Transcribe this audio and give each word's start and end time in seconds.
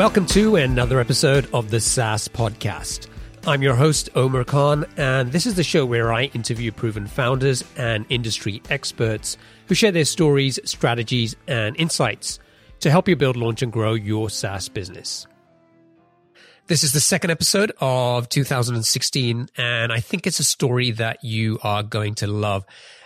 Welcome 0.00 0.24
to 0.28 0.56
another 0.56 0.98
episode 0.98 1.46
of 1.52 1.70
the 1.70 1.78
SaaS 1.78 2.26
Podcast. 2.26 3.08
I'm 3.46 3.60
your 3.60 3.74
host, 3.74 4.08
Omer 4.14 4.44
Khan, 4.44 4.86
and 4.96 5.30
this 5.30 5.44
is 5.44 5.56
the 5.56 5.62
show 5.62 5.84
where 5.84 6.10
I 6.10 6.24
interview 6.32 6.72
proven 6.72 7.06
founders 7.06 7.62
and 7.76 8.06
industry 8.08 8.62
experts 8.70 9.36
who 9.66 9.74
share 9.74 9.92
their 9.92 10.06
stories, 10.06 10.58
strategies, 10.64 11.36
and 11.46 11.76
insights 11.76 12.38
to 12.78 12.90
help 12.90 13.08
you 13.08 13.14
build, 13.14 13.36
launch, 13.36 13.60
and 13.60 13.70
grow 13.70 13.92
your 13.92 14.30
SaaS 14.30 14.70
business. 14.70 15.26
This 16.66 16.82
is 16.82 16.94
the 16.94 17.00
second 17.00 17.30
episode 17.30 17.70
of 17.78 18.30
2016, 18.30 19.48
and 19.58 19.92
I 19.92 20.00
think 20.00 20.26
it's 20.26 20.40
a 20.40 20.44
story 20.44 20.92
that 20.92 21.22
you 21.22 21.58
are 21.62 21.82
going 21.82 22.14
to 22.16 22.26
love. 22.26 22.64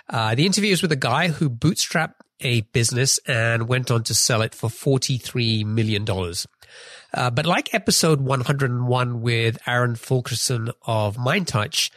Uh, 0.09 0.37
the 0.37 0.47
interview 0.47 0.73
is 0.73 0.81
with 0.81 0.93
a 0.93 0.97
guy 0.97 1.27
who 1.27 1.51
bootstrapped 1.51 2.15
a 2.41 2.61
business 2.61 3.19
and 3.27 3.69
went 3.69 3.91
on 3.91 4.05
to 4.05 4.15
sell 4.15 4.43
it 4.43 4.55
for 4.55 4.69
$43 4.69 5.65
million. 5.65 6.05
Uh, 7.15 7.31
but 7.31 7.47
like 7.47 7.73
episode 7.73 8.21
101 8.21 9.21
with 9.23 9.59
Aaron 9.69 9.95
Fulkerson 9.95 10.71
of 10.83 11.17
MindTouch, 11.17 11.91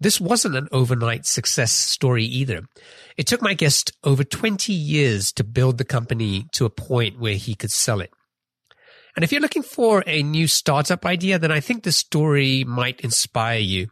this 0.00 0.20
wasn't 0.20 0.56
an 0.56 0.68
overnight 0.72 1.26
success 1.26 1.72
story 1.72 2.24
either. 2.24 2.62
It 3.16 3.28
took 3.28 3.40
my 3.40 3.54
guest 3.54 3.92
over 4.02 4.24
20 4.24 4.72
years 4.72 5.30
to 5.32 5.44
build 5.44 5.78
the 5.78 5.84
company 5.84 6.46
to 6.52 6.64
a 6.64 6.70
point 6.70 7.20
where 7.20 7.36
he 7.36 7.54
could 7.54 7.70
sell 7.70 8.00
it. 8.00 8.10
And 9.14 9.22
if 9.22 9.30
you're 9.30 9.40
looking 9.40 9.62
for 9.62 10.02
a 10.08 10.24
new 10.24 10.48
startup 10.48 11.06
idea, 11.06 11.38
then 11.38 11.52
I 11.52 11.60
think 11.60 11.84
this 11.84 11.96
story 11.96 12.64
might 12.64 13.00
inspire 13.00 13.60
you 13.60 13.88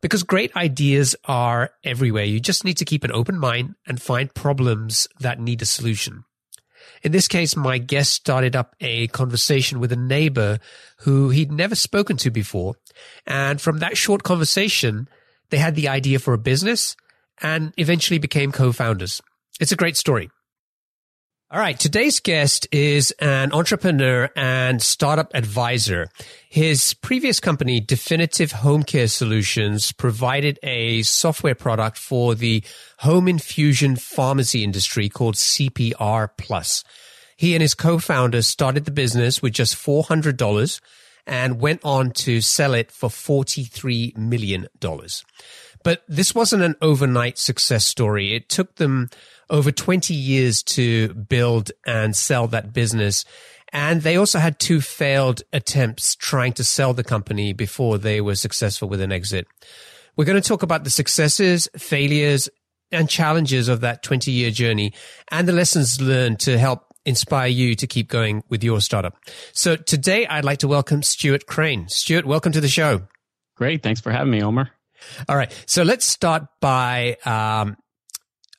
because 0.00 0.22
great 0.22 0.56
ideas 0.56 1.14
are 1.26 1.70
everywhere. 1.84 2.24
You 2.24 2.40
just 2.40 2.64
need 2.64 2.78
to 2.78 2.86
keep 2.86 3.04
an 3.04 3.12
open 3.12 3.38
mind 3.38 3.74
and 3.86 4.00
find 4.00 4.32
problems 4.32 5.06
that 5.20 5.38
need 5.38 5.60
a 5.60 5.66
solution. 5.66 6.24
In 7.04 7.12
this 7.12 7.28
case, 7.28 7.54
my 7.54 7.76
guest 7.76 8.12
started 8.12 8.56
up 8.56 8.74
a 8.80 9.08
conversation 9.08 9.78
with 9.78 9.92
a 9.92 9.96
neighbor 9.96 10.58
who 11.00 11.28
he'd 11.28 11.52
never 11.52 11.74
spoken 11.74 12.16
to 12.16 12.30
before. 12.30 12.76
And 13.26 13.60
from 13.60 13.78
that 13.80 13.98
short 13.98 14.22
conversation, 14.22 15.06
they 15.50 15.58
had 15.58 15.74
the 15.74 15.88
idea 15.88 16.18
for 16.18 16.32
a 16.32 16.38
business 16.38 16.96
and 17.42 17.74
eventually 17.76 18.18
became 18.18 18.52
co-founders. 18.52 19.20
It's 19.60 19.70
a 19.70 19.76
great 19.76 19.98
story. 19.98 20.30
All 21.54 21.60
right. 21.60 21.78
Today's 21.78 22.18
guest 22.18 22.66
is 22.72 23.12
an 23.20 23.52
entrepreneur 23.52 24.28
and 24.34 24.82
startup 24.82 25.30
advisor. 25.34 26.08
His 26.48 26.94
previous 26.94 27.38
company, 27.38 27.78
Definitive 27.78 28.50
Home 28.50 28.82
Care 28.82 29.06
Solutions, 29.06 29.92
provided 29.92 30.58
a 30.64 31.02
software 31.02 31.54
product 31.54 31.96
for 31.96 32.34
the 32.34 32.64
home 32.98 33.28
infusion 33.28 33.94
pharmacy 33.94 34.64
industry 34.64 35.08
called 35.08 35.36
CPR 35.36 36.30
Plus. 36.36 36.82
He 37.36 37.54
and 37.54 37.62
his 37.62 37.74
co-founder 37.74 38.42
started 38.42 38.84
the 38.84 38.90
business 38.90 39.40
with 39.40 39.52
just 39.52 39.76
$400 39.76 40.80
and 41.24 41.60
went 41.60 41.82
on 41.84 42.10
to 42.10 42.40
sell 42.40 42.74
it 42.74 42.90
for 42.90 43.08
$43 43.08 44.16
million. 44.18 44.66
But 45.84 46.02
this 46.08 46.34
wasn't 46.34 46.64
an 46.64 46.74
overnight 46.82 47.38
success 47.38 47.84
story. 47.84 48.34
It 48.34 48.48
took 48.48 48.76
them 48.76 49.10
over 49.48 49.70
20 49.70 50.12
years 50.14 50.62
to 50.64 51.14
build 51.14 51.70
and 51.86 52.16
sell 52.16 52.48
that 52.48 52.72
business. 52.72 53.24
And 53.72 54.02
they 54.02 54.16
also 54.16 54.38
had 54.38 54.58
two 54.58 54.80
failed 54.80 55.42
attempts 55.52 56.16
trying 56.16 56.54
to 56.54 56.64
sell 56.64 56.94
the 56.94 57.04
company 57.04 57.52
before 57.52 57.98
they 57.98 58.20
were 58.20 58.34
successful 58.34 58.88
with 58.88 59.00
an 59.00 59.12
exit. 59.12 59.46
We're 60.16 60.24
going 60.24 60.40
to 60.40 60.48
talk 60.48 60.62
about 60.62 60.84
the 60.84 60.90
successes, 60.90 61.68
failures, 61.76 62.48
and 62.90 63.08
challenges 63.08 63.68
of 63.68 63.80
that 63.80 64.02
20 64.02 64.30
year 64.30 64.50
journey 64.50 64.92
and 65.30 65.48
the 65.48 65.52
lessons 65.52 66.00
learned 66.00 66.38
to 66.40 66.58
help 66.58 66.86
inspire 67.04 67.48
you 67.48 67.74
to 67.74 67.86
keep 67.86 68.08
going 68.08 68.42
with 68.48 68.64
your 68.64 68.80
startup. 68.80 69.16
So 69.52 69.76
today 69.76 70.26
I'd 70.26 70.44
like 70.44 70.58
to 70.58 70.68
welcome 70.68 71.02
Stuart 71.02 71.46
Crane. 71.46 71.88
Stuart, 71.88 72.24
welcome 72.24 72.52
to 72.52 72.60
the 72.60 72.68
show. 72.68 73.02
Great. 73.56 73.82
Thanks 73.82 74.00
for 74.00 74.10
having 74.10 74.30
me, 74.30 74.42
Omer. 74.42 74.70
All 75.28 75.36
right. 75.36 75.52
So 75.66 75.82
let's 75.82 76.06
start 76.06 76.46
by 76.60 77.16
um, 77.24 77.76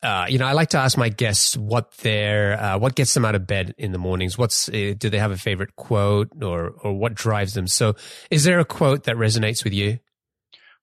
uh, 0.05 0.27
you 0.29 0.37
know, 0.37 0.45
I 0.45 0.51
like 0.51 0.69
to 0.69 0.77
ask 0.77 0.97
my 0.99 1.09
guests 1.09 1.57
what 1.57 1.91
their 1.97 2.61
uh, 2.61 2.77
what 2.77 2.93
gets 2.93 3.13
them 3.15 3.25
out 3.25 3.33
of 3.33 3.47
bed 3.47 3.73
in 3.77 3.91
the 3.91 3.97
mornings. 3.97 4.37
What's 4.37 4.69
uh, 4.69 4.93
do 4.95 5.09
they 5.09 5.17
have 5.17 5.31
a 5.31 5.37
favorite 5.37 5.75
quote 5.75 6.29
or 6.43 6.69
or 6.83 6.93
what 6.93 7.15
drives 7.15 7.55
them? 7.55 7.67
So, 7.67 7.95
is 8.29 8.43
there 8.43 8.59
a 8.59 8.65
quote 8.65 9.05
that 9.05 9.15
resonates 9.15 9.63
with 9.63 9.73
you? 9.73 9.99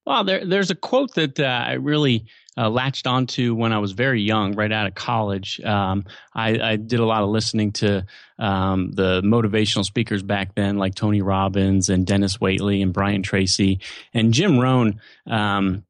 Well, 0.05 0.25
there, 0.25 0.45
there's 0.45 0.73
a 0.73 0.75
quote 0.75 1.15
that 1.15 1.39
uh, 1.39 1.45
I 1.45 1.75
really 1.75 2.27
uh, 2.57 2.69
latched 2.69 3.07
onto 3.07 3.55
when 3.55 3.73
I 3.73 3.79
was 3.79 3.93
very 3.93 4.21
young, 4.21 4.55
right 4.55 4.71
out 4.71 4.87
of 4.87 4.95
college. 4.95 5.61
Um, 5.61 6.05
I, 6.35 6.59
I, 6.61 6.77
did 6.77 7.01
a 7.01 7.07
lot 7.07 7.23
of 7.23 7.31
listening 7.31 7.73
to 7.73 8.05
um, 8.39 8.93
the 8.93 9.23
motivational 9.23 9.85
speakers 9.85 10.23
back 10.23 10.55
then, 10.55 10.77
like 10.77 10.95
Tony 10.95 11.23
Robbins 11.23 11.89
and 11.89 12.07
Dennis 12.07 12.39
Waitley 12.39 12.83
and 12.83 12.93
Brian 12.93 13.23
Tracy 13.23 13.81
and 14.13 14.35
Jim 14.35 14.59
Rohn. 14.59 15.01
Um, 15.27 15.85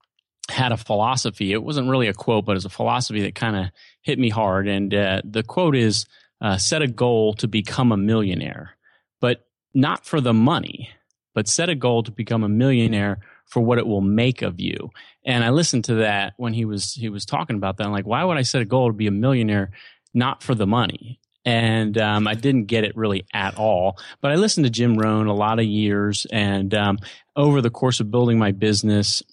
had 0.49 0.72
a 0.72 0.77
philosophy. 0.77 1.53
It 1.53 1.62
wasn't 1.62 1.89
really 1.89 2.09
a 2.09 2.15
quote, 2.15 2.45
but 2.45 2.56
it's 2.56 2.65
a 2.65 2.71
philosophy 2.71 3.22
that 3.22 3.34
kind 3.34 3.56
of 3.56 3.67
hit 4.03 4.19
me 4.19 4.28
hard. 4.28 4.69
And 4.69 4.93
uh, 4.93 5.22
the 5.25 5.43
quote 5.43 5.77
is 5.77 6.05
uh, 6.41 6.59
set 6.59 6.83
a 6.83 6.89
goal 6.89 7.34
to 7.34 7.49
become 7.49 7.93
a 7.93 7.97
millionaire, 7.97 8.77
but 9.21 9.47
not 9.72 10.05
for 10.05 10.21
the 10.21 10.34
money, 10.34 10.91
but 11.34 11.49
set 11.49 11.69
a 11.69 11.75
goal 11.75 12.03
to 12.03 12.11
become 12.11 12.43
a 12.43 12.49
millionaire 12.49 13.21
for 13.53 13.61
what 13.61 13.77
it 13.77 13.87
will 13.87 14.01
make 14.01 14.41
of 14.41 14.59
you. 14.59 14.91
And 15.27 15.45
I 15.45 15.51
listened 15.51 15.85
to 15.85 15.97
that 15.97 16.33
when 16.39 16.55
he 16.55 16.65
was 16.65 16.95
he 16.95 17.11
was 17.11 17.27
talking 17.27 17.57
about 17.57 17.77
that. 17.77 17.87
I'm 17.87 17.93
like, 17.93 18.07
why 18.07 18.25
would 18.25 18.39
I 18.39 18.43
set 18.43 18.63
a 18.63 18.65
goal 18.65 18.89
to 18.89 18.95
be 18.95 19.09
a 19.09 19.13
millionaire, 19.13 19.73
not 20.15 20.43
for 20.43 20.55
the 20.55 20.67
money? 20.67 21.21
and 21.45 21.99
um, 21.99 22.29
I 22.29 22.35
didn't 22.35 22.67
get 22.67 22.85
it 22.85 22.97
really 22.97 23.27
at 23.35 23.59
all. 23.59 23.99
But 24.21 24.31
I 24.31 24.37
listened 24.37 24.65
to 24.65 24.71
Jim 24.71 24.97
Rohn 24.97 25.27
a 25.27 25.35
lot 25.35 25.59
of 25.59 25.65
years, 25.65 26.25
and 26.31 26.73
um, 26.73 26.99
over 27.35 27.61
the 27.61 27.69
course 27.69 27.99
of 27.99 28.13
building 28.13 28.39
my 28.39 28.53
business, 28.53 29.25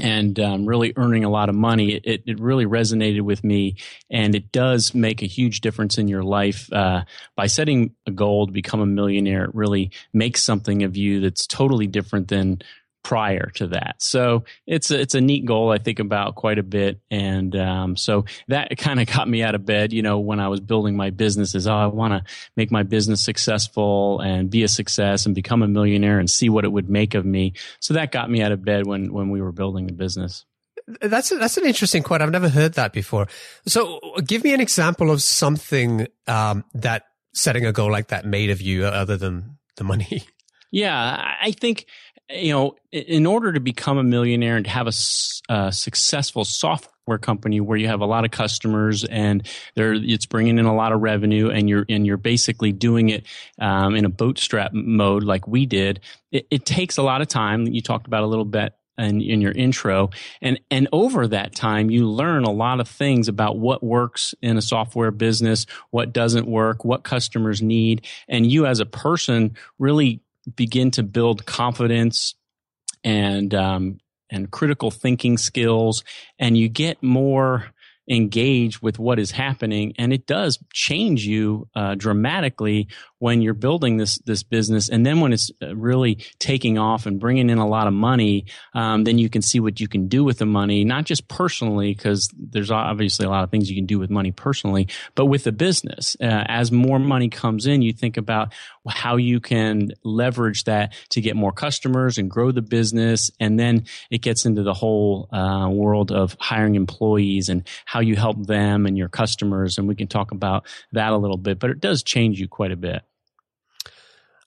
and 0.00 0.38
um, 0.38 0.66
really 0.66 0.92
earning 0.96 1.24
a 1.24 1.30
lot 1.30 1.48
of 1.48 1.54
money, 1.54 1.94
it, 1.94 2.22
it 2.26 2.40
really 2.40 2.66
resonated 2.66 3.22
with 3.22 3.42
me. 3.44 3.76
And 4.10 4.34
it 4.34 4.52
does 4.52 4.94
make 4.94 5.22
a 5.22 5.26
huge 5.26 5.60
difference 5.60 5.98
in 5.98 6.08
your 6.08 6.22
life. 6.22 6.72
Uh, 6.72 7.04
by 7.36 7.46
setting 7.46 7.94
a 8.06 8.10
goal 8.10 8.46
to 8.46 8.52
become 8.52 8.80
a 8.80 8.86
millionaire, 8.86 9.44
it 9.44 9.54
really 9.54 9.90
makes 10.12 10.42
something 10.42 10.82
of 10.82 10.96
you 10.96 11.20
that's 11.20 11.46
totally 11.46 11.86
different 11.86 12.28
than 12.28 12.62
prior 13.02 13.50
to 13.54 13.68
that. 13.68 13.96
So 13.98 14.44
it's 14.66 14.90
a, 14.90 15.00
it's 15.00 15.14
a 15.14 15.20
neat 15.20 15.44
goal 15.44 15.70
I 15.70 15.78
think 15.78 15.98
about 15.98 16.34
quite 16.34 16.58
a 16.58 16.62
bit. 16.62 17.00
And 17.10 17.54
um, 17.56 17.96
so 17.96 18.24
that 18.48 18.76
kind 18.78 19.00
of 19.00 19.06
got 19.06 19.28
me 19.28 19.42
out 19.42 19.54
of 19.54 19.64
bed, 19.64 19.92
you 19.92 20.02
know, 20.02 20.18
when 20.18 20.40
I 20.40 20.48
was 20.48 20.60
building 20.60 20.96
my 20.96 21.10
business 21.10 21.54
is, 21.54 21.66
oh, 21.66 21.74
I 21.74 21.86
want 21.86 22.12
to 22.12 22.32
make 22.56 22.70
my 22.70 22.82
business 22.82 23.24
successful 23.24 24.20
and 24.20 24.50
be 24.50 24.62
a 24.62 24.68
success 24.68 25.26
and 25.26 25.34
become 25.34 25.62
a 25.62 25.68
millionaire 25.68 26.18
and 26.18 26.30
see 26.30 26.48
what 26.48 26.64
it 26.64 26.72
would 26.72 26.90
make 26.90 27.14
of 27.14 27.24
me. 27.24 27.54
So 27.80 27.94
that 27.94 28.12
got 28.12 28.30
me 28.30 28.42
out 28.42 28.52
of 28.52 28.64
bed 28.64 28.86
when, 28.86 29.12
when 29.12 29.30
we 29.30 29.40
were 29.40 29.52
building 29.52 29.86
the 29.86 29.92
business. 29.92 30.44
That's 31.00 31.30
a, 31.32 31.36
that's 31.36 31.58
an 31.58 31.66
interesting 31.66 32.02
quote. 32.02 32.22
I've 32.22 32.30
never 32.30 32.48
heard 32.48 32.74
that 32.74 32.94
before. 32.94 33.28
So, 33.66 34.00
give 34.26 34.42
me 34.42 34.54
an 34.54 34.60
example 34.60 35.10
of 35.10 35.20
something 35.20 36.06
um, 36.26 36.64
that 36.72 37.02
setting 37.34 37.66
a 37.66 37.72
goal 37.72 37.92
like 37.92 38.08
that 38.08 38.24
made 38.24 38.48
of 38.48 38.62
you, 38.62 38.86
other 38.86 39.18
than 39.18 39.58
the 39.76 39.84
money. 39.84 40.22
Yeah, 40.70 41.34
I 41.40 41.52
think 41.52 41.86
you 42.30 42.52
know, 42.52 42.76
in 42.92 43.26
order 43.26 43.52
to 43.52 43.60
become 43.60 43.98
a 43.98 44.02
millionaire 44.02 44.56
and 44.56 44.66
have 44.66 44.86
a, 44.86 44.92
successful 45.72 46.44
software 46.44 47.16
company 47.16 47.58
where 47.58 47.78
you 47.78 47.86
have 47.86 48.00
a 48.00 48.06
lot 48.06 48.24
of 48.26 48.30
customers 48.30 49.02
and 49.04 49.48
they 49.74 49.82
it's 49.82 50.26
bringing 50.26 50.58
in 50.58 50.66
a 50.66 50.74
lot 50.74 50.92
of 50.92 51.00
revenue 51.00 51.48
and 51.48 51.66
you're 51.66 51.86
and 51.88 52.06
you're 52.06 52.18
basically 52.18 52.70
doing 52.70 53.08
it 53.08 53.24
um, 53.58 53.96
in 53.96 54.04
a 54.04 54.10
bootstrap 54.10 54.74
mode 54.74 55.24
like 55.24 55.48
we 55.48 55.64
did, 55.64 56.00
it, 56.30 56.46
it 56.50 56.66
takes 56.66 56.98
a 56.98 57.02
lot 57.02 57.22
of 57.22 57.28
time. 57.28 57.66
You 57.66 57.80
talked 57.80 58.06
about 58.06 58.24
a 58.24 58.26
little 58.26 58.44
bit 58.44 58.74
in, 58.98 59.20
in 59.20 59.40
your 59.40 59.52
intro. 59.52 60.10
And, 60.42 60.60
and 60.70 60.88
over 60.92 61.26
that 61.28 61.54
time, 61.54 61.90
you 61.90 62.08
learn 62.08 62.44
a 62.44 62.50
lot 62.50 62.80
of 62.80 62.88
things 62.88 63.28
about 63.28 63.58
what 63.58 63.82
works 63.82 64.34
in 64.42 64.56
a 64.56 64.62
software 64.62 65.10
business, 65.10 65.66
what 65.90 66.12
doesn't 66.12 66.46
work, 66.46 66.84
what 66.84 67.04
customers 67.04 67.62
need. 67.62 68.06
And 68.28 68.50
you 68.50 68.66
as 68.66 68.80
a 68.80 68.86
person 68.86 69.56
really 69.78 70.20
begin 70.56 70.90
to 70.92 71.02
build 71.02 71.46
confidence 71.46 72.34
and 73.04 73.54
um, 73.54 73.98
and 74.30 74.50
critical 74.50 74.90
thinking 74.90 75.38
skills, 75.38 76.04
and 76.38 76.56
you 76.56 76.68
get 76.68 77.02
more 77.02 77.66
engaged 78.10 78.80
with 78.82 78.98
what 78.98 79.18
is 79.18 79.30
happening, 79.30 79.92
and 79.98 80.12
it 80.12 80.26
does 80.26 80.58
change 80.72 81.26
you 81.26 81.68
uh, 81.74 81.94
dramatically 81.94 82.88
when 83.18 83.42
you're 83.42 83.54
building 83.54 83.96
this 83.96 84.18
this 84.18 84.42
business, 84.42 84.88
and 84.88 85.04
then 85.04 85.20
when 85.20 85.32
it's 85.32 85.50
uh, 85.62 85.74
really 85.74 86.18
taking 86.38 86.78
off 86.78 87.06
and 87.06 87.18
bringing 87.18 87.50
in 87.50 87.58
a 87.58 87.66
lot 87.66 87.86
of 87.86 87.92
money, 87.92 88.46
um, 88.74 89.04
then 89.04 89.18
you 89.18 89.28
can 89.28 89.42
see 89.42 89.60
what 89.60 89.80
you 89.80 89.88
can 89.88 90.08
do 90.08 90.24
with 90.24 90.38
the 90.38 90.46
money, 90.46 90.84
not 90.84 91.04
just 91.04 91.28
personally, 91.28 91.94
because 91.94 92.30
there's 92.36 92.70
obviously 92.70 93.26
a 93.26 93.30
lot 93.30 93.44
of 93.44 93.50
things 93.50 93.68
you 93.68 93.76
can 93.76 93.86
do 93.86 93.98
with 93.98 94.10
money 94.10 94.30
personally, 94.30 94.88
but 95.14 95.26
with 95.26 95.44
the 95.44 95.52
business. 95.52 96.16
Uh, 96.20 96.44
as 96.46 96.70
more 96.70 96.98
money 96.98 97.28
comes 97.28 97.66
in, 97.66 97.82
you 97.82 97.92
think 97.92 98.16
about 98.16 98.52
how 98.88 99.16
you 99.16 99.40
can 99.40 99.90
leverage 100.04 100.64
that 100.64 100.92
to 101.10 101.20
get 101.20 101.36
more 101.36 101.52
customers 101.52 102.18
and 102.18 102.30
grow 102.30 102.52
the 102.52 102.62
business, 102.62 103.30
and 103.40 103.58
then 103.58 103.84
it 104.10 104.22
gets 104.22 104.46
into 104.46 104.62
the 104.62 104.74
whole 104.74 105.28
uh, 105.32 105.68
world 105.68 106.12
of 106.12 106.36
hiring 106.38 106.74
employees 106.74 107.48
and 107.48 107.66
how 107.84 108.00
you 108.00 108.16
help 108.16 108.46
them 108.46 108.86
and 108.86 108.96
your 108.96 109.08
customers, 109.08 109.78
and 109.78 109.88
we 109.88 109.94
can 109.94 110.06
talk 110.06 110.30
about 110.30 110.66
that 110.92 111.12
a 111.12 111.16
little 111.16 111.36
bit. 111.36 111.58
But 111.58 111.70
it 111.70 111.80
does 111.80 112.02
change 112.02 112.40
you 112.40 112.48
quite 112.48 112.72
a 112.72 112.76
bit. 112.76 113.02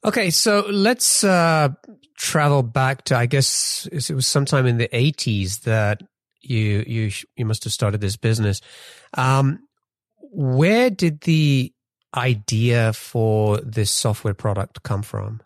Okay, 0.03 0.31
so 0.31 0.65
let's 0.69 1.23
uh, 1.23 1.69
travel 2.17 2.63
back 2.63 3.03
to 3.05 3.15
I 3.15 3.27
guess 3.27 3.87
it 3.91 4.11
was 4.11 4.27
sometime 4.27 4.65
in 4.65 4.77
the 4.77 4.87
80s 4.87 5.61
that 5.61 6.01
you 6.41 6.83
you 6.87 7.11
you 7.35 7.45
must 7.45 7.63
have 7.65 7.73
started 7.73 8.01
this 8.01 8.17
business. 8.17 8.61
Um, 9.13 9.59
where 10.17 10.89
did 10.89 11.21
the 11.21 11.73
idea 12.15 12.93
for 12.93 13.59
this 13.59 13.91
software 13.91 14.33
product 14.33 14.83
come 14.83 15.03
from? 15.03 15.41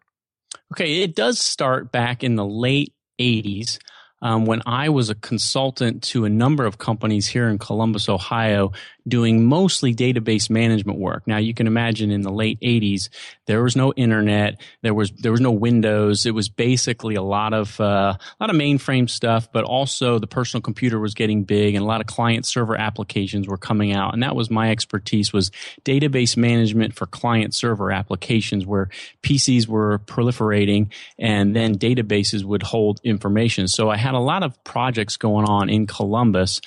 Okay, 0.71 1.03
it 1.03 1.15
does 1.15 1.39
start 1.39 1.91
back 1.91 2.23
in 2.23 2.35
the 2.35 2.45
late 2.45 2.93
80s 3.19 3.77
um, 4.21 4.45
when 4.45 4.61
I 4.65 4.89
was 4.89 5.09
a 5.09 5.15
consultant 5.15 6.01
to 6.03 6.25
a 6.25 6.29
number 6.29 6.65
of 6.65 6.77
companies 6.77 7.27
here 7.27 7.47
in 7.47 7.57
Columbus, 7.57 8.09
Ohio, 8.09 8.71
doing 9.07 9.45
mostly 9.45 9.93
database 9.93 10.49
management 10.49 10.99
work. 10.99 11.27
Now 11.27 11.37
you 11.37 11.53
can 11.53 11.67
imagine 11.67 12.11
in 12.11 12.21
the 12.21 12.31
late 12.31 12.59
80s, 12.61 13.09
there 13.45 13.61
was 13.61 13.75
no 13.75 13.93
internet, 13.93 14.59
there 14.81 14.93
was 14.93 15.11
there 15.11 15.31
was 15.31 15.41
no 15.41 15.51
Windows. 15.51 16.25
It 16.25 16.31
was 16.31 16.49
basically 16.49 17.15
a 17.15 17.21
lot 17.21 17.53
of 17.53 17.79
uh, 17.79 18.17
a 18.17 18.43
lot 18.43 18.49
of 18.49 18.55
mainframe 18.55 19.09
stuff, 19.09 19.51
but 19.51 19.63
also 19.63 20.19
the 20.19 20.27
personal 20.27 20.61
computer 20.61 20.99
was 20.99 21.13
getting 21.13 21.43
big, 21.43 21.75
and 21.75 21.83
a 21.83 21.87
lot 21.87 22.01
of 22.01 22.07
client 22.07 22.45
server 22.45 22.75
applications 22.75 23.47
were 23.47 23.57
coming 23.57 23.93
out. 23.93 24.13
And 24.13 24.23
that 24.23 24.35
was 24.35 24.49
my 24.49 24.71
expertise 24.71 25.31
was 25.31 25.51
database 25.83 26.35
management 26.35 26.95
for 26.95 27.05
client 27.05 27.53
server 27.53 27.91
applications, 27.91 28.65
where 28.65 28.89
PCs 29.21 29.67
were 29.67 29.99
proliferating, 29.99 30.91
and 31.19 31.55
then 31.55 31.77
databases 31.77 32.43
would 32.43 32.63
hold 32.63 32.99
information. 33.03 33.67
So 33.67 33.89
I 33.89 33.97
had 33.97 34.15
a 34.15 34.19
lot 34.19 34.43
of 34.43 34.61
projects 34.63 35.17
going 35.17 35.45
on 35.45 35.69
in 35.69 35.85
Columbus, 35.85 36.61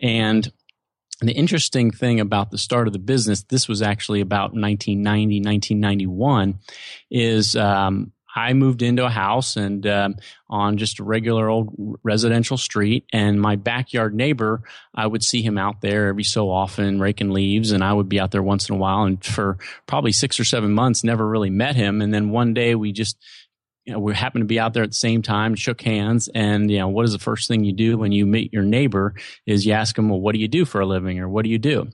and 0.00 0.50
and 1.22 1.28
the 1.28 1.34
interesting 1.34 1.92
thing 1.92 2.18
about 2.18 2.50
the 2.50 2.58
start 2.58 2.88
of 2.88 2.92
the 2.92 2.98
business, 2.98 3.44
this 3.44 3.68
was 3.68 3.80
actually 3.80 4.20
about 4.20 4.54
1990, 4.54 5.36
1991, 5.36 6.58
is 7.12 7.54
um, 7.54 8.10
I 8.34 8.54
moved 8.54 8.82
into 8.82 9.04
a 9.06 9.08
house 9.08 9.56
and 9.56 9.86
um, 9.86 10.16
on 10.50 10.78
just 10.78 10.98
a 10.98 11.04
regular 11.04 11.48
old 11.48 12.00
residential 12.02 12.56
street, 12.56 13.04
and 13.12 13.40
my 13.40 13.54
backyard 13.54 14.16
neighbor, 14.16 14.62
I 14.92 15.06
would 15.06 15.22
see 15.22 15.42
him 15.42 15.58
out 15.58 15.80
there 15.80 16.08
every 16.08 16.24
so 16.24 16.50
often 16.50 16.98
raking 16.98 17.30
leaves, 17.30 17.70
and 17.70 17.84
I 17.84 17.92
would 17.92 18.08
be 18.08 18.18
out 18.18 18.32
there 18.32 18.42
once 18.42 18.68
in 18.68 18.74
a 18.74 18.78
while. 18.78 19.04
And 19.04 19.24
for 19.24 19.58
probably 19.86 20.10
six 20.10 20.40
or 20.40 20.44
seven 20.44 20.72
months, 20.72 21.04
never 21.04 21.24
really 21.24 21.50
met 21.50 21.76
him. 21.76 22.02
And 22.02 22.12
then 22.12 22.30
one 22.30 22.52
day 22.52 22.74
we 22.74 22.90
just 22.90 23.16
you 23.84 23.92
know, 23.92 23.98
we 23.98 24.14
happened 24.14 24.42
to 24.42 24.46
be 24.46 24.60
out 24.60 24.74
there 24.74 24.84
at 24.84 24.90
the 24.90 24.94
same 24.94 25.22
time, 25.22 25.54
shook 25.54 25.82
hands, 25.82 26.28
and 26.34 26.70
you 26.70 26.78
know, 26.78 26.88
what 26.88 27.04
is 27.04 27.12
the 27.12 27.18
first 27.18 27.48
thing 27.48 27.64
you 27.64 27.72
do 27.72 27.98
when 27.98 28.12
you 28.12 28.26
meet 28.26 28.52
your 28.52 28.62
neighbor? 28.62 29.14
Is 29.46 29.66
you 29.66 29.72
ask 29.72 29.96
them, 29.96 30.08
well, 30.08 30.20
what 30.20 30.34
do 30.34 30.40
you 30.40 30.48
do 30.48 30.64
for 30.64 30.80
a 30.80 30.86
living, 30.86 31.18
or 31.18 31.28
what 31.28 31.44
do 31.44 31.50
you 31.50 31.58
do? 31.58 31.88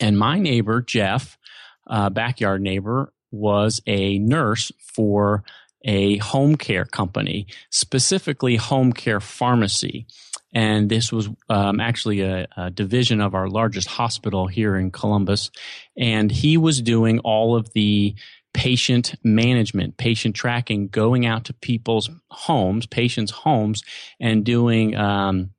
And 0.00 0.18
my 0.18 0.38
neighbor 0.38 0.80
Jeff, 0.80 1.38
uh, 1.86 2.08
backyard 2.10 2.62
neighbor, 2.62 3.12
was 3.30 3.80
a 3.86 4.18
nurse 4.18 4.72
for 4.78 5.44
a 5.84 6.18
home 6.18 6.56
care 6.56 6.84
company, 6.84 7.46
specifically 7.70 8.56
home 8.56 8.92
care 8.92 9.20
pharmacy. 9.20 10.06
And 10.52 10.88
this 10.88 11.12
was 11.12 11.28
um, 11.48 11.78
actually 11.78 12.22
a, 12.22 12.48
a, 12.56 12.70
division 12.70 13.20
of 13.20 13.34
our 13.34 13.48
largest 13.48 13.86
hospital 13.86 14.48
here 14.48 14.76
in 14.76 14.90
Columbus. 14.90 15.50
And 15.96 16.30
he 16.30 16.56
was 16.56 16.82
doing 16.82 17.20
all 17.20 17.54
of 17.54 17.72
the 17.72 18.16
patient 18.52 19.14
management, 19.22 19.96
patient 19.96 20.34
tracking, 20.34 20.88
going 20.88 21.26
out 21.26 21.44
to 21.44 21.52
people's 21.54 22.10
homes, 22.30 22.86
patients' 22.86 23.30
homes, 23.30 23.82
and 24.18 24.44
doing 24.44 24.96
um, 24.96 25.50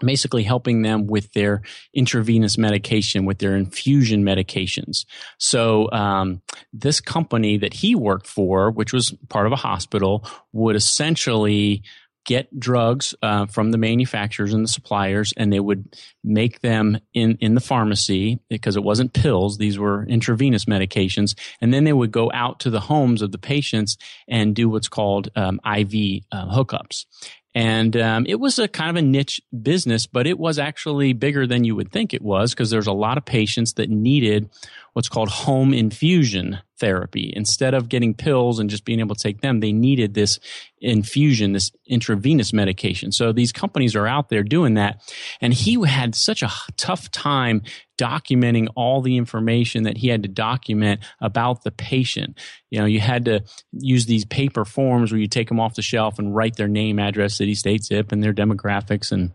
basically 0.00 0.42
helping 0.42 0.82
them 0.82 1.06
with 1.06 1.32
their 1.32 1.62
intravenous 1.94 2.58
medication, 2.58 3.24
with 3.24 3.38
their 3.38 3.56
infusion 3.56 4.24
medications. 4.24 5.04
So 5.38 5.90
um, 5.92 6.42
this 6.72 7.00
company 7.00 7.58
that 7.58 7.74
he 7.74 7.94
worked 7.94 8.26
for, 8.26 8.70
which 8.70 8.92
was 8.92 9.14
part 9.28 9.46
of 9.46 9.52
a 9.52 9.56
hospital, 9.56 10.26
would 10.52 10.76
essentially 10.76 11.82
get 12.24 12.58
drugs 12.58 13.14
uh, 13.22 13.46
from 13.46 13.70
the 13.70 13.78
manufacturers 13.78 14.52
and 14.52 14.64
the 14.64 14.68
suppliers, 14.68 15.32
and 15.36 15.52
they 15.52 15.60
would 15.60 15.96
make 16.22 16.60
them 16.60 16.98
in 17.14 17.36
in 17.40 17.54
the 17.54 17.60
pharmacy 17.60 18.38
because 18.48 18.76
it 18.76 18.84
wasn't 18.84 19.12
pills; 19.12 19.58
these 19.58 19.78
were 19.78 20.04
intravenous 20.04 20.66
medications. 20.66 21.34
And 21.60 21.72
then 21.72 21.84
they 21.84 21.92
would 21.92 22.12
go 22.12 22.30
out 22.32 22.60
to 22.60 22.70
the 22.70 22.80
homes 22.80 23.22
of 23.22 23.32
the 23.32 23.38
patients 23.38 23.96
and 24.28 24.54
do 24.54 24.68
what's 24.68 24.88
called 24.88 25.28
um, 25.36 25.60
IV 25.64 26.22
uh, 26.32 26.46
hookups. 26.54 27.06
And 27.54 27.96
um, 27.98 28.24
it 28.26 28.40
was 28.40 28.58
a 28.58 28.66
kind 28.66 28.90
of 28.90 28.96
a 28.96 29.06
niche 29.06 29.40
business, 29.62 30.06
but 30.06 30.26
it 30.26 30.38
was 30.38 30.58
actually 30.58 31.12
bigger 31.12 31.46
than 31.46 31.64
you 31.64 31.76
would 31.76 31.92
think 31.92 32.14
it 32.14 32.22
was 32.22 32.52
because 32.52 32.70
there's 32.70 32.86
a 32.86 32.92
lot 32.92 33.18
of 33.18 33.24
patients 33.24 33.74
that 33.74 33.90
needed 33.90 34.48
what's 34.92 35.08
called 35.08 35.28
home 35.28 35.72
infusion 35.72 36.58
therapy. 36.78 37.32
Instead 37.34 37.74
of 37.74 37.88
getting 37.88 38.12
pills 38.12 38.58
and 38.58 38.68
just 38.68 38.84
being 38.84 39.00
able 39.00 39.14
to 39.14 39.22
take 39.22 39.40
them, 39.40 39.60
they 39.60 39.72
needed 39.72 40.14
this 40.14 40.40
infusion, 40.80 41.52
this 41.52 41.70
intravenous 41.86 42.52
medication. 42.52 43.12
So 43.12 43.32
these 43.32 43.52
companies 43.52 43.94
are 43.94 44.06
out 44.06 44.28
there 44.28 44.42
doing 44.42 44.74
that. 44.74 45.00
And 45.40 45.54
he 45.54 45.80
had 45.86 46.14
such 46.14 46.42
a 46.42 46.50
tough 46.76 47.10
time 47.10 47.62
documenting 47.96 48.66
all 48.74 49.00
the 49.00 49.16
information 49.16 49.84
that 49.84 49.96
he 49.96 50.08
had 50.08 50.24
to 50.24 50.28
document 50.28 51.00
about 51.20 51.62
the 51.62 51.70
patient. 51.70 52.38
You 52.70 52.80
know, 52.80 52.86
you 52.86 52.98
had 53.00 53.26
to 53.26 53.44
use 53.72 54.06
these 54.06 54.24
paper 54.24 54.64
forms 54.64 55.12
where 55.12 55.20
you 55.20 55.28
take 55.28 55.48
them 55.48 55.60
off 55.60 55.76
the 55.76 55.82
shelf 55.82 56.18
and 56.18 56.34
write 56.34 56.56
their 56.56 56.68
name, 56.68 56.98
address, 56.98 57.36
city, 57.36 57.54
state, 57.54 57.84
zip, 57.84 58.10
and 58.10 58.22
their 58.22 58.34
demographics 58.34 59.12
and 59.12 59.30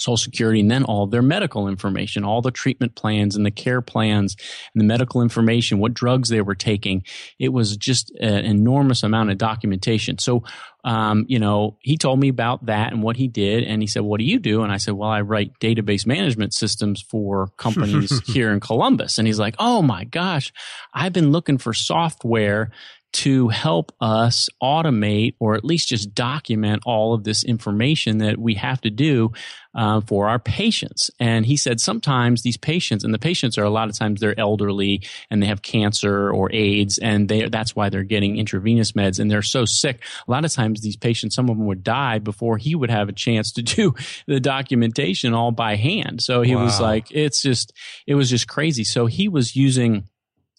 Social 0.00 0.16
Security, 0.16 0.60
and 0.60 0.70
then 0.70 0.84
all 0.84 1.06
their 1.06 1.22
medical 1.22 1.68
information, 1.68 2.24
all 2.24 2.42
the 2.42 2.50
treatment 2.50 2.94
plans 2.94 3.36
and 3.36 3.44
the 3.44 3.50
care 3.50 3.82
plans 3.82 4.36
and 4.74 4.80
the 4.80 4.86
medical 4.86 5.22
information, 5.22 5.78
what 5.78 5.94
drugs 5.94 6.28
they 6.28 6.40
were 6.40 6.54
taking. 6.54 7.04
It 7.38 7.50
was 7.50 7.76
just 7.76 8.10
an 8.20 8.44
enormous 8.44 9.02
amount 9.02 9.30
of 9.30 9.38
documentation. 9.38 10.18
So, 10.18 10.44
um, 10.84 11.26
you 11.28 11.38
know, 11.38 11.76
he 11.80 11.96
told 11.98 12.18
me 12.18 12.28
about 12.28 12.66
that 12.66 12.92
and 12.92 13.02
what 13.02 13.16
he 13.16 13.28
did. 13.28 13.64
And 13.64 13.82
he 13.82 13.86
said, 13.86 14.02
What 14.02 14.18
do 14.18 14.24
you 14.24 14.38
do? 14.38 14.62
And 14.62 14.72
I 14.72 14.78
said, 14.78 14.94
Well, 14.94 15.10
I 15.10 15.20
write 15.20 15.58
database 15.60 16.06
management 16.06 16.54
systems 16.54 17.02
for 17.02 17.48
companies 17.56 18.20
here 18.26 18.50
in 18.50 18.60
Columbus. 18.60 19.18
And 19.18 19.26
he's 19.26 19.38
like, 19.38 19.56
Oh 19.58 19.82
my 19.82 20.04
gosh, 20.04 20.52
I've 20.94 21.12
been 21.12 21.32
looking 21.32 21.58
for 21.58 21.74
software 21.74 22.70
to 23.12 23.48
help 23.48 23.92
us 24.00 24.48
automate 24.62 25.34
or 25.40 25.54
at 25.54 25.64
least 25.64 25.88
just 25.88 26.14
document 26.14 26.82
all 26.86 27.12
of 27.12 27.24
this 27.24 27.42
information 27.44 28.18
that 28.18 28.38
we 28.38 28.54
have 28.54 28.80
to 28.80 28.90
do 28.90 29.32
uh, 29.74 30.00
for 30.00 30.28
our 30.28 30.38
patients. 30.38 31.10
And 31.18 31.46
he 31.46 31.56
said 31.56 31.80
sometimes 31.80 32.42
these 32.42 32.56
patients, 32.56 33.04
and 33.04 33.14
the 33.14 33.18
patients 33.18 33.58
are 33.58 33.64
a 33.64 33.70
lot 33.70 33.88
of 33.88 33.98
times 33.98 34.20
they're 34.20 34.38
elderly 34.38 35.02
and 35.30 35.42
they 35.42 35.46
have 35.46 35.62
cancer 35.62 36.30
or 36.30 36.52
AIDS, 36.52 36.98
and 36.98 37.28
they, 37.28 37.48
that's 37.48 37.74
why 37.74 37.88
they're 37.88 38.02
getting 38.02 38.36
intravenous 38.36 38.92
meds 38.92 39.18
and 39.18 39.30
they're 39.30 39.42
so 39.42 39.64
sick. 39.64 40.02
A 40.26 40.30
lot 40.30 40.44
of 40.44 40.52
times 40.52 40.80
these 40.80 40.96
patients, 40.96 41.34
some 41.34 41.48
of 41.48 41.56
them 41.56 41.66
would 41.66 41.84
die 41.84 42.18
before 42.18 42.58
he 42.58 42.74
would 42.74 42.90
have 42.90 43.08
a 43.08 43.12
chance 43.12 43.52
to 43.52 43.62
do 43.62 43.94
the 44.26 44.40
documentation 44.40 45.34
all 45.34 45.52
by 45.52 45.76
hand. 45.76 46.22
So 46.22 46.42
he 46.42 46.54
wow. 46.54 46.64
was 46.64 46.80
like, 46.80 47.06
it's 47.10 47.42
just, 47.42 47.72
it 48.06 48.14
was 48.14 48.30
just 48.30 48.48
crazy. 48.48 48.84
So 48.84 49.06
he 49.06 49.28
was 49.28 49.56
using 49.56 50.04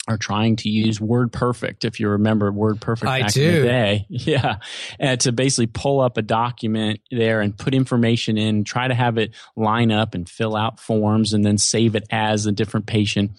are 0.07 0.17
trying 0.17 0.55
to 0.57 0.69
use 0.69 0.99
WordPerfect. 0.99 1.85
If 1.85 1.99
you 1.99 2.09
remember 2.09 2.51
WordPerfect 2.51 3.07
I 3.07 3.21
back 3.21 3.33
do. 3.33 3.43
in 3.43 3.53
the 3.53 3.67
day, 3.67 4.05
yeah, 4.09 4.57
and 4.99 5.19
to 5.21 5.31
basically 5.31 5.67
pull 5.67 5.99
up 5.99 6.17
a 6.17 6.21
document 6.21 7.01
there 7.11 7.41
and 7.41 7.57
put 7.57 7.73
information 7.73 8.37
in, 8.37 8.63
try 8.63 8.87
to 8.87 8.95
have 8.95 9.17
it 9.17 9.31
line 9.55 9.91
up 9.91 10.15
and 10.15 10.27
fill 10.27 10.55
out 10.55 10.79
forms, 10.79 11.33
and 11.33 11.45
then 11.45 11.57
save 11.57 11.95
it 11.95 12.05
as 12.09 12.45
a 12.45 12.51
different 12.51 12.87
patient. 12.87 13.31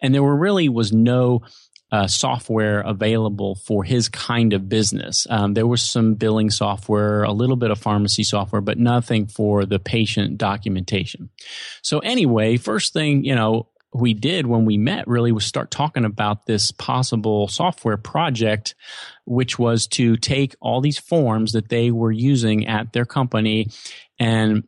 And 0.00 0.14
there 0.14 0.22
were 0.22 0.36
really 0.36 0.68
was 0.68 0.92
no 0.92 1.42
uh, 1.90 2.06
software 2.06 2.80
available 2.80 3.54
for 3.54 3.84
his 3.84 4.08
kind 4.08 4.52
of 4.52 4.68
business. 4.68 5.26
Um, 5.30 5.54
there 5.54 5.66
was 5.66 5.82
some 5.82 6.14
billing 6.14 6.50
software, 6.50 7.22
a 7.22 7.32
little 7.32 7.56
bit 7.56 7.70
of 7.70 7.78
pharmacy 7.78 8.24
software, 8.24 8.60
but 8.60 8.78
nothing 8.78 9.26
for 9.26 9.64
the 9.64 9.78
patient 9.78 10.36
documentation. 10.36 11.30
So 11.82 12.00
anyway, 12.00 12.56
first 12.56 12.92
thing, 12.92 13.24
you 13.24 13.34
know, 13.34 13.68
we 13.94 14.14
did 14.14 14.46
when 14.46 14.64
we 14.64 14.76
met 14.76 15.08
really 15.08 15.32
was 15.32 15.46
start 15.46 15.70
talking 15.70 16.04
about 16.04 16.46
this 16.46 16.70
possible 16.72 17.48
software 17.48 17.96
project, 17.96 18.74
which 19.24 19.58
was 19.58 19.86
to 19.88 20.16
take 20.16 20.54
all 20.60 20.80
these 20.80 20.98
forms 20.98 21.52
that 21.52 21.68
they 21.68 21.90
were 21.90 22.12
using 22.12 22.66
at 22.66 22.92
their 22.92 23.06
company 23.06 23.70
and 24.18 24.64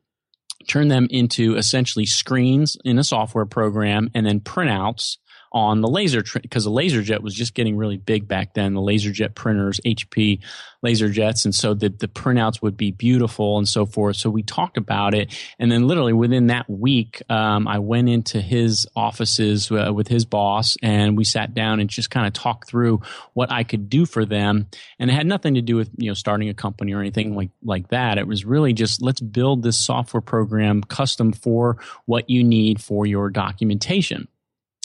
turn 0.69 0.89
them 0.89 1.07
into 1.11 1.57
essentially 1.57 2.07
screens 2.07 2.77
in 2.85 2.99
a 2.99 3.05
software 3.05 3.47
program 3.47 4.11
and 4.15 4.27
then 4.27 4.41
printouts 4.41 5.17
on 5.52 5.80
the 5.80 5.88
laser 5.88 6.23
because 6.40 6.64
the 6.64 6.71
laser 6.71 7.02
jet 7.02 7.23
was 7.23 7.35
just 7.35 7.54
getting 7.54 7.76
really 7.76 7.97
big 7.97 8.28
back 8.28 8.54
then. 8.54 8.75
The 8.75 8.80
laser 8.80 9.11
jet 9.11 9.35
printers, 9.35 9.80
HP 9.85 10.40
laser 10.83 11.09
jets, 11.09 11.45
and 11.45 11.54
so 11.54 11.75
the 11.75 11.88
the 11.88 12.09
printouts 12.09 12.62
would 12.62 12.76
be 12.76 12.92
beautiful 12.92 13.59
and 13.59 13.69
so 13.69 13.85
forth. 13.85 14.16
So 14.16 14.30
we 14.30 14.42
talked 14.42 14.76
about 14.76 15.14
it, 15.14 15.37
and 15.59 15.71
then 15.71 15.87
literally 15.87 16.12
within 16.12 16.49
that 16.49 16.69
week, 16.71 17.23
um, 17.28 17.66
I 17.66 17.78
went 17.78 18.09
into 18.09 18.40
his 18.40 18.87
offices 18.95 19.71
uh, 19.71 19.92
with 19.92 20.09
his 20.09 20.25
boss, 20.25 20.76
and 20.83 21.16
we 21.16 21.25
sat 21.25 21.54
down 21.54 21.80
and 21.80 21.90
just 21.90 22.11
kind 22.11 22.26
of 22.26 22.33
talked 22.33 22.69
through 22.69 23.00
what 23.35 23.50
I 23.50 23.64
could 23.64 23.88
do 23.90 24.07
for 24.07 24.25
them. 24.25 24.69
And 24.99 25.11
it 25.11 25.14
had 25.14 25.26
nothing 25.26 25.54
to 25.54 25.62
do 25.62 25.76
with 25.76 25.90
you 25.97 26.11
know 26.11 26.14
starting 26.14 26.49
a 26.49 26.54
company 26.54 26.92
or 26.92 27.00
anything 27.00 27.35
like 27.35 27.50
like 27.62 27.88
that. 27.88 28.19
It 28.19 28.26
was 28.26 28.45
really 28.45 28.73
just 28.73 29.02
let's 29.02 29.21
build 29.21 29.62
this 29.62 29.78
software 29.78 30.21
program 30.21 30.83
custom 30.83 31.33
for 31.33 31.78
what 32.07 32.30
you 32.30 32.45
need 32.45 32.80
for 32.80 33.07
your 33.07 33.30
documentation. 33.30 34.28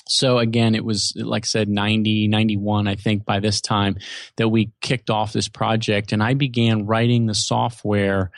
So 0.07 0.38
again, 0.38 0.75
it 0.75 0.85
was, 0.85 1.13
like 1.15 1.45
I 1.45 1.47
said, 1.47 1.67
90, 1.67 2.27
91, 2.27 2.88
I 2.88 2.95
think 2.95 3.25
by 3.25 3.39
this 3.39 3.59
time 3.62 3.97
that 4.38 4.50
we 4.50 4.71
kicked 4.81 5.09
off 5.09 5.33
this 5.33 5.47
project. 5.47 6.12
And 6.12 6.21
I 6.21 6.35
began 6.35 6.85
writing 6.85 7.25
the 7.25 7.33
software 7.33 8.31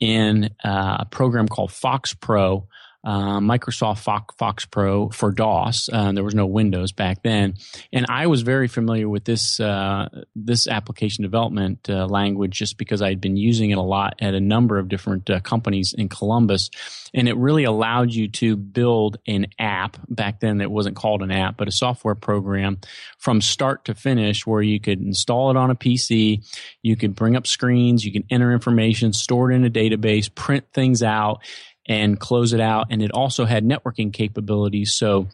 in 0.00 0.50
uh, 0.64 0.98
a 1.00 1.06
program 1.10 1.46
called 1.48 1.70
FoxPro, 1.70 2.66
uh, 3.04 3.38
Microsoft 3.38 3.98
Fox, 3.98 4.34
Fox, 4.36 4.64
Pro 4.64 5.10
for 5.10 5.30
DOS. 5.30 5.90
Uh, 5.92 6.12
there 6.12 6.24
was 6.24 6.34
no 6.34 6.46
Windows 6.46 6.92
back 6.92 7.22
then, 7.22 7.54
and 7.92 8.06
I 8.08 8.26
was 8.26 8.42
very 8.42 8.66
familiar 8.66 9.08
with 9.08 9.24
this 9.24 9.60
uh, 9.60 10.08
this 10.34 10.66
application 10.66 11.22
development 11.22 11.88
uh, 11.90 12.06
language 12.06 12.56
just 12.56 12.78
because 12.78 13.02
I 13.02 13.10
had 13.10 13.20
been 13.20 13.36
using 13.36 13.70
it 13.70 13.78
a 13.78 13.82
lot 13.82 14.14
at 14.20 14.34
a 14.34 14.40
number 14.40 14.78
of 14.78 14.88
different 14.88 15.28
uh, 15.28 15.40
companies 15.40 15.94
in 15.96 16.08
Columbus, 16.08 16.70
and 17.12 17.28
it 17.28 17.36
really 17.36 17.64
allowed 17.64 18.12
you 18.12 18.28
to 18.28 18.56
build 18.56 19.18
an 19.26 19.46
app. 19.58 19.98
Back 20.08 20.40
then, 20.40 20.60
it 20.62 20.70
wasn't 20.70 20.96
called 20.96 21.22
an 21.22 21.30
app, 21.30 21.58
but 21.58 21.68
a 21.68 21.72
software 21.72 22.14
program 22.14 22.78
from 23.18 23.42
start 23.42 23.84
to 23.84 23.94
finish, 23.94 24.46
where 24.46 24.62
you 24.62 24.80
could 24.80 25.00
install 25.00 25.50
it 25.50 25.56
on 25.56 25.70
a 25.70 25.74
PC, 25.74 26.42
you 26.82 26.96
could 26.96 27.14
bring 27.14 27.36
up 27.36 27.46
screens, 27.46 28.04
you 28.04 28.12
can 28.12 28.24
enter 28.30 28.52
information, 28.52 29.12
store 29.12 29.52
it 29.52 29.56
in 29.56 29.64
a 29.64 29.70
database, 29.70 30.34
print 30.34 30.64
things 30.72 31.02
out 31.02 31.42
and 31.86 32.18
close 32.18 32.52
it 32.52 32.60
out. 32.60 32.86
And 32.90 33.02
it 33.02 33.10
also 33.12 33.44
had 33.44 33.64
networking 33.64 34.12
capabilities. 34.12 34.92
So 34.92 35.28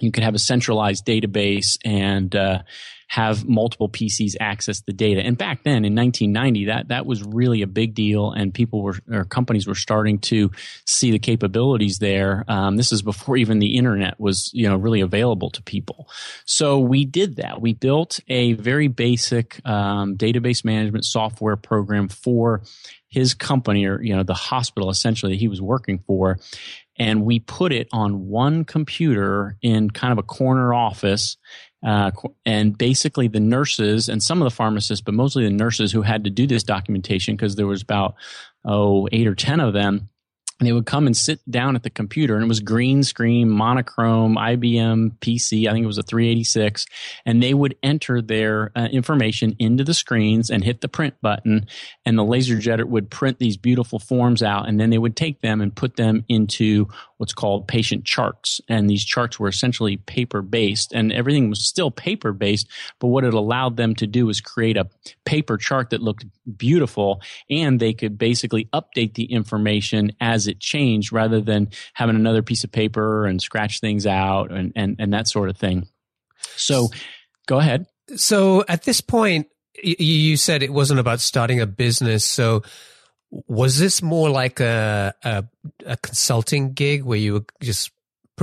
you 0.00 0.10
could 0.10 0.24
have 0.24 0.34
a 0.34 0.38
centralized 0.38 1.06
database 1.06 1.76
and 1.84 2.34
uh, 2.34 2.62
have 3.12 3.46
multiple 3.46 3.90
PCs 3.90 4.36
access 4.40 4.80
the 4.80 4.92
data. 4.92 5.20
And 5.20 5.36
back 5.36 5.64
then 5.64 5.84
in 5.84 5.94
1990, 5.94 6.64
that 6.66 6.88
that 6.88 7.04
was 7.04 7.22
really 7.22 7.60
a 7.60 7.66
big 7.66 7.94
deal, 7.94 8.30
and 8.30 8.54
people 8.54 8.82
were 8.82 8.96
or 9.10 9.24
companies 9.24 9.66
were 9.66 9.74
starting 9.74 10.18
to 10.20 10.50
see 10.86 11.10
the 11.10 11.18
capabilities 11.18 11.98
there. 11.98 12.44
Um, 12.48 12.78
this 12.78 12.90
is 12.90 13.02
before 13.02 13.36
even 13.36 13.58
the 13.58 13.76
internet 13.76 14.18
was 14.18 14.50
you 14.54 14.66
know 14.66 14.76
really 14.76 15.02
available 15.02 15.50
to 15.50 15.62
people. 15.62 16.08
So 16.46 16.78
we 16.78 17.04
did 17.04 17.36
that. 17.36 17.60
We 17.60 17.74
built 17.74 18.18
a 18.28 18.54
very 18.54 18.88
basic 18.88 19.60
um, 19.68 20.16
database 20.16 20.64
management 20.64 21.04
software 21.04 21.56
program 21.56 22.08
for 22.08 22.62
his 23.08 23.34
company 23.34 23.84
or 23.84 24.00
you 24.02 24.16
know 24.16 24.22
the 24.22 24.32
hospital 24.32 24.88
essentially 24.88 25.32
that 25.32 25.38
he 25.38 25.48
was 25.48 25.60
working 25.60 25.98
for 26.06 26.38
and 27.02 27.24
we 27.24 27.40
put 27.40 27.72
it 27.72 27.88
on 27.92 28.28
one 28.28 28.64
computer 28.64 29.56
in 29.60 29.90
kind 29.90 30.12
of 30.12 30.18
a 30.18 30.22
corner 30.22 30.72
office 30.72 31.36
uh, 31.84 32.12
and 32.46 32.78
basically 32.78 33.26
the 33.26 33.40
nurses 33.40 34.08
and 34.08 34.22
some 34.22 34.40
of 34.40 34.46
the 34.46 34.54
pharmacists 34.54 35.02
but 35.02 35.12
mostly 35.12 35.42
the 35.42 35.50
nurses 35.50 35.90
who 35.90 36.02
had 36.02 36.22
to 36.22 36.30
do 36.30 36.46
this 36.46 36.62
documentation 36.62 37.34
because 37.34 37.56
there 37.56 37.66
was 37.66 37.82
about 37.82 38.14
oh 38.64 39.08
eight 39.10 39.26
or 39.26 39.34
ten 39.34 39.58
of 39.58 39.72
them 39.72 40.08
and 40.62 40.68
they 40.68 40.72
would 40.72 40.86
come 40.86 41.08
and 41.08 41.16
sit 41.16 41.40
down 41.50 41.74
at 41.74 41.82
the 41.82 41.90
computer 41.90 42.36
and 42.36 42.44
it 42.44 42.46
was 42.46 42.60
green 42.60 43.02
screen 43.02 43.50
monochrome 43.50 44.36
ibm 44.36 45.10
pc 45.18 45.68
i 45.68 45.72
think 45.72 45.82
it 45.82 45.88
was 45.88 45.98
a 45.98 46.04
386 46.04 46.86
and 47.26 47.42
they 47.42 47.52
would 47.52 47.74
enter 47.82 48.22
their 48.22 48.70
uh, 48.76 48.86
information 48.92 49.56
into 49.58 49.82
the 49.82 49.92
screens 49.92 50.50
and 50.50 50.62
hit 50.62 50.80
the 50.80 50.86
print 50.86 51.14
button 51.20 51.66
and 52.06 52.16
the 52.16 52.22
laser 52.22 52.54
jetter 52.58 52.84
would 52.84 53.10
print 53.10 53.40
these 53.40 53.56
beautiful 53.56 53.98
forms 53.98 54.40
out 54.40 54.68
and 54.68 54.78
then 54.78 54.90
they 54.90 54.98
would 54.98 55.16
take 55.16 55.40
them 55.40 55.60
and 55.60 55.74
put 55.74 55.96
them 55.96 56.24
into 56.28 56.86
what's 57.22 57.32
called 57.32 57.68
patient 57.68 58.04
charts 58.04 58.60
and 58.68 58.90
these 58.90 59.04
charts 59.04 59.38
were 59.38 59.46
essentially 59.46 59.96
paper 59.96 60.42
based 60.42 60.92
and 60.92 61.12
everything 61.12 61.48
was 61.48 61.64
still 61.64 61.88
paper 61.88 62.32
based 62.32 62.66
but 62.98 63.06
what 63.06 63.22
it 63.22 63.32
allowed 63.32 63.76
them 63.76 63.94
to 63.94 64.08
do 64.08 64.26
was 64.26 64.40
create 64.40 64.76
a 64.76 64.88
paper 65.24 65.56
chart 65.56 65.90
that 65.90 66.02
looked 66.02 66.26
beautiful 66.56 67.22
and 67.48 67.78
they 67.78 67.92
could 67.92 68.18
basically 68.18 68.64
update 68.74 69.14
the 69.14 69.22
information 69.26 70.10
as 70.20 70.48
it 70.48 70.58
changed 70.58 71.12
rather 71.12 71.40
than 71.40 71.68
having 71.92 72.16
another 72.16 72.42
piece 72.42 72.64
of 72.64 72.72
paper 72.72 73.24
and 73.24 73.40
scratch 73.40 73.78
things 73.78 74.04
out 74.04 74.50
and, 74.50 74.72
and, 74.74 74.96
and 74.98 75.12
that 75.12 75.28
sort 75.28 75.48
of 75.48 75.56
thing. 75.56 75.86
So 76.56 76.88
go 77.46 77.60
ahead. 77.60 77.86
So 78.16 78.64
at 78.68 78.82
this 78.82 79.00
point, 79.00 79.46
you 79.80 80.36
said 80.36 80.64
it 80.64 80.72
wasn't 80.72 80.98
about 80.98 81.20
starting 81.20 81.60
a 81.60 81.66
business. 81.66 82.24
So 82.24 82.64
was 83.32 83.78
this 83.78 84.02
more 84.02 84.28
like 84.28 84.60
a, 84.60 85.14
a, 85.24 85.44
a 85.86 85.96
consulting 85.96 86.74
gig 86.74 87.02
where 87.02 87.18
you 87.18 87.32
were 87.32 87.44
just 87.60 87.90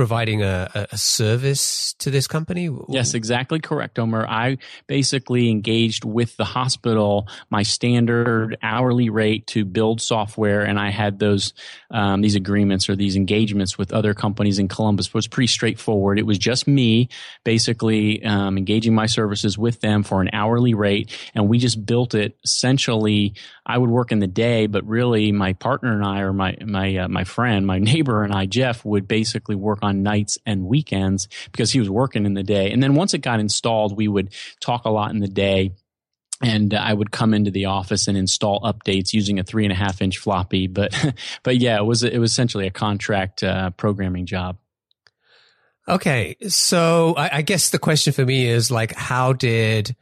providing 0.00 0.42
a, 0.42 0.86
a 0.92 0.96
service 0.96 1.92
to 1.98 2.10
this 2.10 2.26
company? 2.26 2.70
Yes, 2.88 3.12
exactly 3.12 3.60
correct, 3.60 3.98
Omer. 3.98 4.26
I 4.26 4.56
basically 4.86 5.50
engaged 5.50 6.06
with 6.06 6.38
the 6.38 6.44
hospital 6.46 7.28
my 7.50 7.64
standard 7.64 8.56
hourly 8.62 9.10
rate 9.10 9.46
to 9.48 9.66
build 9.66 10.00
software, 10.00 10.62
and 10.62 10.80
I 10.80 10.88
had 10.88 11.18
those 11.18 11.52
um, 11.90 12.22
these 12.22 12.34
agreements 12.34 12.88
or 12.88 12.96
these 12.96 13.14
engagements 13.14 13.76
with 13.76 13.92
other 13.92 14.14
companies 14.14 14.58
in 14.58 14.68
Columbus. 14.68 15.08
It 15.08 15.14
was 15.14 15.26
pretty 15.28 15.48
straightforward. 15.48 16.18
It 16.18 16.24
was 16.24 16.38
just 16.38 16.66
me 16.66 17.10
basically 17.44 18.24
um, 18.24 18.56
engaging 18.56 18.94
my 18.94 19.04
services 19.04 19.58
with 19.58 19.82
them 19.82 20.02
for 20.02 20.22
an 20.22 20.30
hourly 20.32 20.72
rate, 20.72 21.14
and 21.34 21.46
we 21.46 21.58
just 21.58 21.84
built 21.84 22.14
it 22.14 22.38
essentially. 22.42 23.34
I 23.66 23.76
would 23.76 23.90
work 23.90 24.10
in 24.12 24.18
the 24.18 24.26
day, 24.26 24.66
but 24.66 24.84
really 24.86 25.30
my 25.30 25.52
partner 25.52 25.92
and 25.92 26.04
I, 26.04 26.20
or 26.20 26.32
my 26.32 26.56
my 26.64 26.96
uh, 26.96 27.08
my 27.08 27.24
friend, 27.24 27.66
my 27.66 27.78
neighbor 27.78 28.24
and 28.24 28.32
I, 28.32 28.46
Jeff, 28.46 28.82
would 28.82 29.06
basically 29.06 29.56
work 29.56 29.80
on 29.82 29.89
nights 29.92 30.38
and 30.46 30.66
weekends 30.66 31.28
because 31.52 31.70
he 31.70 31.80
was 31.80 31.90
working 31.90 32.26
in 32.26 32.34
the 32.34 32.42
day. 32.42 32.70
And 32.70 32.82
then 32.82 32.94
once 32.94 33.14
it 33.14 33.18
got 33.18 33.40
installed, 33.40 33.96
we 33.96 34.08
would 34.08 34.32
talk 34.60 34.84
a 34.84 34.90
lot 34.90 35.10
in 35.10 35.20
the 35.20 35.28
day 35.28 35.72
and 36.42 36.72
I 36.72 36.92
would 36.92 37.10
come 37.10 37.34
into 37.34 37.50
the 37.50 37.66
office 37.66 38.08
and 38.08 38.16
install 38.16 38.60
updates 38.60 39.12
using 39.12 39.38
a 39.38 39.44
three 39.44 39.64
and 39.64 39.72
a 39.72 39.76
half 39.76 40.00
inch 40.00 40.18
floppy. 40.18 40.66
But, 40.66 40.94
but 41.42 41.58
yeah, 41.58 41.76
it 41.76 41.84
was, 41.84 42.02
it 42.02 42.18
was 42.18 42.32
essentially 42.32 42.66
a 42.66 42.70
contract 42.70 43.42
uh, 43.42 43.70
programming 43.70 44.26
job. 44.26 44.56
Okay. 45.86 46.36
So 46.48 47.14
I, 47.16 47.38
I 47.38 47.42
guess 47.42 47.70
the 47.70 47.78
question 47.78 48.12
for 48.12 48.24
me 48.24 48.46
is 48.46 48.70
like, 48.70 48.94
how 48.94 49.32
did, 49.32 49.94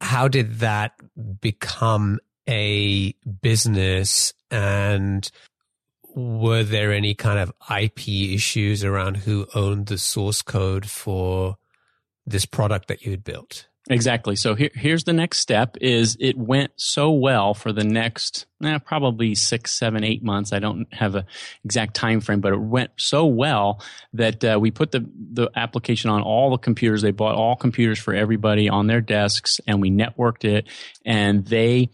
how 0.00 0.28
did 0.28 0.60
that 0.60 0.92
become 1.40 2.20
a 2.48 3.12
business 3.42 4.32
and 4.50 5.30
were 6.18 6.64
there 6.64 6.92
any 6.92 7.14
kind 7.14 7.38
of 7.38 7.52
IP 7.70 8.08
issues 8.08 8.82
around 8.82 9.18
who 9.18 9.46
owned 9.54 9.86
the 9.86 9.98
source 9.98 10.42
code 10.42 10.86
for 10.86 11.56
this 12.26 12.44
product 12.44 12.88
that 12.88 13.02
you 13.02 13.12
had 13.12 13.22
built? 13.22 13.68
Exactly. 13.90 14.36
So 14.36 14.54
here, 14.54 14.70
here's 14.74 15.04
the 15.04 15.14
next 15.14 15.38
step 15.38 15.76
is 15.80 16.16
it 16.20 16.36
went 16.36 16.72
so 16.76 17.10
well 17.10 17.54
for 17.54 17.72
the 17.72 17.84
next 17.84 18.46
eh, 18.62 18.78
probably 18.78 19.34
six, 19.34 19.72
seven, 19.72 20.04
eight 20.04 20.22
months. 20.22 20.52
I 20.52 20.58
don't 20.58 20.92
have 20.92 21.14
an 21.14 21.24
exact 21.64 21.94
time 21.94 22.20
frame, 22.20 22.40
but 22.40 22.52
it 22.52 22.60
went 22.60 22.90
so 22.96 23.24
well 23.24 23.80
that 24.12 24.44
uh, 24.44 24.58
we 24.60 24.70
put 24.70 24.90
the, 24.90 25.08
the 25.32 25.50
application 25.56 26.10
on 26.10 26.20
all 26.20 26.50
the 26.50 26.58
computers. 26.58 27.00
They 27.00 27.12
bought 27.12 27.36
all 27.36 27.56
computers 27.56 27.98
for 27.98 28.12
everybody 28.12 28.68
on 28.68 28.88
their 28.88 29.00
desks 29.00 29.58
and 29.66 29.80
we 29.80 29.90
networked 29.90 30.44
it 30.44 30.68
and 31.06 31.46
they 31.46 31.88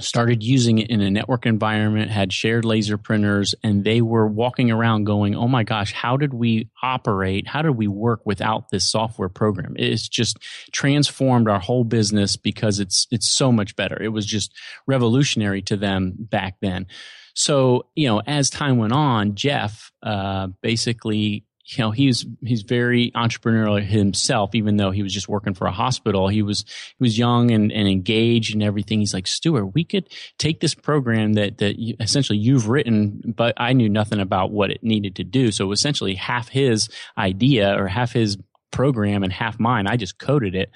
started 0.00 0.42
using 0.42 0.78
it 0.78 0.90
in 0.90 1.00
a 1.00 1.10
network 1.10 1.44
environment, 1.44 2.10
had 2.10 2.32
shared 2.32 2.64
laser 2.64 2.96
printers, 2.96 3.54
and 3.64 3.84
they 3.84 4.00
were 4.00 4.26
walking 4.26 4.70
around 4.70 5.04
going, 5.04 5.34
Oh 5.34 5.48
my 5.48 5.64
gosh, 5.64 5.92
how 5.92 6.16
did 6.16 6.32
we 6.32 6.70
operate? 6.82 7.48
How 7.48 7.62
did 7.62 7.72
we 7.76 7.88
work 7.88 8.24
without 8.24 8.70
this 8.70 8.88
software 8.90 9.28
program? 9.28 9.74
It's 9.76 10.08
just 10.08 10.38
transformed 10.72 11.48
our 11.48 11.58
whole 11.58 11.84
business 11.84 12.36
because 12.36 12.78
it's, 12.78 13.06
it's 13.10 13.28
so 13.28 13.50
much 13.50 13.74
better. 13.74 14.00
It 14.00 14.12
was 14.12 14.26
just 14.26 14.52
revolutionary 14.86 15.62
to 15.62 15.76
them 15.76 16.14
back 16.16 16.56
then. 16.62 16.86
So, 17.34 17.86
you 17.94 18.08
know, 18.08 18.20
as 18.26 18.50
time 18.50 18.78
went 18.78 18.92
on, 18.92 19.34
Jeff, 19.34 19.92
uh, 20.02 20.48
basically 20.60 21.44
you 21.68 21.84
know 21.84 21.90
he's 21.90 22.24
he's 22.42 22.62
very 22.62 23.10
entrepreneurial 23.10 23.82
himself 23.82 24.54
even 24.54 24.76
though 24.76 24.90
he 24.90 25.02
was 25.02 25.12
just 25.12 25.28
working 25.28 25.52
for 25.52 25.66
a 25.66 25.72
hospital. 25.72 26.28
He 26.28 26.42
was 26.42 26.64
he 26.98 27.02
was 27.02 27.18
young 27.18 27.50
and, 27.50 27.70
and 27.70 27.86
engaged 27.86 28.54
and 28.54 28.62
everything. 28.62 29.00
He's 29.00 29.12
like 29.12 29.26
stuart 29.26 29.66
we 29.66 29.84
could 29.84 30.08
take 30.38 30.60
this 30.60 30.74
program 30.74 31.34
that 31.34 31.58
that 31.58 31.78
you, 31.78 31.94
essentially 32.00 32.38
you've 32.38 32.68
written 32.68 33.34
but 33.36 33.54
i 33.58 33.72
knew 33.72 33.88
nothing 33.88 34.20
about 34.20 34.50
what 34.50 34.70
it 34.70 34.82
needed 34.82 35.16
to 35.16 35.24
do. 35.24 35.52
So 35.52 35.70
essentially 35.72 36.14
half 36.14 36.48
his 36.48 36.88
idea 37.18 37.78
or 37.78 37.86
half 37.86 38.12
his 38.12 38.38
program 38.70 39.22
and 39.22 39.32
half 39.32 39.60
mine 39.60 39.86
i 39.86 39.96
just 39.96 40.18
coded 40.18 40.54
it. 40.54 40.70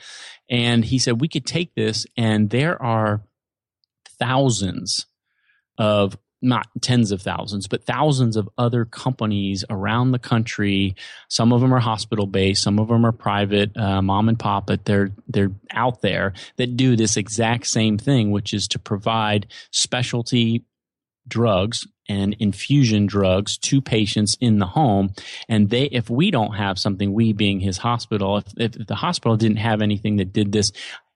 And 0.51 0.85
he 0.85 0.99
said 0.99 1.21
we 1.21 1.29
could 1.29 1.47
take 1.47 1.75
this 1.75 2.07
and 2.17 2.51
there 2.51 2.81
are 2.83 3.23
thousands 4.19 5.07
of 5.79 6.19
not 6.43 6.67
tens 6.81 7.13
of 7.13 7.23
thousands, 7.23 7.67
but 7.67 7.85
thousands 7.85 8.37
of 8.37 8.49
other 8.59 8.85
companies 8.85 9.65
around 9.71 10.11
the 10.11 10.19
country. 10.19 10.97
Some 11.29 11.53
of 11.53 11.61
them 11.61 11.73
are 11.73 11.81
hospital 11.81 12.27
based, 12.27 12.63
some 12.63 12.79
of 12.79 12.89
them 12.89 13.07
are 13.07 13.13
private, 13.13 13.77
uh, 13.77 14.03
mom 14.03 14.29
and 14.29 14.39
pop, 14.39 14.67
but 14.67 14.85
they're 14.85 15.11
they're 15.29 15.53
out 15.71 16.03
there 16.03 16.35
that 16.57 16.77
do 16.77 16.97
this 16.97 17.17
exact 17.17 17.67
same 17.67 17.99
thing, 17.99 18.31
which 18.31 18.53
is 18.53 18.67
to 18.69 18.79
provide 18.79 19.47
specialty 19.71 20.65
drugs 21.29 21.87
and 22.09 22.35
infusion 22.41 23.07
drugs 23.07 23.57
to 23.57 23.81
patients 23.81 24.37
in 24.41 24.59
the 24.59 24.67
home 24.67 25.15
and 25.49 25.71
they 25.71 25.85
if 25.85 26.11
we 26.11 26.33
don't 26.33 26.55
have 26.55 26.77
something 26.79 27.13
we 27.13 27.33
being 27.33 27.61
his 27.61 27.79
hospital 27.79 28.39
if, 28.39 28.45
if 28.57 28.87
the 28.89 28.97
hospital 28.97 29.37
didn't 29.37 29.59
have 29.59 29.81
anything 29.81 30.17
that 30.17 30.33
did 30.33 30.51
this 30.51 30.73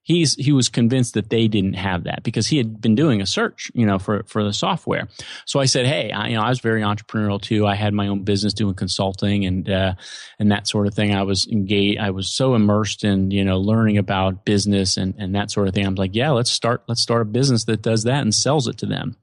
he's 0.07 0.37
he 0.37 0.53
was 0.53 0.69
convinced 0.69 1.15
that 1.15 1.31
they 1.31 1.49
didn't 1.49 1.75
have 1.75 2.05
that 2.05 2.23
because 2.23 2.47
he 2.47 2.57
had 2.57 2.81
been 2.81 2.95
doing 2.95 3.21
a 3.21 3.27
search, 3.27 3.71
you 3.75 3.85
know, 3.85 3.99
for 3.99 4.23
for 4.23 4.45
the 4.45 4.53
software. 4.53 5.09
So 5.45 5.59
I 5.59 5.65
said, 5.65 5.85
hey, 5.85 6.13
I, 6.13 6.29
you 6.29 6.37
know, 6.37 6.43
I 6.43 6.49
was 6.49 6.61
very 6.61 6.81
entrepreneurial 6.81 7.43
too. 7.43 7.67
I 7.67 7.75
had 7.75 7.93
my 7.93 8.07
own 8.07 8.23
business 8.23 8.55
doing 8.55 8.75
consulting 8.75 9.45
and 9.45 9.69
uh, 9.69 9.95
and 10.39 10.53
that 10.53 10.69
sort 10.69 10.87
of 10.87 10.95
thing. 10.95 11.13
I 11.13 11.25
was 11.25 11.47
engaged. 11.49 12.01
I 12.01 12.11
was 12.11 12.29
so 12.29 12.55
immersed 12.55 13.03
in 13.03 13.33
you 13.33 13.45
know 13.45 13.59
learning 13.59 13.99
about 13.99 14.45
business 14.45 14.97
and 14.97 15.15
and 15.19 15.35
that 15.35 15.51
sort 15.51 15.67
of 15.67 15.75
thing. 15.75 15.85
I'm 15.85 15.97
like, 15.97 16.15
yeah, 16.15 16.31
let's 16.31 16.53
start 16.53 16.85
let's 16.87 17.03
start 17.03 17.23
a 17.23 17.27
business 17.27 17.65
that 17.65 17.83
does 17.83 18.05
that 18.05 18.23
and 18.23 18.33
sells 18.33 18.69
it 18.69 18.79
to 18.79 18.87
them. 18.87 19.17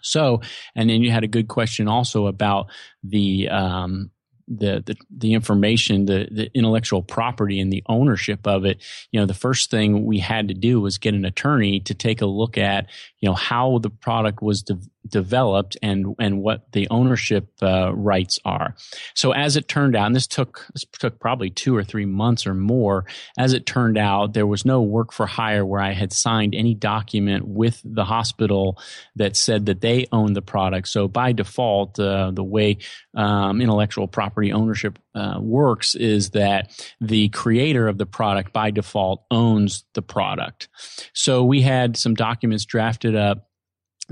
So, 0.00 0.40
and 0.74 0.90
then 0.90 1.02
you 1.02 1.12
had 1.12 1.24
a 1.24 1.28
good 1.28 1.46
question 1.46 1.86
also 1.86 2.26
about 2.26 2.66
the 3.04 3.48
um, 3.50 4.10
the, 4.48 4.82
the, 4.84 4.96
the 5.10 5.34
information, 5.34 6.06
the, 6.06 6.28
the 6.30 6.50
intellectual 6.54 7.02
property 7.02 7.60
and 7.60 7.72
the 7.72 7.82
ownership 7.86 8.46
of 8.46 8.64
it, 8.64 8.80
you 9.10 9.20
know, 9.20 9.26
the 9.26 9.34
first 9.34 9.70
thing 9.70 10.04
we 10.04 10.18
had 10.18 10.48
to 10.48 10.54
do 10.54 10.80
was 10.80 10.98
get 10.98 11.14
an 11.14 11.24
attorney 11.24 11.80
to 11.80 11.94
take 11.94 12.20
a 12.20 12.26
look 12.26 12.58
at, 12.58 12.86
you 13.20 13.28
know, 13.28 13.34
how 13.34 13.78
the 13.78 13.90
product 13.90 14.42
was 14.42 14.62
de- 14.62 14.78
developed 15.06 15.76
and 15.82 16.14
and 16.18 16.40
what 16.40 16.70
the 16.72 16.88
ownership 16.90 17.48
uh, 17.62 17.94
rights 17.94 18.38
are. 18.44 18.74
So 19.14 19.32
as 19.32 19.56
it 19.56 19.68
turned 19.68 19.96
out, 19.96 20.06
and 20.06 20.16
this 20.16 20.26
took 20.26 20.66
this 20.72 20.84
took 20.98 21.18
probably 21.18 21.50
two 21.50 21.76
or 21.76 21.84
three 21.84 22.06
months 22.06 22.46
or 22.46 22.54
more. 22.54 23.04
As 23.38 23.52
it 23.52 23.66
turned 23.66 23.98
out, 23.98 24.34
there 24.34 24.46
was 24.46 24.64
no 24.64 24.82
work 24.82 25.12
for 25.12 25.26
hire 25.26 25.64
where 25.64 25.80
I 25.80 25.92
had 25.92 26.12
signed 26.12 26.54
any 26.54 26.74
document 26.74 27.46
with 27.46 27.80
the 27.84 28.04
hospital 28.04 28.78
that 29.16 29.36
said 29.36 29.66
that 29.66 29.80
they 29.80 30.06
owned 30.12 30.36
the 30.36 30.42
product. 30.42 30.88
So 30.88 31.08
by 31.08 31.32
default, 31.32 31.98
uh, 31.98 32.30
the 32.30 32.44
way 32.44 32.78
um, 33.14 33.60
intellectual 33.60 34.08
property 34.08 34.52
ownership 34.52 34.98
uh, 35.14 35.38
works 35.40 35.94
is 35.94 36.30
that 36.30 36.70
the 37.00 37.28
creator 37.30 37.88
of 37.88 37.98
the 37.98 38.06
product 38.06 38.52
by 38.52 38.70
default 38.70 39.24
owns 39.30 39.84
the 39.94 40.02
product. 40.02 40.68
So 41.12 41.44
we 41.44 41.62
had 41.62 41.96
some 41.96 42.14
documents 42.14 42.64
drafted 42.64 43.14
up 43.14 43.48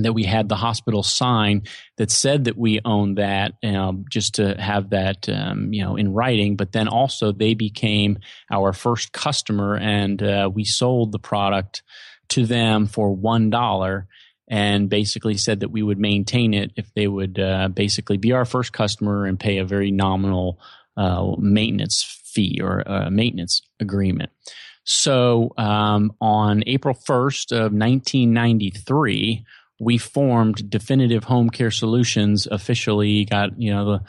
that 0.05 0.13
we 0.13 0.25
had 0.25 0.49
the 0.49 0.57
hospital 0.57 1.03
sign 1.03 1.63
that 1.97 2.11
said 2.11 2.45
that 2.45 2.57
we 2.57 2.81
owned 2.85 3.19
that 3.19 3.55
um, 3.63 4.05
just 4.11 4.37
to 4.37 4.61
have 4.61 4.91
that 4.91 5.29
um, 5.29 5.73
you 5.73 5.83
know 5.83 5.97
in 5.97 6.13
writing. 6.13 6.57
But 6.57 6.73
then 6.73 6.89
also 6.89 7.33
they 7.33 7.55
became 7.55 8.19
our 8.51 8.73
first 8.73 9.13
customer 9.13 9.77
and 9.77 10.23
uh, 10.23 10.51
we 10.53 10.65
sold 10.65 11.13
the 11.13 11.19
product 11.19 11.83
to 12.31 12.47
them 12.47 12.87
for 12.87 13.15
one 13.15 13.51
dollar 13.51 14.07
and 14.49 14.91
basically 14.91 15.37
said 15.37 15.61
that 15.61 15.71
we 15.71 15.83
would 15.83 15.99
maintain 15.99 16.55
it 16.55 16.73
if 16.77 16.93
they 16.95 17.07
would 17.07 17.39
uh, 17.39 17.69
basically 17.69 18.17
be 18.17 18.33
our 18.33 18.45
first 18.45 18.73
customer 18.73 19.25
and 19.25 19.39
pay 19.39 19.59
a 19.59 19.65
very 19.65 19.93
nominal 19.93 20.59
uh, 20.97 21.35
maintenance 21.39 22.03
fee 22.25 22.61
or 22.61 22.81
a 22.81 23.11
maintenance 23.11 23.63
agreement. 23.79 24.31
So 24.85 25.53
um, 25.57 26.13
on 26.21 26.65
April 26.67 26.95
1st 26.95 27.53
of 27.53 27.73
1993, 27.73 29.45
we 29.81 29.99
formed 29.99 30.71
Definitive 30.71 31.25
Home 31.25 31.51
Care 31.51 31.71
Solutions 31.71 32.47
officially, 32.47 33.25
got, 33.25 33.59
you 33.59 33.73
know, 33.73 33.85
the 33.85 34.01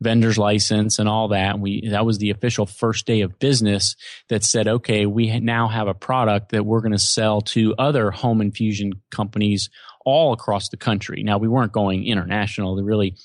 vendor's 0.00 0.36
license 0.36 0.98
and 0.98 1.08
all 1.08 1.28
that. 1.28 1.60
We, 1.60 1.88
that 1.90 2.04
was 2.04 2.18
the 2.18 2.30
official 2.30 2.66
first 2.66 3.06
day 3.06 3.20
of 3.20 3.38
business 3.38 3.96
that 4.28 4.42
said, 4.42 4.66
okay, 4.66 5.06
we 5.06 5.38
now 5.38 5.68
have 5.68 5.88
a 5.88 5.94
product 5.94 6.50
that 6.50 6.66
we're 6.66 6.80
going 6.80 6.92
to 6.92 6.98
sell 6.98 7.42
to 7.42 7.74
other 7.78 8.10
home 8.10 8.40
infusion 8.40 8.94
companies 9.10 9.70
all 10.04 10.32
across 10.32 10.68
the 10.70 10.76
country. 10.76 11.22
Now 11.22 11.38
we 11.38 11.48
weren't 11.48 11.72
going 11.72 12.06
international. 12.06 12.74
They 12.74 12.82
really 12.82 13.16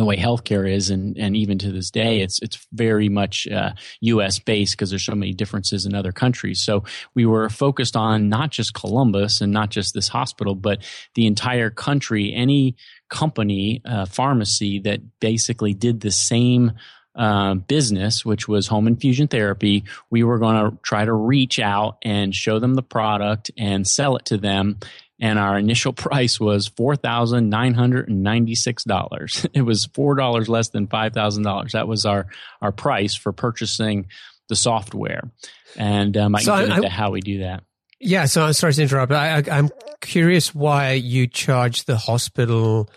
the 0.00 0.04
way 0.04 0.16
healthcare 0.16 0.70
is, 0.70 0.90
and 0.90 1.16
and 1.16 1.36
even 1.36 1.58
to 1.58 1.72
this 1.72 1.90
day, 1.90 2.20
it's 2.20 2.40
it's 2.42 2.66
very 2.72 3.08
much 3.08 3.46
uh, 3.48 3.72
U.S. 4.02 4.38
based 4.38 4.74
because 4.74 4.90
there's 4.90 5.04
so 5.04 5.14
many 5.14 5.32
differences 5.32 5.86
in 5.86 5.94
other 5.94 6.12
countries. 6.12 6.60
So 6.60 6.84
we 7.14 7.26
were 7.26 7.48
focused 7.48 7.96
on 7.96 8.28
not 8.28 8.50
just 8.50 8.74
Columbus 8.74 9.40
and 9.40 9.52
not 9.52 9.70
just 9.70 9.94
this 9.94 10.08
hospital, 10.08 10.54
but 10.54 10.82
the 11.14 11.26
entire 11.26 11.70
country. 11.70 12.32
Any 12.34 12.76
company, 13.08 13.82
uh, 13.84 14.06
pharmacy 14.06 14.80
that 14.80 15.00
basically 15.20 15.74
did 15.74 16.00
the 16.00 16.10
same. 16.10 16.72
Uh, 17.18 17.54
business, 17.54 18.26
which 18.26 18.46
was 18.46 18.66
home 18.66 18.86
infusion 18.86 19.26
therapy, 19.26 19.84
we 20.10 20.22
were 20.22 20.38
going 20.38 20.70
to 20.70 20.76
try 20.82 21.02
to 21.02 21.14
reach 21.14 21.58
out 21.58 21.96
and 22.02 22.34
show 22.34 22.58
them 22.58 22.74
the 22.74 22.82
product 22.82 23.50
and 23.56 23.88
sell 23.88 24.16
it 24.16 24.26
to 24.26 24.36
them 24.36 24.78
and 25.20 25.38
our 25.38 25.58
initial 25.58 25.92
price 25.92 26.38
was 26.38 26.66
four 26.66 26.96
thousand 26.96 27.48
nine 27.48 27.74
hundred 27.74 28.08
and 28.08 28.22
ninety 28.22 28.54
six 28.54 28.84
dollars. 28.84 29.46
It 29.54 29.62
was 29.62 29.86
four 29.86 30.14
dollars 30.14 30.48
less 30.48 30.68
than 30.68 30.86
five 30.86 31.14
thousand 31.14 31.42
dollars. 31.44 31.72
That 31.72 31.88
was 31.88 32.04
our 32.04 32.26
our 32.60 32.72
price 32.72 33.14
for 33.14 33.32
purchasing 33.32 34.06
the 34.48 34.56
software, 34.56 35.30
and 35.76 36.16
um, 36.16 36.34
I 36.34 36.42
so 36.42 36.56
can 36.56 36.68
get 36.68 36.76
into 36.76 36.88
how 36.88 37.10
we 37.10 37.20
do 37.20 37.40
that. 37.40 37.64
Yeah, 37.98 38.26
so 38.26 38.44
I'm 38.44 38.52
sorry 38.52 38.74
to 38.74 38.82
interrupt. 38.82 39.10
I, 39.12 39.38
I, 39.38 39.42
I'm 39.50 39.70
curious 40.02 40.54
why 40.54 40.92
you 40.92 41.26
charge 41.26 41.84
the 41.84 41.96
hospital 41.96 42.90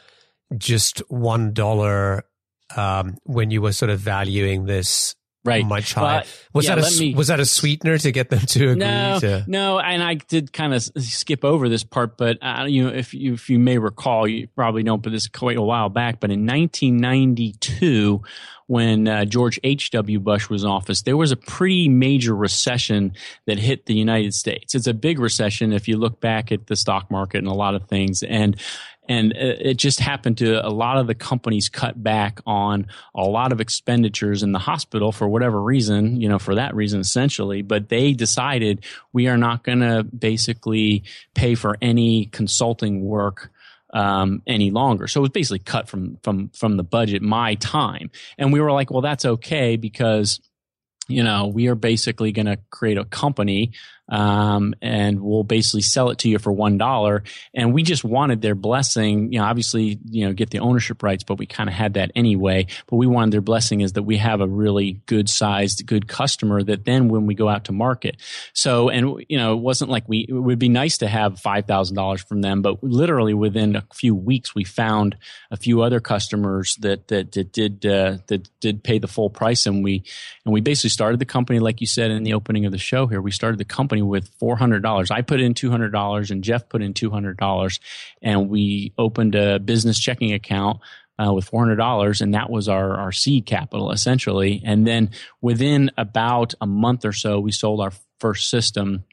just 0.57 0.99
one 1.09 1.53
dollar 1.53 2.25
um, 2.75 3.17
when 3.23 3.49
you 3.49 3.61
were 3.61 3.71
sort 3.71 3.91
of 3.91 3.99
valuing 3.99 4.65
this 4.65 5.15
right. 5.49 5.65
much 5.65 5.93
higher. 5.93 6.23
was 6.53 6.65
yeah, 6.65 6.75
that 6.75 6.95
a 6.95 6.99
me, 6.99 7.13
was 7.13 7.27
that 7.27 7.39
a 7.39 7.45
sweetener 7.45 7.97
to 7.97 8.11
get 8.11 8.29
them 8.29 8.39
to 8.39 8.69
agree? 8.69 8.75
No, 8.75 9.19
to? 9.19 9.43
no. 9.47 9.79
And 9.79 10.01
I 10.01 10.15
did 10.15 10.53
kind 10.53 10.73
of 10.73 10.81
skip 10.81 11.43
over 11.43 11.69
this 11.69 11.83
part, 11.83 12.17
but 12.17 12.37
uh, 12.41 12.65
you 12.67 12.83
know, 12.83 12.93
if 12.93 13.13
you 13.13 13.33
if 13.33 13.49
you 13.49 13.59
may 13.59 13.77
recall, 13.77 14.27
you 14.27 14.47
probably 14.55 14.83
don't, 14.83 15.01
but 15.01 15.11
this 15.11 15.23
is 15.23 15.27
quite 15.27 15.57
a 15.57 15.61
while 15.61 15.89
back. 15.89 16.19
But 16.19 16.31
in 16.31 16.45
1992, 16.45 18.21
when 18.69 19.07
uh, 19.07 19.25
George 19.25 19.59
H. 19.63 19.89
W. 19.91 20.19
Bush 20.19 20.47
was 20.47 20.63
in 20.63 20.69
office, 20.69 21.01
there 21.01 21.17
was 21.17 21.31
a 21.31 21.35
pretty 21.35 21.89
major 21.89 22.35
recession 22.35 23.13
that 23.47 23.57
hit 23.57 23.87
the 23.87 23.95
United 23.95 24.35
States. 24.35 24.75
It's 24.75 24.85
a 24.85 24.93
big 24.93 25.17
recession 25.17 25.73
if 25.73 25.87
you 25.87 25.97
look 25.97 26.21
back 26.21 26.51
at 26.51 26.67
the 26.67 26.75
stock 26.75 27.09
market 27.09 27.39
and 27.39 27.47
a 27.47 27.53
lot 27.53 27.73
of 27.73 27.87
things, 27.87 28.21
and 28.21 28.55
and 29.09 29.33
it 29.33 29.77
just 29.77 29.99
happened 29.99 30.37
to 30.37 30.63
a 30.65 30.69
lot 30.69 30.97
of 30.97 31.07
the 31.07 31.15
companies 31.15 31.67
cut 31.67 32.01
back 32.01 32.41
on 32.45 32.85
a 33.15 33.23
lot 33.23 33.51
of 33.51 33.59
expenditures 33.59 34.43
in 34.43 34.51
the 34.51 34.59
hospital 34.59 35.11
for 35.11 35.27
whatever 35.27 35.59
reason, 35.59 36.21
you 36.21 36.29
know, 36.29 36.37
for 36.37 36.53
that 36.55 36.75
reason 36.75 36.99
essentially. 36.99 37.63
But 37.63 37.89
they 37.89 38.13
decided 38.13 38.85
we 39.11 39.27
are 39.27 39.35
not 39.37 39.63
going 39.63 39.79
to 39.79 40.03
basically 40.03 41.03
pay 41.33 41.55
for 41.55 41.75
any 41.81 42.27
consulting 42.27 43.03
work 43.03 43.51
um, 43.91 44.43
any 44.45 44.69
longer. 44.69 45.07
So 45.07 45.21
it 45.21 45.23
was 45.23 45.29
basically 45.31 45.59
cut 45.59 45.89
from 45.89 46.17
from 46.21 46.49
from 46.49 46.77
the 46.77 46.83
budget, 46.83 47.23
my 47.23 47.55
time, 47.55 48.11
and 48.37 48.53
we 48.53 48.61
were 48.61 48.71
like, 48.71 48.91
well, 48.91 49.01
that's 49.01 49.25
okay 49.25 49.75
because 49.75 50.39
you 51.07 51.23
know 51.23 51.47
we 51.47 51.67
are 51.67 51.75
basically 51.75 52.31
going 52.31 52.45
to 52.45 52.59
create 52.69 52.99
a 52.99 53.05
company 53.05 53.71
um, 54.09 54.73
and 54.81 55.21
we'll 55.21 55.43
basically 55.43 55.81
sell 55.81 56.09
it 56.09 56.19
to 56.19 56.29
you 56.29 56.39
for 56.39 56.51
one 56.51 56.77
dollar. 56.77 57.23
And 57.53 57.73
we 57.73 57.83
just 57.83 58.03
wanted 58.03 58.41
their 58.41 58.55
blessing. 58.55 59.31
You 59.31 59.39
know, 59.39 59.45
obviously, 59.45 59.99
you 60.05 60.25
know, 60.25 60.33
get 60.33 60.49
the 60.49 60.59
ownership 60.59 61.03
rights, 61.03 61.23
but 61.23 61.37
we 61.37 61.45
kind 61.45 61.69
of 61.69 61.75
had 61.75 61.93
that 61.93 62.11
anyway. 62.15 62.67
But 62.87 62.97
we 62.97 63.07
wanted 63.07 63.31
their 63.31 63.41
blessing 63.41 63.81
is 63.81 63.93
that 63.93 64.03
we 64.03 64.17
have 64.17 64.41
a 64.41 64.47
really 64.47 65.01
good 65.05 65.29
sized, 65.29 65.85
good 65.85 66.07
customer 66.07 66.63
that 66.63 66.85
then 66.85 67.09
when 67.09 67.25
we 67.25 67.35
go 67.35 67.47
out 67.47 67.65
to 67.65 67.71
market. 67.71 68.17
So, 68.53 68.89
and 68.89 69.23
you 69.29 69.37
know, 69.37 69.53
it 69.53 69.59
wasn't 69.59 69.91
like 69.91 70.07
we. 70.07 70.25
It 70.27 70.33
would 70.33 70.59
be 70.59 70.69
nice 70.69 70.97
to 70.99 71.07
have 71.07 71.39
five 71.39 71.65
thousand 71.65 71.95
dollars 71.95 72.21
from 72.21 72.41
them, 72.41 72.61
but 72.61 72.83
literally 72.83 73.33
within 73.33 73.75
a 73.75 73.85
few 73.93 74.15
weeks, 74.15 74.55
we 74.55 74.63
found 74.63 75.17
a 75.51 75.57
few 75.57 75.81
other 75.81 75.99
customers 75.99 76.75
that 76.77 77.07
that, 77.09 77.31
that 77.33 77.51
did 77.51 77.85
uh, 77.85 78.17
that 78.27 78.49
did 78.59 78.83
pay 78.83 78.99
the 78.99 79.07
full 79.07 79.29
price, 79.29 79.65
and 79.65 79.83
we 79.83 80.03
and 80.45 80.53
we 80.53 80.61
basically 80.61 80.89
started 80.89 81.19
the 81.19 81.25
company 81.25 81.59
like 81.59 81.81
you 81.81 81.87
said 81.87 82.11
in 82.11 82.23
the 82.23 82.33
opening 82.33 82.65
of 82.65 82.71
the 82.71 82.77
show. 82.77 83.07
Here, 83.07 83.21
we 83.21 83.31
started 83.31 83.57
the 83.57 83.65
company 83.65 83.98
with 84.01 84.37
$400. 84.39 85.11
I 85.11 85.21
put 85.21 85.41
in 85.41 85.53
$200 85.53 86.31
and 86.31 86.43
Jeff 86.43 86.69
put 86.69 86.81
in 86.81 86.93
$200 86.93 87.79
and 88.21 88.49
we 88.49 88.93
opened 88.97 89.35
a 89.35 89.59
business 89.59 89.99
checking 89.99 90.33
account 90.33 90.79
uh, 91.17 91.33
with 91.33 91.49
$400 91.49 92.21
and 92.21 92.33
that 92.33 92.49
was 92.49 92.69
our, 92.69 92.95
our 92.95 93.11
seed 93.11 93.45
capital 93.45 93.91
essentially. 93.91 94.61
And 94.65 94.85
then 94.85 95.11
within 95.41 95.91
about 95.97 96.53
a 96.61 96.67
month 96.67 97.05
or 97.05 97.13
so, 97.13 97.39
we 97.39 97.51
sold 97.51 97.81
our 97.81 97.93
first 98.19 98.49
system 98.49 99.05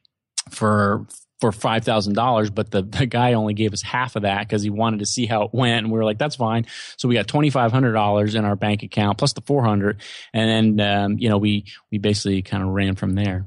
for 0.51 1.07
for 1.41 1.53
five 1.53 1.85
thousand 1.85 2.15
dollars, 2.15 2.51
but 2.51 2.71
the, 2.71 2.83
the 2.83 3.07
guy 3.07 3.35
only 3.35 3.55
gave 3.55 3.73
us 3.73 3.83
half 3.83 4.17
of 4.17 4.23
that 4.23 4.41
because 4.41 4.63
he 4.63 4.71
wanted 4.71 5.01
to 5.01 5.07
see 5.07 5.27
how 5.27 5.43
it 5.43 5.51
went, 5.53 5.85
and 5.85 5.93
we 5.93 5.99
were 5.99 6.05
like, 6.05 6.19
"That's 6.19 6.37
fine." 6.37 6.67
So 6.97 7.09
we 7.09 7.15
got 7.15 7.27
twenty 7.27 7.51
five 7.51 7.73
hundred 7.73 7.93
dollars 7.93 8.35
in 8.35 8.45
our 8.45 8.57
bank 8.57 8.83
account 8.83 9.19
plus 9.19 9.33
the 9.33 9.43
four 9.43 9.65
hundred, 9.65 10.01
and 10.33 10.79
then 10.79 10.89
um, 10.89 11.19
you 11.19 11.29
know 11.29 11.39
we 11.39 11.67
we 11.91 11.99
basically 11.99 12.43
kind 12.43 12.63
of 12.63 12.71
ran 12.71 12.95
from 12.95 13.15
there. 13.15 13.47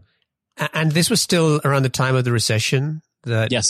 And 0.74 0.92
this 0.92 1.10
was 1.10 1.22
still 1.22 1.62
around 1.64 1.84
the 1.84 1.90
time 1.90 2.16
of 2.16 2.24
the 2.26 2.32
recession. 2.32 3.02
That 3.24 3.52
yes, 3.52 3.66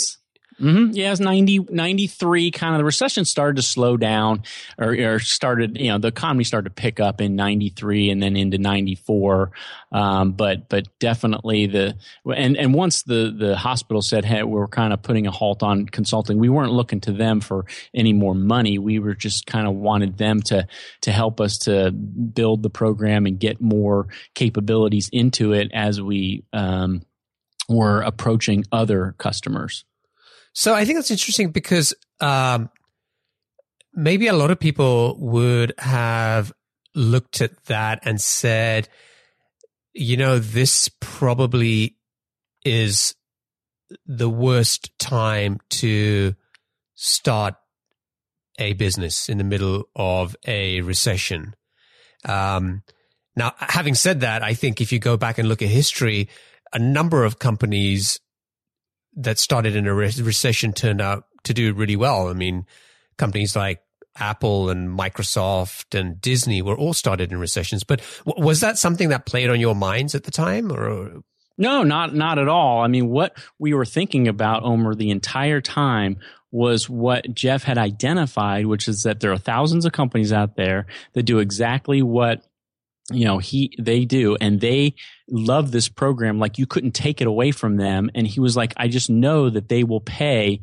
Mm-hmm. 0.59 0.91
Yeah, 0.93 1.07
it 1.07 1.11
was 1.11 1.19
90, 1.21 1.67
93 1.69 2.51
kind 2.51 2.75
of 2.75 2.79
the 2.79 2.85
recession 2.85 3.23
started 3.23 3.55
to 3.55 3.61
slow 3.61 3.95
down 3.95 4.43
or, 4.77 4.93
or, 4.93 5.19
started, 5.19 5.77
you 5.77 5.87
know, 5.87 5.97
the 5.97 6.09
economy 6.09 6.43
started 6.43 6.69
to 6.69 6.81
pick 6.81 6.99
up 6.99 7.21
in 7.21 7.35
93 7.35 8.09
and 8.09 8.21
then 8.21 8.35
into 8.35 8.57
94. 8.57 9.51
Um, 9.91 10.33
but, 10.33 10.67
but 10.67 10.87
definitely 10.99 11.67
the, 11.67 11.95
and, 12.25 12.57
and 12.57 12.73
once 12.73 13.03
the, 13.03 13.33
the 13.37 13.55
hospital 13.55 14.01
said, 14.01 14.25
Hey, 14.25 14.43
we're 14.43 14.67
kind 14.67 14.91
of 14.91 15.01
putting 15.01 15.27
a 15.27 15.31
halt 15.31 15.63
on 15.63 15.85
consulting, 15.85 16.37
we 16.37 16.49
weren't 16.49 16.73
looking 16.73 16.99
to 17.01 17.13
them 17.13 17.39
for 17.39 17.65
any 17.93 18.13
more 18.13 18.35
money. 18.35 18.77
We 18.77 18.99
were 18.99 19.15
just 19.15 19.45
kind 19.45 19.67
of 19.67 19.75
wanted 19.75 20.17
them 20.17 20.41
to, 20.43 20.67
to 21.01 21.11
help 21.11 21.39
us 21.39 21.57
to 21.59 21.91
build 21.91 22.63
the 22.63 22.69
program 22.69 23.25
and 23.25 23.39
get 23.39 23.61
more 23.61 24.07
capabilities 24.35 25.09
into 25.13 25.53
it 25.53 25.71
as 25.73 26.01
we, 26.01 26.43
um, 26.51 27.01
were 27.69 28.01
approaching 28.01 28.65
other 28.71 29.13
customers. 29.19 29.85
So 30.53 30.73
I 30.73 30.85
think 30.85 30.97
that's 30.97 31.11
interesting 31.11 31.51
because 31.51 31.93
um, 32.19 32.69
maybe 33.93 34.27
a 34.27 34.33
lot 34.33 34.51
of 34.51 34.59
people 34.59 35.17
would 35.19 35.73
have 35.77 36.51
looked 36.95 37.41
at 37.41 37.65
that 37.65 37.99
and 38.03 38.19
said, 38.19 38.89
you 39.93 40.17
know, 40.17 40.39
this 40.39 40.89
probably 40.99 41.97
is 42.65 43.15
the 44.05 44.29
worst 44.29 44.97
time 44.99 45.59
to 45.69 46.35
start 46.95 47.55
a 48.59 48.73
business 48.73 49.29
in 49.29 49.37
the 49.37 49.43
middle 49.43 49.85
of 49.95 50.35
a 50.45 50.81
recession. 50.81 51.55
Um, 52.25 52.83
now, 53.35 53.53
having 53.57 53.95
said 53.95 54.19
that, 54.19 54.43
I 54.43 54.53
think 54.53 54.81
if 54.81 54.91
you 54.91 54.99
go 54.99 55.15
back 55.15 55.37
and 55.37 55.47
look 55.47 55.61
at 55.61 55.69
history, 55.69 56.27
a 56.73 56.79
number 56.79 57.23
of 57.23 57.39
companies 57.39 58.19
that 59.15 59.39
started 59.39 59.75
in 59.75 59.87
a 59.87 59.93
re- 59.93 60.13
recession 60.21 60.73
turned 60.73 61.01
out 61.01 61.25
to 61.43 61.53
do 61.53 61.73
really 61.73 61.95
well. 61.95 62.27
I 62.27 62.33
mean, 62.33 62.65
companies 63.17 63.55
like 63.55 63.81
Apple 64.17 64.69
and 64.69 64.89
Microsoft 64.89 65.97
and 65.97 66.19
Disney 66.19 66.61
were 66.61 66.75
all 66.75 66.93
started 66.93 67.31
in 67.31 67.39
recessions. 67.39 67.83
But 67.83 68.01
w- 68.25 68.45
was 68.45 68.59
that 68.61 68.77
something 68.77 69.09
that 69.09 69.25
played 69.25 69.49
on 69.49 69.59
your 69.59 69.75
minds 69.75 70.15
at 70.15 70.23
the 70.23 70.31
time, 70.31 70.71
or? 70.71 71.21
No, 71.57 71.83
not 71.83 72.13
not 72.13 72.39
at 72.39 72.47
all. 72.47 72.81
I 72.81 72.87
mean, 72.87 73.09
what 73.09 73.37
we 73.57 73.73
were 73.73 73.85
thinking 73.85 74.27
about, 74.27 74.63
Omer, 74.63 74.95
the 74.95 75.09
entire 75.09 75.61
time 75.61 76.17
was 76.51 76.89
what 76.89 77.33
Jeff 77.33 77.63
had 77.63 77.77
identified, 77.77 78.65
which 78.65 78.87
is 78.87 79.03
that 79.03 79.19
there 79.19 79.31
are 79.31 79.37
thousands 79.37 79.85
of 79.85 79.91
companies 79.91 80.33
out 80.33 80.55
there 80.55 80.87
that 81.13 81.23
do 81.23 81.39
exactly 81.39 82.01
what 82.01 82.43
you 83.11 83.25
know 83.25 83.39
he 83.39 83.75
they 83.79 84.05
do 84.05 84.37
and 84.39 84.61
they 84.61 84.95
love 85.31 85.71
this 85.71 85.89
program 85.89 86.39
like 86.39 86.57
you 86.57 86.65
couldn't 86.65 86.91
take 86.91 87.21
it 87.21 87.27
away 87.27 87.51
from 87.51 87.77
them 87.77 88.09
and 88.15 88.27
he 88.27 88.39
was 88.39 88.55
like 88.55 88.73
i 88.77 88.87
just 88.87 89.09
know 89.09 89.49
that 89.49 89.69
they 89.69 89.83
will 89.83 90.01
pay 90.01 90.59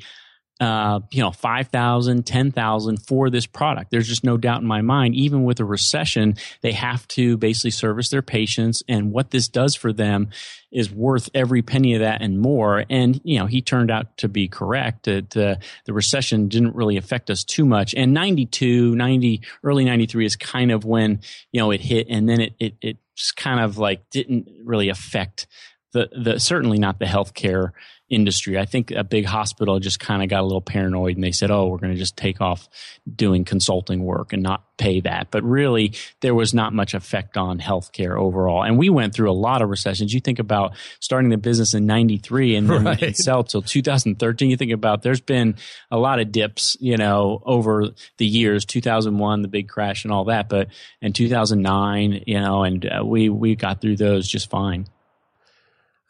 uh, 0.59 1.01
you 1.11 1.23
know, 1.23 1.33
5,000, 1.33 2.25
10,000 2.25 2.97
for 3.07 3.29
this 3.29 3.47
product. 3.47 3.91
There's 3.91 4.09
just 4.09 4.25
no 4.25 4.39
doubt 4.39 4.63
in 4.63 4.67
my 4.67 4.81
mind, 4.81 5.15
even 5.15 5.45
with 5.45 5.61
a 5.61 5.67
recession, 5.67 6.37
they 6.63 6.73
have 6.73 7.07
to 7.09 7.37
basically 7.37 7.73
service 7.73 8.09
their 8.09 8.23
patients. 8.23 8.83
And 8.89 9.13
what 9.13 9.31
this 9.31 9.49
does 9.49 9.75
for 9.75 9.93
them 9.93 10.31
is 10.73 10.91
worth 10.91 11.29
every 11.35 11.61
penny 11.61 11.95
of 11.95 12.01
that 12.01 12.23
and 12.23 12.41
more. 12.41 12.85
And, 12.89 13.21
you 13.23 13.39
know, 13.39 13.45
he 13.45 13.61
turned 13.61 13.91
out 13.91 14.17
to 14.19 14.29
be 14.29 14.49
correct 14.49 15.05
that 15.05 15.37
uh, 15.37 15.57
the 15.85 15.93
recession 15.93 16.49
didn't 16.49 16.75
really 16.75 16.97
affect 16.97 17.29
us 17.29 17.45
too 17.45 17.67
much. 17.67 17.95
And 17.95 18.15
92, 18.15 18.95
90, 18.95 19.43
early 19.63 19.85
93 19.85 20.25
is 20.25 20.37
kind 20.37 20.71
of 20.71 20.87
when, 20.87 21.21
you 21.53 21.61
know, 21.61 21.71
it 21.71 21.83
hit 21.83 22.07
and 22.09 22.27
then 22.29 22.41
it, 22.41 22.55
it, 22.59 22.75
it 22.81 22.97
kind 23.37 23.61
of 23.61 23.79
like 23.79 24.09
didn't 24.11 24.49
really 24.65 24.89
affect 24.89 25.47
the, 25.93 26.09
the 26.13 26.39
certainly 26.39 26.79
not 26.79 26.99
the 26.99 27.07
healthcare 27.07 27.73
industry. 28.09 28.59
I 28.59 28.65
think 28.65 28.93
a 28.93 29.03
big 29.03 29.25
hospital 29.25 29.81
just 29.81 29.99
kind 29.99 30.23
of 30.23 30.29
got 30.29 30.41
a 30.41 30.45
little 30.45 30.61
paranoid 30.61 31.17
and 31.17 31.25
they 31.25 31.33
said, 31.33 31.51
"Oh, 31.51 31.67
we're 31.67 31.79
going 31.79 31.93
to 31.93 31.99
just 31.99 32.17
take 32.17 32.41
off 32.41 32.69
doing 33.13 33.45
consulting 33.45 34.05
work 34.05 34.33
and 34.33 34.43
not 34.43 34.65
pay 34.77 35.01
that." 35.01 35.31
But 35.31 35.43
really, 35.43 35.93
there 36.21 36.35
was 36.35 36.55
not 36.55 36.73
much 36.73 36.95
effect 36.95 37.37
on 37.37 37.59
healthcare 37.59 38.17
overall. 38.17 38.63
And 38.63 38.79
we 38.79 38.91
went 38.91 39.15
through 39.15 39.31
a 39.31 39.35
lot 39.35 39.61
of 39.61 39.69
recessions. 39.69 40.15
You 40.15 40.21
think 40.21 40.39
about 40.39 40.75
starting 41.01 41.31
the 41.31 41.37
business 41.37 41.75
in 41.75 41.87
93 41.87 42.55
and 42.55 42.71
then 42.71 42.85
right. 42.85 43.03
it 43.03 43.17
sell 43.17 43.43
till 43.43 43.63
2013. 43.63 44.51
You 44.51 44.57
think 44.57 44.73
about 44.73 45.03
there's 45.03 45.21
been 45.21 45.57
a 45.91 45.99
lot 45.99 46.21
of 46.21 46.31
dips, 46.31 46.77
you 46.81 46.97
know, 46.97 47.43
over 47.45 47.89
the 48.19 48.27
years, 48.27 48.65
2001, 48.65 49.43
the 49.43 49.49
big 49.49 49.69
crash 49.69 50.05
and 50.05 50.13
all 50.13 50.25
that, 50.27 50.49
but 50.49 50.69
in 51.01 51.13
2009, 51.13 52.23
you 52.27 52.41
know, 52.41 52.63
and 52.63 52.87
uh, 52.87 53.05
we 53.05 53.29
we 53.29 53.57
got 53.57 53.81
through 53.81 53.97
those 53.97 54.29
just 54.29 54.49
fine. 54.49 54.87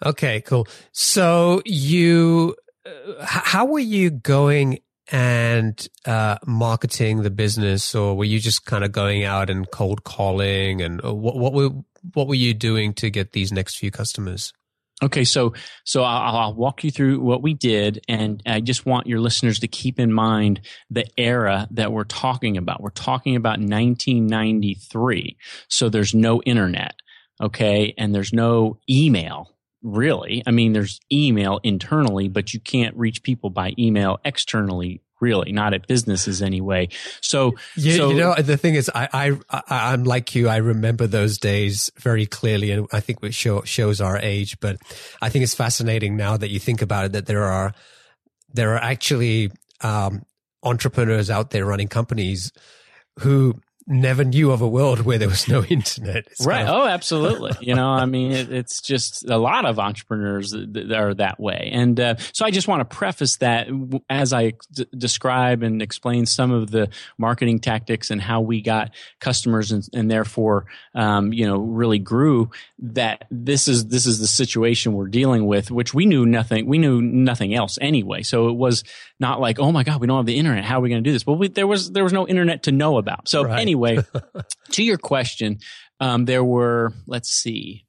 Okay, 0.05 0.41
cool. 0.43 0.67
So 0.93 1.63
you, 1.65 2.55
uh, 2.85 3.25
how 3.25 3.65
were 3.65 3.79
you 3.79 4.11
going 4.11 4.81
and 5.11 5.89
uh, 6.05 6.37
marketing 6.47 7.23
the 7.23 7.31
business, 7.31 7.95
or 7.95 8.17
were 8.17 8.25
you 8.25 8.41
just 8.41 8.67
kind 8.67 8.85
of 8.85 8.93
going 8.93 9.25
out 9.25 9.51
and 9.51 9.71
cold 9.71 10.05
calling, 10.05 10.83
and 10.83 11.05
uh, 11.05 11.15
what 11.15 11.37
what 11.37 11.53
were 11.53 11.71
what 12.15 12.27
were 12.27 12.35
you 12.35 12.55
doing 12.55 12.93
to 12.95 13.11
get 13.11 13.33
these 13.33 13.53
next 13.53 13.77
few 13.77 13.91
customers? 13.91 14.53
Okay, 15.03 15.25
so 15.25 15.53
so 15.85 16.03
I'll, 16.03 16.37
I'll, 16.37 16.55
walk 16.55 16.83
you 16.83 16.91
through 16.91 17.21
what 17.21 17.43
we 17.43 17.55
did, 17.55 18.03
and 18.09 18.43
I 18.47 18.61
just 18.61 18.87
want 18.87 19.07
your 19.07 19.21
listeners 19.21 19.59
to 19.61 19.69
keep 19.69 20.01
in 20.01 20.13
mind 20.13 20.63
the 20.91 21.07
era 21.19 21.69
that 21.73 21.93
we're 21.93 22.05
talking 22.05 22.57
about. 22.57 22.83
We're 22.83 22.91
talking 22.91 23.37
about 23.37 23.59
1993, 23.61 25.37
so 25.69 25.89
there's 25.89 26.15
no 26.15 26.43
internet, 26.43 26.95
okay, 27.41 27.95
and 27.99 28.15
there's 28.15 28.33
no 28.33 28.79
email 28.89 29.56
really. 29.87 30.43
I 30.47 30.51
mean, 30.51 30.73
there's 30.73 31.01
email 31.11 31.61
internally, 31.63 32.29
but 32.29 32.53
you 32.53 32.61
can't 32.61 32.95
reach 32.97 33.23
people 33.23 33.51
by 33.51 33.73
email 33.79 34.19
externally. 34.25 35.01
Really, 35.19 35.51
not 35.51 35.73
at 35.73 35.87
businesses 35.87 36.43
anyway. 36.43 36.91
So, 37.23 37.55
yeah, 37.75 37.97
so, 37.97 38.11
you 38.11 38.19
know, 38.19 38.35
the 38.35 38.59
thing 38.59 38.75
is, 38.75 38.91
I, 38.95 39.09
I, 39.51 39.63
I, 39.71 39.95
am 39.95 40.05
like 40.05 40.35
you. 40.35 40.47
I 40.47 40.57
remember 40.57 41.07
those 41.07 41.39
days 41.39 41.91
very 41.99 42.27
clearly, 42.27 42.71
and 42.71 42.87
I 42.93 43.01
think 43.01 43.23
it 43.23 43.33
show, 43.33 43.63
shows 43.63 44.03
our 44.03 44.19
age. 44.19 44.61
But 44.61 44.77
I 45.23 45.31
think 45.31 45.45
it's 45.45 45.55
fascinating 45.55 46.19
now 46.19 46.37
that 46.37 46.51
you 46.51 46.59
think 46.59 46.83
about 46.83 47.07
it 47.07 47.13
that 47.13 47.25
there 47.25 47.45
are 47.45 47.73
there 48.53 48.75
are 48.75 48.83
actually 48.83 49.51
um, 49.81 50.23
entrepreneurs 50.63 51.31
out 51.31 51.49
there 51.49 51.65
running 51.65 51.89
companies 51.89 52.53
who 53.21 53.55
never 53.87 54.25
knew 54.25 54.51
of 54.51 54.61
a 54.61 54.69
world 54.69 55.01
where 55.01 55.17
there 55.17 55.29
was 55.29 55.47
no 55.47 55.63
internet. 55.69 56.27
It's 56.31 56.45
right. 56.45 56.67
Kind 56.67 56.69
of- 56.69 56.75
oh, 56.77 56.87
absolutely. 56.87 57.53
you 57.61 57.75
know, 57.75 57.89
I 57.89 58.07
mean, 58.07 58.33
it, 58.33 58.53
it's 58.53 58.81
just 58.81 59.29
a 59.29 59.39
lot 59.39 59.65
of 59.65 59.79
entrepreneurs 59.79 60.51
that, 60.51 60.93
are 60.93 61.15
that 61.15 61.39
way. 61.39 61.71
And 61.73 61.99
uh, 62.01 62.17
so 62.33 62.45
I 62.45 62.51
just 62.51 62.67
want 62.67 62.81
to 62.81 62.97
preface 62.97 63.37
that 63.37 63.69
as 64.11 64.33
I 64.33 64.55
d- 64.73 64.87
describe 64.97 65.63
and 65.63 65.81
explain 65.81 66.27
some 66.27 66.51
of 66.51 66.71
the 66.71 66.89
marketing 67.17 67.61
tactics 67.61 68.11
and 68.11 68.21
how 68.21 68.41
we 68.41 68.61
got 68.61 68.91
customers 69.21 69.71
and, 69.71 69.87
and 69.95 70.11
therefore, 70.11 70.67
um, 70.95 71.33
you 71.33 71.47
know, 71.47 71.59
really 71.59 71.99
grew 71.99 72.51
that 72.81 73.27
this 73.31 73.69
is, 73.69 73.87
this 73.87 74.07
is 74.07 74.19
the 74.19 74.27
situation 74.27 74.95
we're 74.95 75.07
dealing 75.07 75.47
with, 75.47 75.71
which 75.71 75.95
we 75.95 76.07
knew 76.07 76.27
nothing, 76.27 76.67
we 76.67 76.79
knew 76.79 77.01
nothing 77.01 77.55
else 77.55 77.79
anyway. 77.81 78.23
So 78.23 78.49
it 78.49 78.57
was 78.57 78.83
not 79.21 79.41
like, 79.41 79.61
oh 79.61 79.71
my 79.71 79.85
God, 79.85 80.01
we 80.01 80.09
don't 80.09 80.17
have 80.17 80.27
the 80.27 80.39
internet. 80.39 80.65
How 80.65 80.79
are 80.79 80.81
we 80.81 80.89
going 80.89 81.03
to 81.03 81.09
do 81.09 81.13
this? 81.13 81.25
Well, 81.25 81.37
we, 81.37 81.49
there 81.49 81.67
was, 81.67 81.93
there 81.93 82.05
was 82.05 82.13
no 82.13 82.27
internet 82.27 82.65
to 82.65 82.73
know 82.73 82.99
about. 82.99 83.29
So 83.29 83.45
right. 83.45 83.61
anyway, 83.61 83.76
anyway, 83.77 84.05
to 84.71 84.83
your 84.83 84.99
question, 84.99 85.59
um, 86.01 86.25
there 86.25 86.45
were, 86.45 86.93
let's 87.07 87.31
see, 87.31 87.85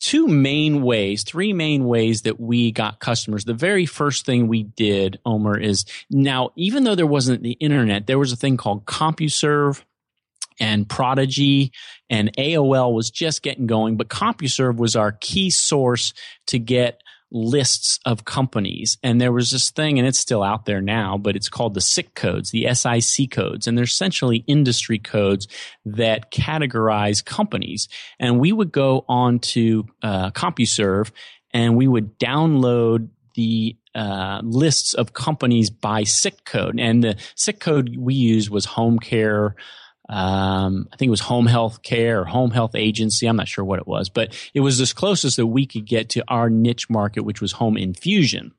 two 0.00 0.26
main 0.26 0.82
ways, 0.82 1.22
three 1.22 1.52
main 1.52 1.84
ways 1.84 2.22
that 2.22 2.40
we 2.40 2.72
got 2.72 3.00
customers. 3.00 3.44
The 3.44 3.54
very 3.54 3.86
first 3.86 4.26
thing 4.26 4.48
we 4.48 4.64
did, 4.64 5.18
Omer, 5.24 5.58
is 5.58 5.84
now, 6.10 6.50
even 6.56 6.84
though 6.84 6.94
there 6.94 7.06
wasn't 7.06 7.42
the 7.42 7.52
internet, 7.52 8.06
there 8.06 8.18
was 8.18 8.32
a 8.32 8.36
thing 8.36 8.56
called 8.56 8.84
CompuServe 8.84 9.82
and 10.60 10.88
Prodigy 10.88 11.72
and 12.10 12.36
AOL 12.36 12.94
was 12.94 13.10
just 13.10 13.42
getting 13.42 13.66
going, 13.66 13.96
but 13.96 14.08
CompuServe 14.08 14.76
was 14.76 14.96
our 14.96 15.12
key 15.12 15.50
source 15.50 16.12
to 16.48 16.58
get 16.58 17.00
lists 17.32 17.98
of 18.04 18.24
companies. 18.24 18.98
And 19.02 19.20
there 19.20 19.32
was 19.32 19.50
this 19.50 19.70
thing, 19.70 19.98
and 19.98 20.06
it's 20.06 20.18
still 20.18 20.42
out 20.42 20.66
there 20.66 20.80
now, 20.80 21.16
but 21.18 21.34
it's 21.34 21.48
called 21.48 21.74
the 21.74 21.80
SIC 21.80 22.14
codes, 22.14 22.50
the 22.50 22.72
SIC 22.74 23.30
codes. 23.30 23.66
And 23.66 23.76
they're 23.76 23.84
essentially 23.84 24.44
industry 24.46 24.98
codes 24.98 25.48
that 25.84 26.30
categorize 26.30 27.24
companies. 27.24 27.88
And 28.20 28.38
we 28.38 28.52
would 28.52 28.70
go 28.70 29.04
on 29.08 29.38
to 29.40 29.86
uh, 30.02 30.30
CompuServe 30.30 31.10
and 31.52 31.76
we 31.76 31.88
would 31.88 32.18
download 32.18 33.08
the 33.34 33.76
uh, 33.94 34.40
lists 34.42 34.94
of 34.94 35.12
companies 35.12 35.70
by 35.70 36.04
SIC 36.04 36.44
code. 36.44 36.78
And 36.78 37.02
the 37.02 37.16
SIC 37.34 37.60
code 37.60 37.96
we 37.96 38.14
used 38.14 38.50
was 38.50 38.64
home 38.64 38.98
care, 38.98 39.54
um, 40.12 40.88
I 40.92 40.96
think 40.96 41.08
it 41.08 41.10
was 41.10 41.20
home 41.20 41.46
health 41.46 41.82
care 41.82 42.20
or 42.20 42.24
home 42.26 42.50
health 42.50 42.74
agency. 42.74 43.26
I'm 43.26 43.36
not 43.36 43.48
sure 43.48 43.64
what 43.64 43.78
it 43.78 43.86
was, 43.86 44.10
but 44.10 44.38
it 44.52 44.60
was 44.60 44.78
as 44.78 44.92
closest 44.92 45.38
that 45.38 45.46
we 45.46 45.64
could 45.64 45.86
get 45.86 46.10
to 46.10 46.24
our 46.28 46.50
niche 46.50 46.90
market, 46.90 47.22
which 47.22 47.40
was 47.40 47.52
home 47.52 47.78
infusion. 47.78 48.52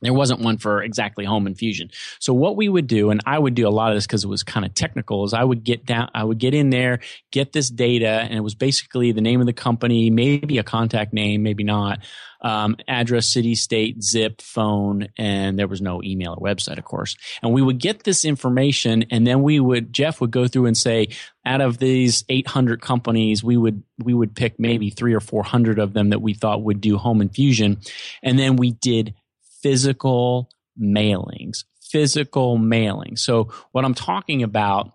There 0.00 0.14
wasn't 0.14 0.40
one 0.40 0.56
for 0.56 0.82
exactly 0.82 1.26
home 1.26 1.46
infusion. 1.46 1.90
So 2.20 2.32
what 2.32 2.56
we 2.56 2.70
would 2.70 2.86
do, 2.86 3.10
and 3.10 3.20
I 3.26 3.38
would 3.38 3.54
do 3.54 3.68
a 3.68 3.70
lot 3.70 3.90
of 3.90 3.96
this 3.96 4.06
because 4.06 4.24
it 4.24 4.28
was 4.28 4.42
kind 4.42 4.64
of 4.64 4.72
technical, 4.72 5.24
is 5.24 5.34
I 5.34 5.44
would 5.44 5.62
get 5.62 5.84
down, 5.84 6.10
I 6.14 6.24
would 6.24 6.38
get 6.38 6.54
in 6.54 6.70
there, 6.70 7.00
get 7.30 7.52
this 7.52 7.68
data, 7.68 8.08
and 8.08 8.34
it 8.34 8.42
was 8.42 8.54
basically 8.54 9.12
the 9.12 9.20
name 9.20 9.40
of 9.40 9.46
the 9.46 9.52
company, 9.52 10.08
maybe 10.08 10.56
a 10.56 10.62
contact 10.62 11.12
name, 11.12 11.42
maybe 11.42 11.64
not, 11.64 12.00
um, 12.44 12.76
address, 12.86 13.26
city, 13.26 13.54
state, 13.54 14.02
zip, 14.02 14.42
phone, 14.42 15.08
and 15.16 15.58
there 15.58 15.66
was 15.66 15.80
no 15.80 16.02
email 16.02 16.36
or 16.38 16.46
website, 16.46 16.76
of 16.76 16.84
course. 16.84 17.16
And 17.42 17.54
we 17.54 17.62
would 17.62 17.78
get 17.78 18.04
this 18.04 18.24
information, 18.24 19.06
and 19.10 19.26
then 19.26 19.42
we 19.42 19.58
would 19.58 19.92
Jeff 19.92 20.20
would 20.20 20.30
go 20.30 20.46
through 20.46 20.66
and 20.66 20.76
say, 20.76 21.08
out 21.46 21.62
of 21.62 21.78
these 21.78 22.22
800 22.28 22.82
companies, 22.82 23.42
we 23.42 23.56
would 23.56 23.82
we 23.98 24.12
would 24.12 24.36
pick 24.36 24.60
maybe 24.60 24.90
three 24.90 25.14
or 25.14 25.20
four 25.20 25.42
hundred 25.42 25.78
of 25.78 25.94
them 25.94 26.10
that 26.10 26.20
we 26.20 26.34
thought 26.34 26.62
would 26.62 26.82
do 26.82 26.98
home 26.98 27.22
infusion, 27.22 27.80
and 28.22 28.38
then 28.38 28.56
we 28.56 28.72
did 28.72 29.14
physical 29.62 30.50
mailings, 30.78 31.64
physical 31.80 32.58
mailing. 32.58 33.16
So 33.16 33.50
what 33.72 33.86
I'm 33.86 33.94
talking 33.94 34.42
about 34.42 34.92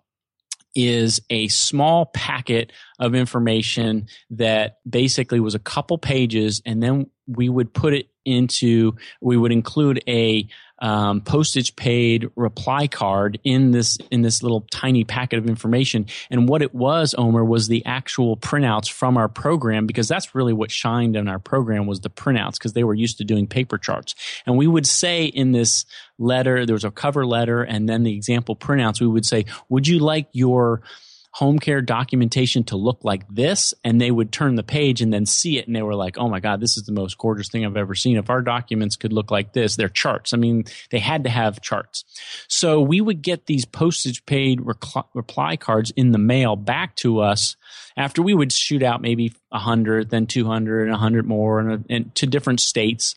is 0.76 1.22
a 1.30 1.48
small 1.48 2.06
packet 2.08 2.72
of 3.00 3.16
information 3.16 4.08
that 4.32 4.78
basically 4.88 5.40
was 5.40 5.56
a 5.56 5.60
couple 5.60 5.98
pages 5.98 6.62
and 6.66 6.82
then 6.82 7.10
we 7.28 7.50
would 7.50 7.74
put 7.74 7.94
it 7.94 8.10
into 8.30 8.96
we 9.22 9.38
would 9.38 9.52
include 9.52 10.02
a 10.08 10.48
um, 10.82 11.22
postage 11.22 11.76
paid 11.76 12.30
reply 12.36 12.88
card 12.88 13.40
in 13.44 13.72
this 13.72 13.98
in 14.12 14.22
this 14.22 14.42
little 14.42 14.66
tiny 14.72 15.04
packet 15.04 15.38
of 15.38 15.48
information. 15.48 16.06
And 16.30 16.48
what 16.48 16.62
it 16.62 16.74
was, 16.74 17.14
Omer, 17.18 17.44
was 17.44 17.68
the 17.68 17.86
actual 17.86 18.38
printouts 18.38 18.90
from 18.90 19.18
our 19.18 19.28
program 19.28 19.86
because 19.86 20.08
that's 20.08 20.34
really 20.34 20.54
what 20.54 20.72
shined 20.72 21.16
in 21.16 21.28
our 21.28 21.40
program 21.40 21.86
was 21.86 22.00
the 22.00 22.10
printouts 22.10 22.54
because 22.54 22.74
they 22.74 22.84
were 22.84 22.94
used 22.94 23.18
to 23.18 23.26
doing 23.26 23.48
paper 23.48 23.78
charts. 23.78 24.16
And 24.46 24.58
we 24.58 24.68
would 24.68 24.88
say 24.88 25.26
in 25.26 25.52
this 25.52 25.86
letter, 26.18 26.66
there 26.66 26.76
was 26.76 26.86
a 26.86 26.92
cover 26.92 27.26
letter 27.26 27.62
and 27.62 27.88
then 27.88 28.04
the 28.04 28.16
example 28.16 28.56
printouts. 28.56 29.02
We 29.02 29.08
would 29.08 29.26
say, 29.26 29.46
"Would 29.68 29.88
you 29.88 30.00
like 30.00 30.30
your 30.32 30.82
home 31.32 31.60
care 31.60 31.82
documentation 31.82 32.64
to 32.64 32.76
look 32.76 33.00
like 33.04 33.28
this 33.30 33.74
and 33.84 34.02
they 34.02 34.10
would 34.10 34.32
turn 34.32 34.56
the 34.56 34.64
page 34.64 35.02
and 35.02 35.14
then 35.14 35.26
see 35.26 35.60
it 35.60 35.68
and 35.68 35.76
they 35.76 35.82
were 35.82 35.96
like 35.96 36.18
oh 36.18 36.28
my 36.28 36.40
god 36.40 36.60
this 36.60 36.76
is 36.76 36.84
the 36.84 36.92
most 36.92 37.18
gorgeous 37.18 37.50
thing 37.50 37.66
i've 37.66 37.78
ever 37.78 37.96
seen. 37.96 38.18
If 38.18 38.30
our 38.30 38.42
documents 38.42 38.96
could 38.96 39.14
look 39.14 39.30
like 39.30 39.54
this 39.54 39.76
they're 39.76 39.90
charts. 39.90 40.34
I 40.34 40.38
mean 40.38 40.66
they 40.90 41.00
had 41.00 41.24
to 41.26 41.30
have 41.30 41.62
charts. 41.62 42.04
So 42.48 42.82
we 42.82 43.00
would 43.00 43.22
get 43.22 43.46
these 43.46 43.66
postage 43.66 44.26
paid 44.26 44.62
reply 45.14 45.56
cards 45.56 45.92
in 45.92 46.12
the 46.12 46.18
mail 46.18 46.56
back 46.56 46.96
to 46.98 47.20
us 47.20 47.56
after 47.96 48.22
we 48.22 48.34
would 48.34 48.52
shoot 48.52 48.82
out 48.82 49.02
maybe 49.02 49.34
100 49.50 50.10
then 50.10 50.26
200 50.26 50.84
and 50.84 50.92
100 50.92 51.28
more 51.28 51.60
and, 51.60 51.86
and 51.90 52.16
to 52.16 52.26
different 52.26 52.60
states. 52.60 53.16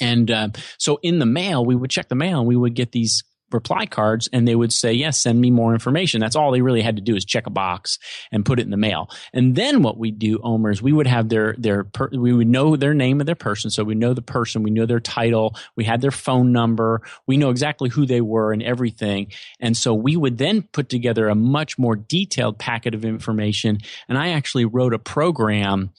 And 0.00 0.30
uh, 0.30 0.48
so 0.78 0.98
in 1.02 1.20
the 1.20 1.26
mail, 1.26 1.64
we 1.64 1.76
would 1.76 1.90
check 1.90 2.08
the 2.08 2.14
mail 2.14 2.40
and 2.40 2.48
we 2.48 2.56
would 2.56 2.74
get 2.74 2.92
these 2.92 3.22
reply 3.52 3.86
cards 3.86 4.28
and 4.32 4.46
they 4.46 4.54
would 4.54 4.72
say, 4.72 4.92
yes, 4.92 5.18
send 5.18 5.40
me 5.40 5.50
more 5.50 5.72
information. 5.72 6.20
That's 6.20 6.36
all 6.36 6.50
they 6.50 6.60
really 6.60 6.82
had 6.82 6.96
to 6.96 7.02
do 7.02 7.14
is 7.14 7.24
check 7.24 7.46
a 7.46 7.50
box 7.50 7.98
and 8.32 8.44
put 8.44 8.58
it 8.58 8.62
in 8.62 8.70
the 8.70 8.76
mail. 8.76 9.10
And 9.32 9.54
then 9.54 9.82
what 9.82 9.98
we 9.98 10.10
do, 10.10 10.40
Omer, 10.42 10.70
is 10.70 10.82
we 10.82 10.92
would 10.92 11.06
have 11.06 11.28
their, 11.28 11.54
their, 11.58 11.84
per, 11.84 12.08
we 12.12 12.32
would 12.32 12.48
know 12.48 12.76
their 12.76 12.94
name 12.94 13.20
of 13.20 13.26
their 13.26 13.34
person. 13.34 13.70
So 13.70 13.84
we 13.84 13.94
know 13.94 14.14
the 14.14 14.22
person, 14.22 14.62
we 14.62 14.70
know 14.70 14.86
their 14.86 15.00
title, 15.00 15.56
we 15.76 15.84
had 15.84 16.00
their 16.00 16.10
phone 16.10 16.52
number, 16.52 17.02
we 17.26 17.36
know 17.36 17.50
exactly 17.50 17.88
who 17.88 18.06
they 18.06 18.20
were 18.20 18.52
and 18.52 18.62
everything. 18.62 19.28
And 19.60 19.76
so 19.76 19.94
we 19.94 20.16
would 20.16 20.38
then 20.38 20.62
put 20.62 20.88
together 20.88 21.28
a 21.28 21.34
much 21.34 21.78
more 21.78 21.96
detailed 21.96 22.58
packet 22.58 22.94
of 22.94 23.04
information. 23.04 23.78
And 24.08 24.18
I 24.18 24.30
actually 24.30 24.64
wrote 24.64 24.94
a 24.94 24.98
program 24.98 25.92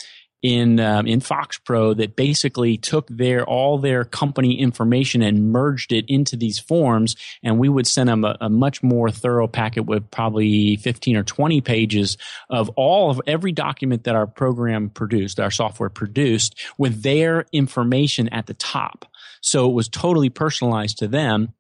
in 0.45 0.79
um, 0.79 1.07
in 1.07 1.21
FoxPro 1.21 1.97
that 1.97 2.15
basically 2.15 2.77
took 2.77 3.07
their 3.07 3.43
all 3.45 3.79
their 3.79 4.05
company 4.05 4.59
information 4.59 5.23
and 5.23 5.51
merged 5.51 5.91
it 5.91 6.05
into 6.07 6.35
these 6.35 6.59
forms, 6.59 7.15
and 7.41 7.57
we 7.57 7.67
would 7.67 7.87
send 7.87 8.09
them 8.09 8.23
a, 8.23 8.37
a, 8.41 8.47
much 8.47 8.83
more 8.83 9.09
thorough 9.09 9.47
packet 9.47 9.85
with 9.87 10.11
probably 10.11 10.75
fifteen 10.75 11.17
or 11.17 11.23
twenty 11.23 11.61
pages 11.61 12.15
of 12.47 12.69
all 12.75 13.09
of 13.09 13.19
every 13.25 13.51
document 13.51 14.03
that 14.03 14.15
our 14.15 14.27
program 14.27 14.91
produced, 14.91 15.39
our 15.39 15.49
software 15.49 15.89
produced, 15.89 16.55
with 16.77 17.01
their 17.01 17.47
information 17.51 18.29
at 18.29 18.45
the 18.45 18.53
top. 18.53 19.05
So 19.41 19.67
it 19.67 19.73
was 19.73 19.89
totally 19.89 20.29
personalized 20.29 20.99
to 20.99 21.07
them. 21.07 21.55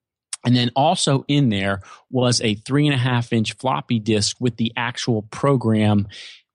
And 0.45 0.55
then 0.55 0.69
also 0.75 1.25
in 1.27 1.49
there 1.49 1.81
was 2.11 2.39
a 2.41 2.53
three 2.53 2.85
and 2.85 2.93
a 2.93 2.99
half 2.99 3.33
inch 3.33 3.53
floppy 3.53 3.97
disk 3.97 4.37
with 4.39 4.57
the 4.57 4.71
actual 4.77 5.23
program 5.23 6.07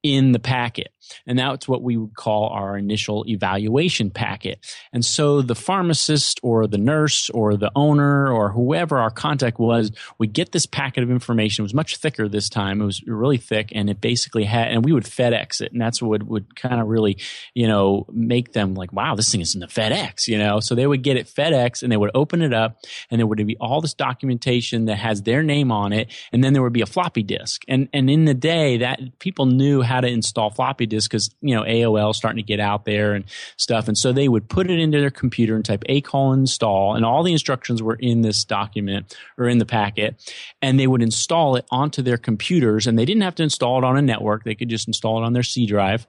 in 0.03 0.33
the 0.33 0.39
packet. 0.39 0.93
And 1.27 1.39
that's 1.39 1.69
what 1.69 1.83
we 1.83 1.97
would 1.97 2.15
call 2.15 2.49
our 2.49 2.77
initial 2.77 3.25
evaluation 3.27 4.11
packet. 4.11 4.65
And 4.93 5.05
so 5.05 5.43
the 5.43 5.55
pharmacist 5.55 6.41
or 6.43 6.67
the 6.67 6.79
nurse 6.79 7.31
or 7.31 7.57
the 7.57 7.73
owner 7.75 8.31
or 8.31 8.51
whoever 8.53 8.99
our 8.99 9.11
contact 9.11 9.59
was, 9.59 9.91
we 10.19 10.27
get 10.27 10.53
this 10.53 10.67
packet 10.67 11.03
of 11.03 11.11
information. 11.11 11.63
It 11.63 11.65
was 11.65 11.75
much 11.75 11.97
thicker 11.97 12.29
this 12.29 12.49
time. 12.49 12.81
It 12.81 12.85
was 12.85 13.03
really 13.07 13.39
thick 13.39 13.73
and 13.75 13.91
it 13.91 14.01
basically 14.01 14.45
had, 14.45 14.69
and 14.69 14.85
we 14.85 14.93
would 14.93 15.05
FedEx 15.05 15.61
it. 15.61 15.73
And 15.73 15.81
that's 15.81 16.01
what 16.01 16.11
would, 16.11 16.29
would 16.29 16.57
kind 16.57 16.81
of 16.81 16.89
really, 16.89 17.19
you 17.55 17.67
know, 17.67 18.07
make 18.13 18.53
them 18.53 18.75
like, 18.75 18.93
wow, 18.93 19.15
this 19.15 19.31
thing 19.31 19.41
is 19.41 19.55
in 19.55 19.61
the 19.61 19.67
FedEx, 19.67 20.29
you 20.29 20.39
know? 20.39 20.61
So 20.61 20.75
they 20.75 20.87
would 20.87 21.03
get 21.03 21.17
it 21.17 21.27
FedEx 21.27 21.83
and 21.83 21.91
they 21.91 21.97
would 21.97 22.11
open 22.15 22.43
it 22.43 22.53
up 22.53 22.79
and 23.11 23.19
there 23.19 23.27
would 23.27 23.45
be 23.47 23.57
all 23.61 23.81
this 23.81 23.95
documentation 23.95 24.85
that 24.87 24.97
has 24.97 25.23
their 25.23 25.43
name 25.43 25.73
on 25.73 25.93
it. 25.93 26.13
And 26.33 26.45
then 26.45 26.53
there 26.53 26.63
would 26.63 26.73
be 26.73 26.83
a 26.83 26.87
floppy 26.87 27.23
disk. 27.23 27.63
And, 27.69 27.89
and 27.93 28.11
in 28.11 28.25
the 28.25 28.35
day 28.35 28.79
that 28.79 29.19
people 29.19 29.47
knew 29.47 29.81
how 29.91 30.01
to 30.01 30.09
install 30.09 30.51
floppy 30.51 30.87
disks 30.87 31.09
because 31.09 31.31
you 31.43 31.55
know 31.55 31.63
AOL 31.63 32.15
starting 32.15 32.43
to 32.43 32.47
get 32.47 32.61
out 32.61 32.85
there 32.85 33.13
and 33.13 33.25
stuff, 33.57 33.89
and 33.89 33.99
so 33.99 34.13
they 34.13 34.29
would 34.29 34.49
put 34.49 34.71
it 34.71 34.79
into 34.79 35.01
their 35.01 35.11
computer 35.11 35.57
and 35.57 35.65
type 35.65 35.83
a 35.87 36.01
colon 36.01 36.41
install, 36.41 36.95
and 36.95 37.05
all 37.05 37.23
the 37.23 37.33
instructions 37.33 37.83
were 37.83 37.97
in 37.97 38.23
this 38.23 38.45
document 38.45 39.15
or 39.37 39.49
in 39.49 39.59
the 39.59 39.67
packet, 39.67 40.33
and 40.63 40.79
they 40.79 40.87
would 40.87 41.03
install 41.03 41.57
it 41.57 41.67
onto 41.71 42.03
their 42.03 42.17
computers, 42.17 42.87
and 42.87 42.99
they 42.99 43.05
didn't 43.05 43.23
have 43.23 43.35
to 43.35 43.43
install 43.43 43.79
it 43.79 43.85
on 43.85 43.97
a 43.97 44.03
network; 44.03 44.45
they 44.45 44.55
could 44.55 44.71
just 44.71 44.89
install 44.89 45.23
it 45.23 45.27
on 45.27 45.33
their 45.33 45.43
C 45.43 45.67
drive. 45.67 46.07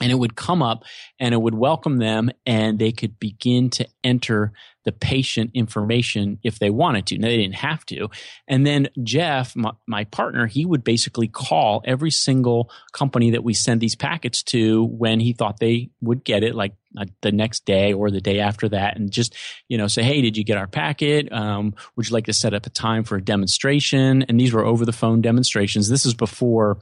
And 0.00 0.10
it 0.10 0.16
would 0.16 0.34
come 0.34 0.60
up 0.60 0.82
and 1.20 1.32
it 1.32 1.40
would 1.40 1.54
welcome 1.54 1.98
them 1.98 2.28
and 2.44 2.80
they 2.80 2.90
could 2.90 3.20
begin 3.20 3.70
to 3.70 3.86
enter 4.02 4.52
the 4.84 4.92
patient 4.92 5.50
information 5.54 6.38
if 6.42 6.58
they 6.58 6.70
wanted 6.70 7.06
to. 7.06 7.18
Now 7.18 7.28
they 7.28 7.36
didn't 7.36 7.56
have 7.56 7.84
to. 7.86 8.08
And 8.46 8.66
then 8.66 8.88
Jeff, 9.02 9.56
my, 9.56 9.72
my, 9.86 10.04
partner, 10.04 10.46
he 10.46 10.64
would 10.64 10.84
basically 10.84 11.28
call 11.28 11.82
every 11.86 12.10
single 12.10 12.70
company 12.92 13.30
that 13.30 13.42
we 13.42 13.54
send 13.54 13.80
these 13.80 13.96
packets 13.96 14.42
to 14.44 14.84
when 14.84 15.18
he 15.20 15.32
thought 15.32 15.58
they 15.58 15.90
would 16.00 16.24
get 16.24 16.42
it, 16.42 16.54
like 16.54 16.74
the 17.22 17.32
next 17.32 17.64
day 17.64 17.92
or 17.92 18.10
the 18.10 18.20
day 18.20 18.40
after 18.40 18.68
that, 18.68 18.96
and 18.96 19.10
just 19.10 19.34
you 19.68 19.76
know 19.76 19.88
say, 19.88 20.02
hey, 20.02 20.20
did 20.20 20.36
you 20.36 20.44
get 20.44 20.56
our 20.56 20.66
packet? 20.66 21.32
Um, 21.32 21.74
would 21.96 22.08
you 22.08 22.12
like 22.12 22.26
to 22.26 22.32
set 22.32 22.54
up 22.54 22.66
a 22.66 22.70
time 22.70 23.04
for 23.04 23.16
a 23.16 23.22
demonstration? 23.22 24.22
And 24.22 24.38
these 24.38 24.52
were 24.52 24.64
over 24.64 24.84
the 24.84 24.92
phone 24.92 25.20
demonstrations. 25.20 25.88
This 25.88 26.06
is 26.06 26.14
before 26.14 26.78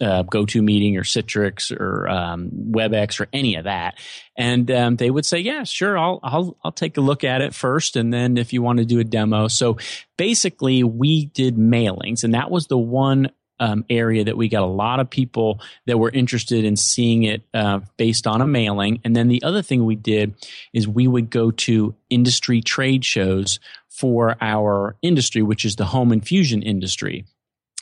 uh, 0.00 0.22
GoToMeeting 0.24 0.96
or 0.96 1.02
Citrix 1.02 1.70
or 1.70 2.08
um, 2.08 2.50
WebEx 2.70 3.20
or 3.20 3.28
any 3.32 3.56
of 3.56 3.64
that. 3.64 3.98
And 4.36 4.70
um, 4.70 4.96
they 4.96 5.10
would 5.10 5.26
say, 5.26 5.38
yeah, 5.38 5.64
sure, 5.64 5.98
I'll, 5.98 6.20
I'll, 6.22 6.56
I'll 6.64 6.72
take 6.72 6.96
a 6.96 7.00
look 7.00 7.24
at 7.26 7.42
it 7.42 7.54
first. 7.54 7.96
And 7.96 8.12
then 8.12 8.36
if 8.36 8.52
you 8.52 8.62
want 8.62 8.78
to 8.78 8.84
do 8.84 8.98
a 8.98 9.04
demo. 9.04 9.48
So 9.48 9.78
basically 10.16 10.82
we 10.82 11.26
did 11.26 11.56
mailings 11.56 12.24
and 12.24 12.34
that 12.34 12.50
was 12.50 12.66
the 12.66 12.78
one 12.78 13.30
um, 13.58 13.84
area 13.88 14.24
that 14.24 14.36
we 14.36 14.48
got 14.48 14.62
a 14.62 14.66
lot 14.66 15.00
of 15.00 15.08
people 15.08 15.60
that 15.86 15.98
were 15.98 16.10
interested 16.10 16.64
in 16.64 16.76
seeing 16.76 17.22
it 17.22 17.42
uh, 17.54 17.80
based 17.96 18.26
on 18.26 18.42
a 18.42 18.46
mailing. 18.46 19.00
And 19.04 19.16
then 19.16 19.28
the 19.28 19.42
other 19.42 19.62
thing 19.62 19.84
we 19.84 19.96
did 19.96 20.34
is 20.72 20.86
we 20.86 21.06
would 21.06 21.30
go 21.30 21.50
to 21.50 21.94
industry 22.10 22.60
trade 22.60 23.04
shows 23.04 23.58
for 23.88 24.36
our 24.42 24.96
industry, 25.00 25.42
which 25.42 25.64
is 25.64 25.76
the 25.76 25.86
home 25.86 26.12
infusion 26.12 26.62
industry 26.62 27.24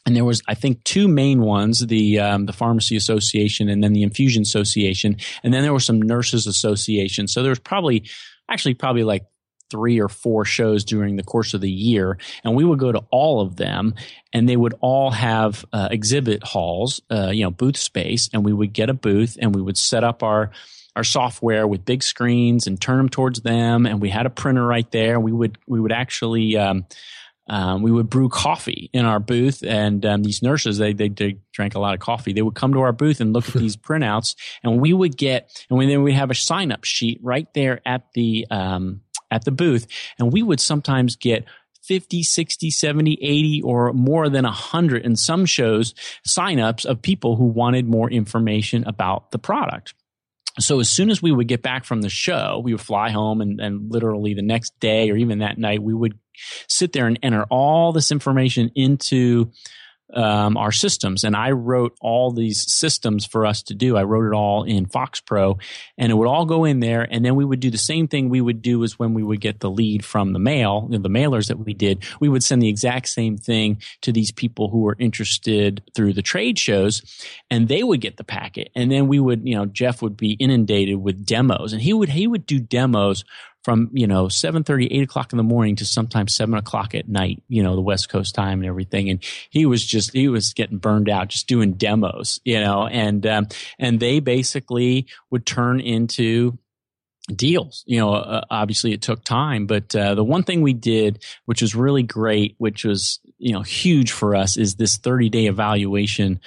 and 0.06 0.14
there 0.14 0.24
was 0.24 0.42
i 0.48 0.54
think 0.54 0.82
two 0.84 1.08
main 1.08 1.40
ones 1.40 1.80
the 1.86 2.18
um, 2.18 2.46
the 2.46 2.52
pharmacy 2.52 2.96
association 2.96 3.68
and 3.68 3.82
then 3.82 3.92
the 3.92 4.02
infusion 4.02 4.42
association 4.42 5.16
and 5.42 5.52
then 5.52 5.62
there 5.62 5.72
were 5.72 5.80
some 5.80 6.00
nurses 6.00 6.46
association 6.46 7.26
so 7.26 7.42
there 7.42 7.50
was 7.50 7.58
probably 7.58 8.04
actually 8.50 8.74
probably 8.74 9.04
like 9.04 9.24
three 9.70 10.00
or 10.00 10.08
four 10.08 10.44
shows 10.44 10.84
during 10.84 11.16
the 11.16 11.22
course 11.22 11.54
of 11.54 11.60
the 11.60 11.70
year 11.70 12.18
and 12.42 12.54
we 12.54 12.64
would 12.64 12.78
go 12.78 12.92
to 12.92 13.02
all 13.10 13.40
of 13.40 13.56
them 13.56 13.94
and 14.32 14.48
they 14.48 14.56
would 14.56 14.74
all 14.80 15.10
have 15.10 15.64
uh, 15.72 15.88
exhibit 15.90 16.42
halls 16.42 17.00
uh, 17.10 17.30
you 17.30 17.42
know 17.42 17.50
booth 17.50 17.76
space 17.76 18.28
and 18.32 18.44
we 18.44 18.52
would 18.52 18.72
get 18.72 18.90
a 18.90 18.94
booth 18.94 19.36
and 19.40 19.54
we 19.54 19.62
would 19.62 19.76
set 19.76 20.04
up 20.04 20.22
our 20.22 20.50
our 20.96 21.04
software 21.04 21.66
with 21.66 21.84
big 21.84 22.02
screens 22.02 22.66
and 22.66 22.80
turn 22.80 22.98
them 22.98 23.08
towards 23.08 23.40
them 23.40 23.86
and 23.86 24.00
we 24.00 24.10
had 24.10 24.26
a 24.26 24.30
printer 24.30 24.66
right 24.66 24.90
there 24.92 25.18
we 25.18 25.32
would 25.32 25.58
we 25.66 25.80
would 25.80 25.92
actually 25.92 26.56
um, 26.56 26.86
um, 27.46 27.82
we 27.82 27.90
would 27.90 28.08
brew 28.08 28.28
coffee 28.28 28.88
in 28.92 29.04
our 29.04 29.20
booth, 29.20 29.62
and 29.62 30.04
um, 30.06 30.22
these 30.22 30.42
nurses 30.42 30.78
they, 30.78 30.92
they, 30.92 31.08
they 31.08 31.36
drank 31.52 31.74
a 31.74 31.78
lot 31.78 31.94
of 31.94 32.00
coffee. 32.00 32.32
They 32.32 32.42
would 32.42 32.54
come 32.54 32.72
to 32.72 32.80
our 32.80 32.92
booth 32.92 33.20
and 33.20 33.32
look 33.32 33.46
at 33.48 33.54
these 33.54 33.76
printouts, 33.76 34.34
and 34.62 34.80
we 34.80 34.92
would 34.92 35.16
get 35.16 35.64
and 35.68 35.78
we, 35.78 35.86
then 35.86 36.02
we'd 36.02 36.12
have 36.12 36.30
a 36.30 36.34
sign 36.34 36.72
up 36.72 36.84
sheet 36.84 37.20
right 37.22 37.46
there 37.54 37.80
at 37.86 38.06
the 38.14 38.46
um, 38.50 39.02
at 39.30 39.44
the 39.44 39.50
booth, 39.50 39.86
and 40.18 40.32
we 40.32 40.42
would 40.42 40.60
sometimes 40.60 41.16
get 41.16 41.44
50, 41.82 42.22
60, 42.22 42.70
70, 42.70 43.18
80, 43.20 43.62
or 43.62 43.92
more 43.92 44.28
than 44.28 44.44
100 44.44 45.04
in 45.04 45.16
some 45.16 45.44
shows 45.44 45.94
signups 46.26 46.86
of 46.86 47.02
people 47.02 47.36
who 47.36 47.44
wanted 47.44 47.86
more 47.86 48.10
information 48.10 48.84
about 48.86 49.30
the 49.32 49.38
product. 49.38 49.94
So 50.60 50.80
as 50.80 50.88
soon 50.88 51.10
as 51.10 51.20
we 51.20 51.32
would 51.32 51.48
get 51.48 51.62
back 51.62 51.84
from 51.84 52.00
the 52.00 52.08
show, 52.08 52.60
we 52.62 52.72
would 52.72 52.80
fly 52.80 53.10
home 53.10 53.40
and, 53.40 53.60
and 53.60 53.90
literally 53.90 54.34
the 54.34 54.42
next 54.42 54.78
day 54.78 55.10
or 55.10 55.16
even 55.16 55.40
that 55.40 55.58
night, 55.58 55.82
we 55.82 55.92
would 55.92 56.18
sit 56.68 56.92
there 56.92 57.06
and 57.06 57.18
enter 57.22 57.44
all 57.50 57.92
this 57.92 58.12
information 58.12 58.70
into 58.74 59.50
um, 60.12 60.56
our 60.56 60.72
systems. 60.72 61.24
And 61.24 61.34
I 61.34 61.52
wrote 61.52 61.96
all 62.00 62.30
these 62.30 62.70
systems 62.70 63.24
for 63.24 63.46
us 63.46 63.62
to 63.64 63.74
do. 63.74 63.96
I 63.96 64.04
wrote 64.04 64.26
it 64.26 64.34
all 64.34 64.64
in 64.64 64.86
FoxPro 64.86 65.60
and 65.96 66.12
it 66.12 66.14
would 66.14 66.28
all 66.28 66.44
go 66.44 66.64
in 66.64 66.80
there. 66.80 67.02
And 67.02 67.24
then 67.24 67.36
we 67.36 67.44
would 67.44 67.60
do 67.60 67.70
the 67.70 67.78
same 67.78 68.06
thing 68.08 68.28
we 68.28 68.40
would 68.40 68.62
do 68.62 68.84
as 68.84 68.98
when 68.98 69.14
we 69.14 69.22
would 69.22 69.40
get 69.40 69.60
the 69.60 69.70
lead 69.70 70.04
from 70.04 70.32
the 70.32 70.38
mail, 70.38 70.88
the 70.90 70.98
mailers 71.08 71.48
that 71.48 71.58
we 71.58 71.74
did. 71.74 72.04
We 72.20 72.28
would 72.28 72.44
send 72.44 72.62
the 72.62 72.68
exact 72.68 73.08
same 73.08 73.36
thing 73.36 73.80
to 74.02 74.12
these 74.12 74.30
people 74.30 74.68
who 74.68 74.80
were 74.80 74.96
interested 74.98 75.82
through 75.94 76.12
the 76.12 76.22
trade 76.22 76.58
shows 76.58 77.02
and 77.50 77.68
they 77.68 77.82
would 77.82 78.00
get 78.00 78.16
the 78.16 78.24
packet. 78.24 78.70
And 78.74 78.90
then 78.90 79.08
we 79.08 79.18
would, 79.18 79.46
you 79.46 79.56
know, 79.56 79.66
Jeff 79.66 80.02
would 80.02 80.16
be 80.16 80.32
inundated 80.32 80.96
with 80.96 81.24
demos 81.24 81.72
and 81.72 81.80
he 81.80 81.92
would, 81.92 82.10
he 82.10 82.26
would 82.26 82.46
do 82.46 82.60
demos 82.60 83.24
from 83.64 83.90
you 83.92 84.06
know 84.06 84.26
7.30 84.26 84.88
8 84.90 85.02
o'clock 85.02 85.32
in 85.32 85.38
the 85.38 85.42
morning 85.42 85.76
to 85.76 85.86
sometimes 85.86 86.34
7 86.34 86.54
o'clock 86.54 86.94
at 86.94 87.08
night 87.08 87.42
you 87.48 87.62
know 87.62 87.74
the 87.74 87.80
west 87.80 88.08
coast 88.08 88.34
time 88.34 88.60
and 88.60 88.68
everything 88.68 89.10
and 89.10 89.24
he 89.50 89.66
was 89.66 89.84
just 89.84 90.12
he 90.12 90.28
was 90.28 90.52
getting 90.52 90.78
burned 90.78 91.08
out 91.08 91.28
just 91.28 91.48
doing 91.48 91.72
demos 91.72 92.40
you 92.44 92.60
know 92.60 92.86
and 92.86 93.26
um, 93.26 93.48
and 93.78 93.98
they 93.98 94.20
basically 94.20 95.06
would 95.30 95.46
turn 95.46 95.80
into 95.80 96.56
deals. 97.34 97.84
You 97.86 98.00
know, 98.00 98.12
uh, 98.12 98.42
obviously 98.50 98.92
it 98.92 99.02
took 99.02 99.24
time, 99.24 99.66
but 99.66 99.94
uh, 99.94 100.14
the 100.14 100.24
one 100.24 100.42
thing 100.42 100.60
we 100.60 100.74
did, 100.74 101.22
which 101.46 101.62
was 101.62 101.74
really 101.74 102.02
great, 102.02 102.54
which 102.58 102.84
was 102.84 103.20
you 103.38 103.52
know 103.52 103.62
huge 103.62 104.12
for 104.12 104.34
us, 104.34 104.56
is 104.56 104.74
this 104.76 104.96
30 104.96 105.30
day 105.30 105.46
evaluation 105.46 106.40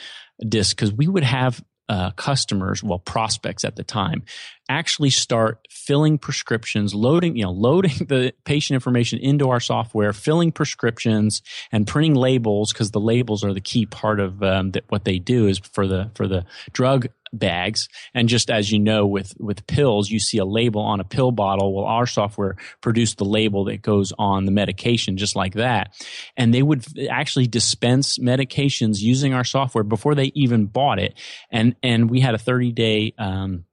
disc 0.48 0.76
because 0.76 0.94
we 0.94 1.08
would 1.08 1.24
have 1.24 1.64
uh, 1.90 2.12
customers, 2.12 2.84
well, 2.84 3.00
prospects 3.00 3.64
at 3.64 3.76
the 3.76 3.84
time, 3.84 4.24
actually 4.70 5.10
start 5.10 5.68
filling 5.70 6.18
prescriptions, 6.18 6.94
loading, 6.94 7.36
you 7.36 7.44
know, 7.44 7.52
loading 7.52 8.06
the 8.08 8.34
patient 8.46 8.76
information 8.76 9.20
into 9.20 9.50
our 9.50 9.60
software, 9.60 10.14
filling 10.14 10.52
prescriptions, 10.52 11.42
and 11.72 11.88
printing 11.88 12.16
labels 12.16 12.74
because 12.74 12.92
the 12.92 13.00
labels 13.00 13.44
are 13.44 13.54
the 13.54 13.62
key 13.62 13.86
part 13.86 14.20
of 14.20 14.42
um, 14.44 14.72
that. 14.72 14.84
What 14.90 15.04
they 15.04 15.20
do 15.20 15.48
is 15.48 15.60
for 15.60 15.86
the 15.86 16.12
for 16.16 16.28
the 16.28 16.46
drug 16.72 17.08
bags. 17.34 17.90
And 18.14 18.30
just 18.30 18.50
as 18.50 18.72
you 18.72 18.80
know, 18.80 19.06
with, 19.06 19.34
with 19.40 19.66
pills, 19.68 20.10
you 20.10 20.20
see 20.20 20.38
a 20.38 20.46
label 20.46 20.82
on 20.82 21.00
a 21.00 21.04
pill 21.04 21.32
bottle. 21.32 21.74
Well, 21.74 21.86
our 21.86 22.06
software 22.06 22.56
produced 22.82 23.18
the 23.18 23.26
label 23.26 23.66
that 23.66 23.82
goes 23.82 24.14
on 24.18 24.46
the 24.46 24.52
medication 24.52 25.18
just 25.18 25.36
like 25.36 25.54
that. 25.56 25.94
And 26.36 26.54
they 26.54 26.64
would 26.64 26.86
actually 27.10 27.48
dispense 27.48 28.18
medications 28.18 29.00
using 29.00 29.34
our 29.34 29.44
software 29.44 29.84
before 29.84 30.16
they 30.16 30.32
even 30.36 30.66
bought 30.66 31.00
it. 31.00 31.16
And, 31.52 31.76
and 31.84 32.10
we 32.10 32.20
had 32.20 32.36
a 32.36 32.40
30 32.40 32.72
day, 32.72 33.14
um, 33.18 33.66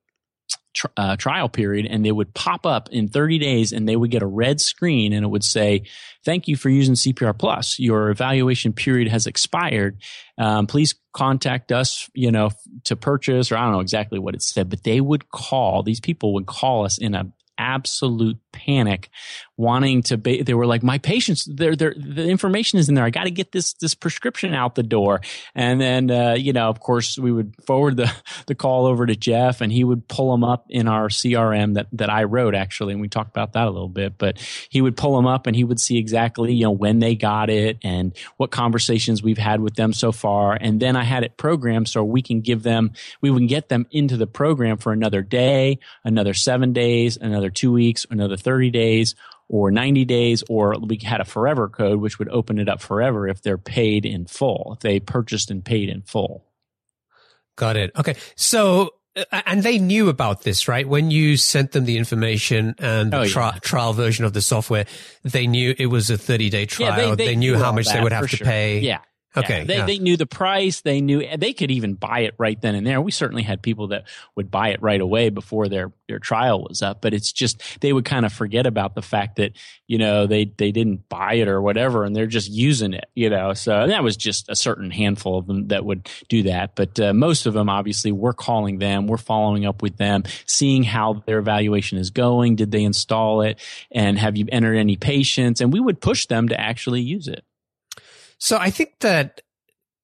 tr- 0.74 0.86
uh, 0.96 1.16
trial 1.16 1.48
period 1.48 1.86
and 1.86 2.04
they 2.04 2.12
would 2.12 2.34
pop 2.34 2.66
up 2.66 2.88
in 2.90 3.08
30 3.08 3.38
days 3.38 3.72
and 3.72 3.88
they 3.88 3.96
would 3.96 4.10
get 4.10 4.22
a 4.22 4.26
red 4.26 4.60
screen 4.60 5.12
and 5.12 5.24
it 5.24 5.28
would 5.28 5.44
say, 5.44 5.84
thank 6.24 6.48
you 6.48 6.56
for 6.56 6.68
using 6.68 6.94
CPR 6.94 7.38
Plus. 7.38 7.78
Your 7.78 8.10
evaluation 8.10 8.72
period 8.72 9.08
has 9.08 9.26
expired. 9.26 10.00
Um, 10.38 10.66
please 10.66 10.94
contact 11.12 11.72
us, 11.72 12.10
you 12.14 12.30
know, 12.30 12.50
to 12.84 12.96
purchase, 12.96 13.50
or 13.50 13.56
I 13.56 13.62
don't 13.62 13.72
know 13.72 13.80
exactly 13.80 14.18
what 14.18 14.34
it 14.34 14.42
said, 14.42 14.68
but 14.68 14.82
they 14.82 15.00
would 15.00 15.30
call, 15.30 15.82
these 15.82 16.00
people 16.00 16.34
would 16.34 16.46
call 16.46 16.84
us 16.84 16.98
in 16.98 17.14
a 17.14 17.32
absolute 17.56 18.38
panic 18.52 19.08
wanting 19.56 20.02
to 20.02 20.16
be 20.16 20.42
they 20.42 20.54
were 20.54 20.66
like 20.66 20.82
my 20.82 20.98
patients 20.98 21.44
they're, 21.44 21.76
they're, 21.76 21.94
the 21.96 22.28
information 22.28 22.78
is 22.78 22.88
in 22.88 22.96
there. 22.96 23.04
I 23.04 23.10
got 23.10 23.24
to 23.24 23.30
get 23.30 23.52
this 23.52 23.74
this 23.74 23.94
prescription 23.94 24.52
out 24.52 24.74
the 24.74 24.82
door. 24.82 25.20
And 25.54 25.80
then 25.80 26.10
uh, 26.10 26.32
you 26.32 26.52
know 26.52 26.68
of 26.68 26.80
course 26.80 27.18
we 27.18 27.30
would 27.30 27.54
forward 27.64 27.96
the 27.96 28.12
the 28.46 28.54
call 28.54 28.86
over 28.86 29.06
to 29.06 29.14
jeff 29.14 29.60
and 29.60 29.72
he 29.72 29.84
would 29.84 30.08
pull 30.08 30.30
them 30.32 30.44
up 30.44 30.66
in 30.68 30.88
our 30.88 31.08
crm 31.08 31.74
that 31.74 31.86
that 31.92 32.10
i 32.10 32.24
wrote 32.24 32.54
actually 32.54 32.92
and 32.92 33.00
we 33.00 33.08
talked 33.08 33.30
about 33.30 33.52
that 33.52 33.66
a 33.66 33.70
little 33.70 33.88
bit 33.88 34.18
but 34.18 34.38
he 34.68 34.80
would 34.80 34.96
pull 34.96 35.16
them 35.16 35.26
up 35.26 35.46
and 35.46 35.56
he 35.56 35.64
would 35.64 35.80
see 35.80 35.98
exactly 35.98 36.52
you 36.52 36.64
know 36.64 36.70
when 36.70 36.98
they 36.98 37.14
got 37.14 37.48
it 37.48 37.78
and 37.82 38.16
what 38.36 38.50
conversations 38.50 39.22
we've 39.22 39.38
had 39.38 39.60
with 39.60 39.74
them 39.74 39.92
so 39.92 40.12
far. 40.12 40.56
And 40.60 40.80
then 40.80 40.96
i 40.96 41.04
had 41.04 41.22
it 41.22 41.36
programmed 41.36 41.88
so 41.88 42.02
we 42.02 42.22
can 42.22 42.40
give 42.40 42.62
them 42.62 42.92
we 43.20 43.30
can 43.30 43.46
get 43.46 43.68
them 43.68 43.86
into 43.90 44.16
the 44.16 44.26
program 44.26 44.78
for 44.78 44.92
another 44.92 45.22
day 45.22 45.78
another 46.04 46.34
seven 46.34 46.72
days 46.72 47.16
another 47.16 47.50
two 47.50 47.72
weeks 47.72 48.06
another 48.10 48.36
30 48.36 48.70
days 48.70 49.14
or 49.48 49.70
90 49.70 50.04
days, 50.04 50.42
or 50.48 50.76
we 50.78 50.98
had 51.02 51.20
a 51.20 51.24
forever 51.24 51.68
code, 51.68 52.00
which 52.00 52.18
would 52.18 52.28
open 52.30 52.58
it 52.58 52.68
up 52.68 52.80
forever 52.80 53.28
if 53.28 53.42
they're 53.42 53.58
paid 53.58 54.06
in 54.06 54.26
full, 54.26 54.72
if 54.74 54.80
they 54.80 55.00
purchased 55.00 55.50
and 55.50 55.64
paid 55.64 55.88
in 55.88 56.02
full. 56.02 56.44
Got 57.56 57.76
it. 57.76 57.92
Okay. 57.96 58.16
So, 58.36 58.94
uh, 59.16 59.42
and 59.46 59.62
they 59.62 59.78
knew 59.78 60.08
about 60.08 60.42
this, 60.42 60.66
right? 60.66 60.88
When 60.88 61.10
you 61.10 61.36
sent 61.36 61.72
them 61.72 61.84
the 61.84 61.98
information 61.98 62.74
and 62.78 63.12
the 63.12 63.20
oh, 63.20 63.26
tri- 63.26 63.52
yeah. 63.54 63.58
trial 63.60 63.92
version 63.92 64.24
of 64.24 64.32
the 64.32 64.42
software, 64.42 64.86
they 65.22 65.46
knew 65.46 65.74
it 65.78 65.86
was 65.86 66.10
a 66.10 66.18
30 66.18 66.50
day 66.50 66.66
trial. 66.66 66.90
Yeah, 66.90 66.96
they, 66.96 67.14
they, 67.14 67.26
they, 67.28 67.36
knew 67.36 67.56
how 67.56 67.70
much 67.70 67.86
they 67.92 68.00
would 68.00 68.12
have 68.12 68.28
to 68.28 68.36
sure. 68.36 68.46
pay. 68.46 68.80
Yeah. 68.80 69.00
Okay. 69.36 69.60
Yeah, 69.60 69.64
they, 69.64 69.76
yeah. 69.76 69.86
they 69.86 69.98
knew 69.98 70.16
the 70.16 70.26
price. 70.26 70.80
They 70.80 71.00
knew 71.00 71.26
they 71.36 71.52
could 71.52 71.70
even 71.70 71.94
buy 71.94 72.20
it 72.20 72.34
right 72.38 72.60
then 72.60 72.74
and 72.74 72.86
there. 72.86 73.00
We 73.00 73.10
certainly 73.10 73.42
had 73.42 73.62
people 73.62 73.88
that 73.88 74.04
would 74.36 74.50
buy 74.50 74.68
it 74.68 74.80
right 74.80 75.00
away 75.00 75.30
before 75.30 75.68
their, 75.68 75.92
their 76.08 76.20
trial 76.20 76.66
was 76.68 76.82
up, 76.82 77.00
but 77.00 77.12
it's 77.12 77.32
just, 77.32 77.80
they 77.80 77.92
would 77.92 78.04
kind 78.04 78.24
of 78.24 78.32
forget 78.32 78.66
about 78.66 78.94
the 78.94 79.02
fact 79.02 79.36
that, 79.36 79.52
you 79.88 79.98
know, 79.98 80.26
they, 80.26 80.44
they 80.44 80.70
didn't 80.70 81.08
buy 81.08 81.34
it 81.34 81.48
or 81.48 81.60
whatever 81.60 82.04
and 82.04 82.14
they're 82.14 82.26
just 82.26 82.50
using 82.50 82.92
it, 82.92 83.06
you 83.14 83.28
know. 83.28 83.54
So 83.54 83.86
that 83.86 84.04
was 84.04 84.16
just 84.16 84.48
a 84.48 84.56
certain 84.56 84.90
handful 84.90 85.38
of 85.38 85.46
them 85.46 85.68
that 85.68 85.84
would 85.84 86.08
do 86.28 86.44
that. 86.44 86.76
But 86.76 87.00
uh, 87.00 87.12
most 87.12 87.46
of 87.46 87.54
them, 87.54 87.68
obviously, 87.68 88.12
we're 88.12 88.34
calling 88.34 88.78
them, 88.78 89.06
we're 89.06 89.16
following 89.16 89.66
up 89.66 89.82
with 89.82 89.96
them, 89.96 90.22
seeing 90.46 90.84
how 90.84 91.24
their 91.26 91.38
evaluation 91.38 91.98
is 91.98 92.10
going. 92.10 92.56
Did 92.56 92.70
they 92.70 92.84
install 92.84 93.40
it? 93.40 93.58
And 93.90 94.18
have 94.18 94.36
you 94.36 94.46
entered 94.52 94.76
any 94.76 94.96
patients? 94.96 95.60
And 95.60 95.72
we 95.72 95.80
would 95.80 96.00
push 96.00 96.26
them 96.26 96.48
to 96.48 96.60
actually 96.60 97.00
use 97.00 97.26
it. 97.26 97.44
So 98.38 98.58
I 98.58 98.70
think 98.70 99.00
that 99.00 99.40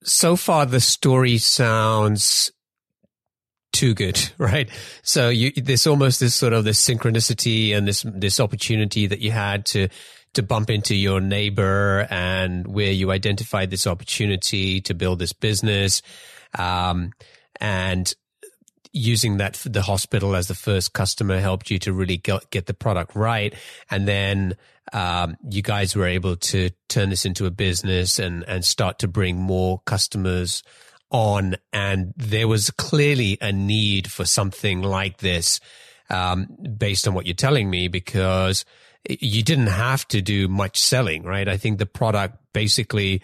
so 0.03 0.37
far 0.37 0.67
the 0.67 0.81
story 0.81 1.39
sounds 1.39 2.53
too 3.73 3.95
good, 3.95 4.31
right? 4.39 4.69
So 5.03 5.29
you, 5.29 5.53
there's 5.53 5.87
almost 5.87 6.21
this 6.21 6.35
sort 6.35 6.53
of 6.53 6.65
this 6.65 6.85
synchronicity 6.85 7.77
and 7.77 7.87
this, 7.87 8.05
this 8.07 8.41
opportunity 8.41 9.07
that 9.07 9.21
you 9.21 9.31
had 9.31 9.67
to, 9.67 9.89
to 10.35 10.43
bump 10.43 10.71
into 10.71 10.95
your 10.95 11.21
neighbor 11.21 12.07
and 12.11 12.67
where 12.67 12.93
you 12.93 13.11
identified 13.11 13.71
this 13.71 13.87
opportunity 13.87 14.81
to 14.83 14.95
build 14.95 15.19
this 15.19 15.33
business. 15.33 16.03
Um, 16.59 17.13
and 17.61 18.13
using 18.93 19.37
that, 19.37 19.55
the 19.65 19.83
hospital 19.83 20.35
as 20.35 20.49
the 20.49 20.55
first 20.55 20.93
customer 20.93 21.41
helped 21.41 21.71
you 21.71 21.79
to 21.81 21.93
really 21.93 22.17
get, 22.17 22.51
get 22.51 22.67
the 22.67 22.75
product 22.75 23.15
right. 23.15 23.55
And 23.91 24.07
then, 24.07 24.57
um, 24.93 25.37
you 25.49 25.63
guys 25.63 25.95
were 25.95 26.07
able 26.07 26.37
to 26.37 26.71
turn 26.89 27.11
this 27.11 27.25
into 27.25 27.47
a 27.47 27.51
business 27.51 28.19
and, 28.19 28.45
and 28.49 28.65
start 28.65 28.99
to 29.01 29.09
bring 29.09 29.37
more 29.37 29.81
customers 29.85 30.63
on. 31.11 31.57
And 31.73 32.13
there 32.17 32.49
was 32.49 32.71
clearly 32.71 33.39
a 33.41 33.53
need 33.53 34.11
for 34.11 34.25
something 34.25 34.83
like 34.83 35.19
this, 35.19 35.61
um, 36.09 36.49
based 36.77 37.07
on 37.07 37.15
what 37.15 37.27
you're 37.27 37.35
telling 37.35 37.71
me, 37.71 37.89
because 37.89 38.65
you 39.09 39.43
didn't 39.43 39.69
have 39.69 40.07
to 40.09 40.21
do 40.21 40.49
much 40.49 40.79
selling, 40.79 41.23
right? 41.23 41.49
I 41.49 41.57
think 41.57 41.79
the 41.79 41.87
product 41.87 42.39
basically, 42.53 43.23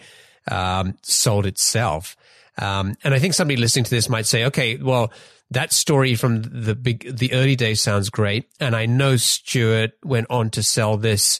um, 0.49 0.97
sold 1.03 1.45
itself. 1.45 2.15
Um, 2.57 2.95
and 3.03 3.13
I 3.13 3.19
think 3.19 3.33
somebody 3.33 3.57
listening 3.57 3.85
to 3.85 3.91
this 3.91 4.09
might 4.09 4.25
say, 4.25 4.45
okay, 4.45 4.77
well, 4.77 5.11
that 5.51 5.71
story 5.71 6.15
from 6.15 6.41
the 6.41 6.75
big, 6.75 7.17
the 7.17 7.33
early 7.33 7.55
days 7.55 7.81
sounds 7.81 8.09
great. 8.09 8.49
And 8.59 8.75
I 8.75 8.85
know 8.85 9.17
Stuart 9.17 9.91
went 10.03 10.27
on 10.29 10.49
to 10.51 10.63
sell 10.63 10.97
this 10.97 11.39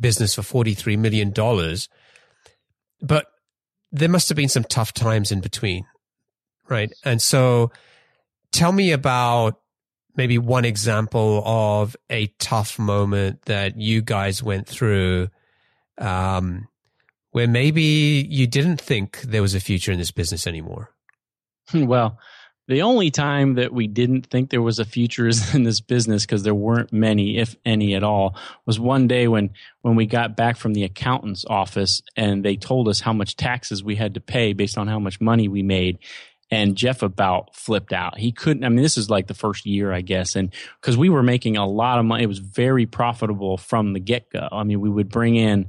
business 0.00 0.34
for 0.34 0.42
$43 0.42 0.98
million, 0.98 1.32
but 3.02 3.26
there 3.92 4.08
must 4.08 4.28
have 4.28 4.36
been 4.36 4.48
some 4.48 4.64
tough 4.64 4.92
times 4.92 5.32
in 5.32 5.40
between. 5.40 5.84
Right. 6.68 6.92
And 7.04 7.20
so 7.20 7.72
tell 8.52 8.72
me 8.72 8.92
about 8.92 9.60
maybe 10.16 10.38
one 10.38 10.64
example 10.64 11.42
of 11.44 11.96
a 12.08 12.28
tough 12.38 12.78
moment 12.78 13.42
that 13.42 13.76
you 13.76 14.02
guys 14.02 14.42
went 14.42 14.66
through, 14.66 15.28
um, 15.98 16.68
where 17.32 17.48
maybe 17.48 18.26
you 18.28 18.46
didn't 18.46 18.80
think 18.80 19.20
there 19.22 19.42
was 19.42 19.54
a 19.54 19.60
future 19.60 19.92
in 19.92 19.98
this 19.98 20.10
business 20.10 20.46
anymore. 20.46 20.90
Well, 21.72 22.18
the 22.70 22.82
only 22.82 23.10
time 23.10 23.54
that 23.54 23.72
we 23.72 23.88
didn't 23.88 24.26
think 24.26 24.48
there 24.48 24.62
was 24.62 24.78
a 24.78 24.84
future 24.84 25.26
is 25.26 25.54
in 25.54 25.64
this 25.64 25.80
business 25.80 26.24
because 26.24 26.44
there 26.44 26.54
weren't 26.54 26.92
many, 26.92 27.36
if 27.36 27.56
any 27.64 27.94
at 27.94 28.04
all, 28.04 28.36
was 28.64 28.78
one 28.78 29.08
day 29.08 29.26
when 29.26 29.50
when 29.82 29.96
we 29.96 30.06
got 30.06 30.36
back 30.36 30.56
from 30.56 30.72
the 30.72 30.84
accountant's 30.84 31.44
office 31.44 32.00
and 32.16 32.44
they 32.44 32.56
told 32.56 32.86
us 32.88 33.00
how 33.00 33.12
much 33.12 33.36
taxes 33.36 33.82
we 33.82 33.96
had 33.96 34.14
to 34.14 34.20
pay 34.20 34.52
based 34.52 34.78
on 34.78 34.86
how 34.86 35.00
much 35.00 35.20
money 35.20 35.48
we 35.48 35.62
made. 35.62 35.98
And 36.52 36.76
Jeff 36.76 37.02
about 37.02 37.56
flipped 37.56 37.92
out. 37.92 38.18
He 38.18 38.32
couldn't. 38.32 38.64
I 38.64 38.68
mean, 38.68 38.82
this 38.82 38.98
is 38.98 39.10
like 39.10 39.26
the 39.26 39.34
first 39.34 39.66
year, 39.66 39.92
I 39.92 40.00
guess, 40.00 40.36
and 40.36 40.52
because 40.80 40.96
we 40.96 41.08
were 41.08 41.22
making 41.22 41.56
a 41.56 41.66
lot 41.66 41.98
of 41.98 42.04
money, 42.04 42.22
it 42.22 42.28
was 42.28 42.38
very 42.38 42.86
profitable 42.86 43.56
from 43.56 43.94
the 43.94 44.00
get 44.00 44.30
go. 44.30 44.48
I 44.50 44.62
mean, 44.62 44.80
we 44.80 44.90
would 44.90 45.08
bring 45.08 45.34
in 45.34 45.66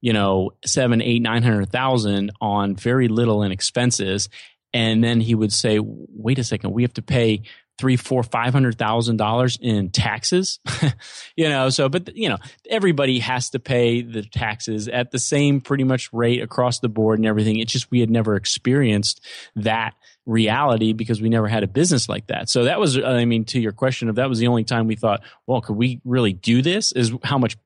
you 0.00 0.14
know, 0.14 0.52
seven, 0.64 1.02
eight, 1.02 1.20
nine 1.20 1.42
hundred 1.42 1.70
thousand 1.70 2.32
on 2.40 2.74
very 2.74 3.08
little 3.08 3.42
in 3.42 3.52
expenses 3.52 4.28
and 4.72 5.02
then 5.02 5.20
he 5.20 5.34
would 5.34 5.52
say, 5.52 5.78
"Wait 5.80 6.38
a 6.38 6.44
second, 6.44 6.72
we 6.72 6.82
have 6.82 6.94
to 6.94 7.02
pay 7.02 7.42
three, 7.78 7.96
four, 7.96 8.22
five 8.22 8.52
hundred 8.52 8.78
thousand 8.78 9.16
dollars 9.16 9.58
in 9.60 9.90
taxes." 9.90 10.60
you 11.36 11.48
know, 11.48 11.70
so 11.70 11.88
but 11.88 12.16
you 12.16 12.28
know, 12.28 12.38
everybody 12.68 13.18
has 13.20 13.50
to 13.50 13.58
pay 13.58 14.02
the 14.02 14.22
taxes 14.22 14.88
at 14.88 15.10
the 15.10 15.18
same 15.18 15.60
pretty 15.60 15.84
much 15.84 16.12
rate 16.12 16.42
across 16.42 16.80
the 16.80 16.88
board 16.88 17.18
and 17.18 17.26
everything. 17.26 17.58
It's 17.58 17.72
just 17.72 17.90
we 17.90 18.00
had 18.00 18.10
never 18.10 18.36
experienced 18.36 19.24
that 19.56 19.94
reality 20.26 20.92
because 20.92 21.20
we 21.20 21.28
never 21.28 21.48
had 21.48 21.62
a 21.62 21.68
business 21.68 22.08
like 22.08 22.28
that. 22.28 22.48
So 22.48 22.64
that 22.64 22.78
was, 22.78 22.98
I 22.98 23.24
mean, 23.24 23.44
to 23.46 23.60
your 23.60 23.72
question, 23.72 24.08
if 24.08 24.16
that 24.16 24.28
was 24.28 24.38
the 24.38 24.46
only 24.46 24.64
time 24.64 24.86
we 24.86 24.96
thought, 24.96 25.22
well, 25.46 25.60
could 25.60 25.76
we 25.76 26.00
really 26.04 26.32
do 26.32 26.62
this? 26.62 26.92
Is 26.92 27.12
how 27.24 27.38
much 27.38 27.56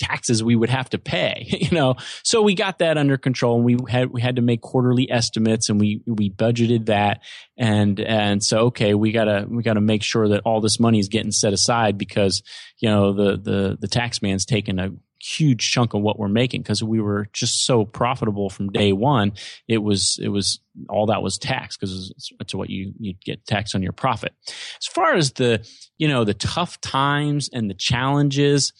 taxes 0.00 0.42
we 0.42 0.56
would 0.56 0.70
have 0.70 0.90
to 0.90 0.98
pay, 0.98 1.46
you 1.60 1.70
know. 1.70 1.96
So 2.22 2.42
we 2.42 2.54
got 2.54 2.78
that 2.78 2.98
under 2.98 3.16
control 3.16 3.56
and 3.56 3.64
we 3.64 3.76
had 3.88 4.10
we 4.10 4.20
had 4.20 4.36
to 4.36 4.42
make 4.42 4.62
quarterly 4.62 5.10
estimates 5.10 5.68
and 5.68 5.78
we 5.78 6.02
we 6.06 6.30
budgeted 6.30 6.86
that 6.86 7.20
and 7.56 8.00
and 8.00 8.42
so 8.42 8.66
okay, 8.66 8.94
we 8.94 9.12
got 9.12 9.24
to 9.24 9.46
we 9.48 9.62
got 9.62 9.74
to 9.74 9.80
make 9.80 10.02
sure 10.02 10.28
that 10.28 10.42
all 10.44 10.60
this 10.60 10.80
money 10.80 10.98
is 10.98 11.08
getting 11.08 11.32
set 11.32 11.52
aside 11.52 11.98
because, 11.98 12.42
you 12.78 12.88
know, 12.88 13.12
the 13.12 13.36
the 13.36 13.78
the 13.80 13.88
tax 13.88 14.22
man's 14.22 14.44
taking 14.44 14.78
a 14.78 14.90
huge 15.20 15.70
chunk 15.70 15.92
of 15.92 16.00
what 16.00 16.18
we're 16.18 16.28
making 16.28 16.62
because 16.62 16.82
we 16.82 17.00
were 17.00 17.28
just 17.32 17.66
so 17.66 17.84
profitable 17.84 18.48
from 18.48 18.70
day 18.70 18.92
one. 18.92 19.32
It 19.68 19.78
was 19.78 20.18
it 20.20 20.28
was 20.28 20.60
all 20.88 21.06
that 21.06 21.22
was 21.22 21.36
tax 21.38 21.76
because 21.76 22.10
it's, 22.16 22.30
it's, 22.40 22.54
what 22.54 22.70
you 22.70 22.94
you 22.98 23.14
get 23.24 23.46
taxed 23.46 23.74
on 23.74 23.82
your 23.82 23.92
profit. 23.92 24.32
As 24.48 24.86
far 24.86 25.14
as 25.14 25.32
the 25.32 25.66
you 25.98 26.08
know 26.08 26.24
the 26.24 26.34
tough 26.34 26.80
times 26.80 27.50
and 27.52 27.68
the 27.68 27.74
challenges, 27.74 28.72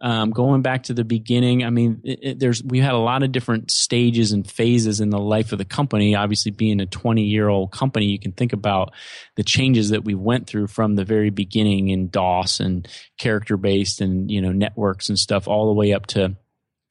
um, 0.00 0.30
going 0.30 0.60
back 0.60 0.84
to 0.84 0.94
the 0.94 1.04
beginning, 1.04 1.64
I 1.64 1.70
mean, 1.70 2.00
it, 2.04 2.18
it, 2.22 2.38
there's 2.38 2.62
we 2.62 2.80
had 2.80 2.92
a 2.92 2.98
lot 2.98 3.22
of 3.22 3.32
different 3.32 3.70
stages 3.70 4.32
and 4.32 4.48
phases 4.48 5.00
in 5.00 5.10
the 5.10 5.18
life 5.18 5.52
of 5.52 5.58
the 5.58 5.64
company. 5.64 6.14
Obviously, 6.14 6.52
being 6.52 6.80
a 6.80 6.86
20 6.86 7.22
year 7.22 7.48
old 7.48 7.72
company, 7.72 8.06
you 8.06 8.18
can 8.18 8.32
think 8.32 8.52
about 8.52 8.92
the 9.36 9.42
changes 9.42 9.90
that 9.90 10.04
we 10.04 10.14
went 10.14 10.46
through 10.46 10.66
from 10.66 10.96
the 10.96 11.04
very 11.04 11.30
beginning 11.30 11.88
in 11.88 12.08
DOS 12.08 12.60
and 12.60 12.86
character 13.18 13.56
based 13.56 14.00
and 14.02 14.30
you 14.30 14.42
know 14.42 14.52
networks 14.52 15.08
and 15.08 15.18
stuff, 15.18 15.48
all 15.48 15.66
the 15.66 15.72
way 15.72 15.94
up 15.94 16.06
to 16.06 16.36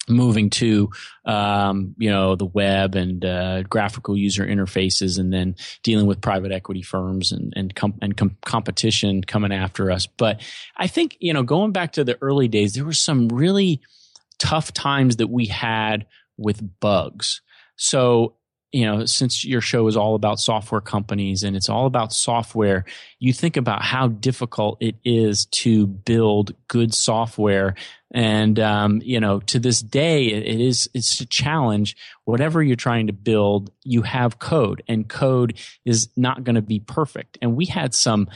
moving 0.07 0.49
to 0.51 0.89
um, 1.25 1.95
you 1.97 2.09
know 2.09 2.35
the 2.35 2.45
web 2.45 2.95
and 2.95 3.23
uh, 3.23 3.63
graphical 3.63 4.17
user 4.17 4.45
interfaces, 4.45 5.19
and 5.19 5.33
then 5.33 5.55
dealing 5.83 6.05
with 6.05 6.21
private 6.21 6.51
equity 6.51 6.81
firms 6.81 7.31
and 7.31 7.53
and, 7.55 7.75
com- 7.75 7.99
and 8.01 8.15
com- 8.17 8.37
competition 8.45 9.23
coming 9.23 9.51
after 9.51 9.91
us. 9.91 10.05
But 10.05 10.41
I 10.77 10.87
think 10.87 11.17
you 11.19 11.33
know 11.33 11.43
going 11.43 11.71
back 11.71 11.93
to 11.93 12.03
the 12.03 12.17
early 12.21 12.47
days, 12.47 12.73
there 12.73 12.85
were 12.85 12.93
some 12.93 13.27
really 13.29 13.81
tough 14.39 14.73
times 14.73 15.17
that 15.17 15.29
we 15.29 15.45
had 15.45 16.05
with 16.37 16.79
bugs. 16.79 17.41
So 17.77 18.35
you 18.75 18.85
know, 18.85 19.05
since 19.05 19.45
your 19.45 19.61
show 19.61 19.87
is 19.87 19.95
all 19.95 20.15
about 20.15 20.37
software 20.37 20.81
companies 20.81 21.43
and 21.43 21.55
it's 21.55 21.69
all 21.69 21.85
about 21.85 22.11
software, 22.11 22.83
you 23.19 23.31
think 23.31 23.55
about 23.55 23.81
how 23.81 24.09
difficult 24.09 24.77
it 24.81 24.97
is 25.05 25.45
to 25.45 25.87
build 25.87 26.53
good 26.67 26.93
software. 26.93 27.75
And, 28.11 28.59
um, 28.59 29.01
you 29.01 29.21
know, 29.21 29.39
to 29.39 29.59
this 29.59 29.79
day, 29.79 30.25
it 30.25 30.59
is, 30.59 30.89
it's 30.93 31.21
a 31.21 31.25
challenge. 31.25 31.95
Whatever 32.25 32.61
you're 32.61 32.75
trying 32.75 33.07
to 33.07 33.13
build, 33.13 33.71
you 33.83 34.01
have 34.01 34.39
code 34.39 34.83
and 34.89 35.07
code 35.07 35.57
is 35.85 36.09
not 36.17 36.43
going 36.43 36.55
to 36.55 36.61
be 36.61 36.81
perfect. 36.81 37.37
And 37.41 37.55
we 37.55 37.67
had 37.67 37.95
some, 37.95 38.27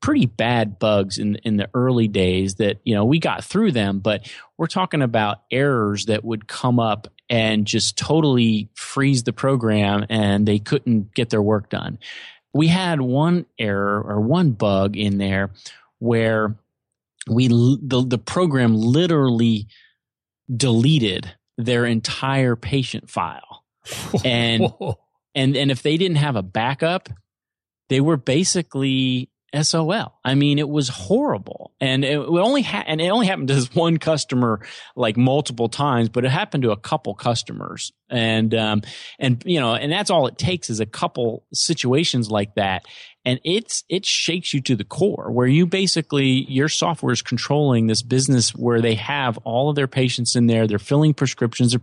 pretty 0.00 0.26
bad 0.26 0.78
bugs 0.78 1.18
in 1.18 1.36
in 1.36 1.56
the 1.56 1.68
early 1.74 2.08
days 2.08 2.56
that 2.56 2.78
you 2.84 2.94
know 2.94 3.04
we 3.04 3.18
got 3.18 3.44
through 3.44 3.72
them 3.72 3.98
but 3.98 4.30
we're 4.56 4.66
talking 4.66 5.02
about 5.02 5.42
errors 5.50 6.06
that 6.06 6.24
would 6.24 6.46
come 6.46 6.78
up 6.78 7.08
and 7.30 7.66
just 7.66 7.96
totally 7.96 8.68
freeze 8.74 9.22
the 9.22 9.32
program 9.32 10.06
and 10.08 10.46
they 10.46 10.58
couldn't 10.58 11.14
get 11.14 11.30
their 11.30 11.42
work 11.42 11.68
done. 11.68 11.98
We 12.54 12.68
had 12.68 13.00
one 13.00 13.46
error 13.58 14.02
or 14.02 14.20
one 14.20 14.52
bug 14.52 14.96
in 14.96 15.18
there 15.18 15.50
where 15.98 16.56
we 17.28 17.48
the, 17.48 18.04
the 18.06 18.18
program 18.18 18.74
literally 18.74 19.66
deleted 20.54 21.30
their 21.58 21.84
entire 21.84 22.56
patient 22.56 23.10
file. 23.10 23.64
And 24.24 24.70
and 25.34 25.56
and 25.56 25.70
if 25.70 25.82
they 25.82 25.96
didn't 25.96 26.18
have 26.18 26.36
a 26.36 26.42
backup, 26.42 27.08
they 27.88 28.00
were 28.00 28.18
basically 28.18 29.30
SOL. 29.54 30.18
I 30.24 30.34
mean, 30.34 30.58
it 30.58 30.68
was 30.68 30.88
horrible, 30.88 31.72
and 31.80 32.04
it 32.04 32.18
only 32.18 32.62
ha- 32.62 32.84
and 32.86 33.00
it 33.00 33.08
only 33.08 33.26
happened 33.26 33.48
to 33.48 33.54
this 33.54 33.74
one 33.74 33.96
customer 33.96 34.60
like 34.94 35.16
multiple 35.16 35.68
times, 35.68 36.08
but 36.08 36.24
it 36.24 36.30
happened 36.30 36.64
to 36.64 36.70
a 36.70 36.76
couple 36.76 37.14
customers, 37.14 37.92
and 38.10 38.54
um, 38.54 38.82
and 39.18 39.42
you 39.46 39.58
know, 39.58 39.74
and 39.74 39.90
that's 39.90 40.10
all 40.10 40.26
it 40.26 40.36
takes 40.36 40.68
is 40.68 40.80
a 40.80 40.86
couple 40.86 41.44
situations 41.52 42.30
like 42.30 42.54
that, 42.56 42.84
and 43.24 43.40
it's 43.44 43.84
it 43.88 44.04
shakes 44.04 44.52
you 44.52 44.60
to 44.62 44.76
the 44.76 44.84
core, 44.84 45.30
where 45.30 45.46
you 45.46 45.66
basically 45.66 46.44
your 46.48 46.68
software 46.68 47.12
is 47.12 47.22
controlling 47.22 47.86
this 47.86 48.02
business 48.02 48.54
where 48.54 48.80
they 48.80 48.94
have 48.94 49.38
all 49.44 49.70
of 49.70 49.76
their 49.76 49.88
patients 49.88 50.36
in 50.36 50.46
there, 50.46 50.66
they're 50.66 50.78
filling 50.78 51.14
prescriptions, 51.14 51.76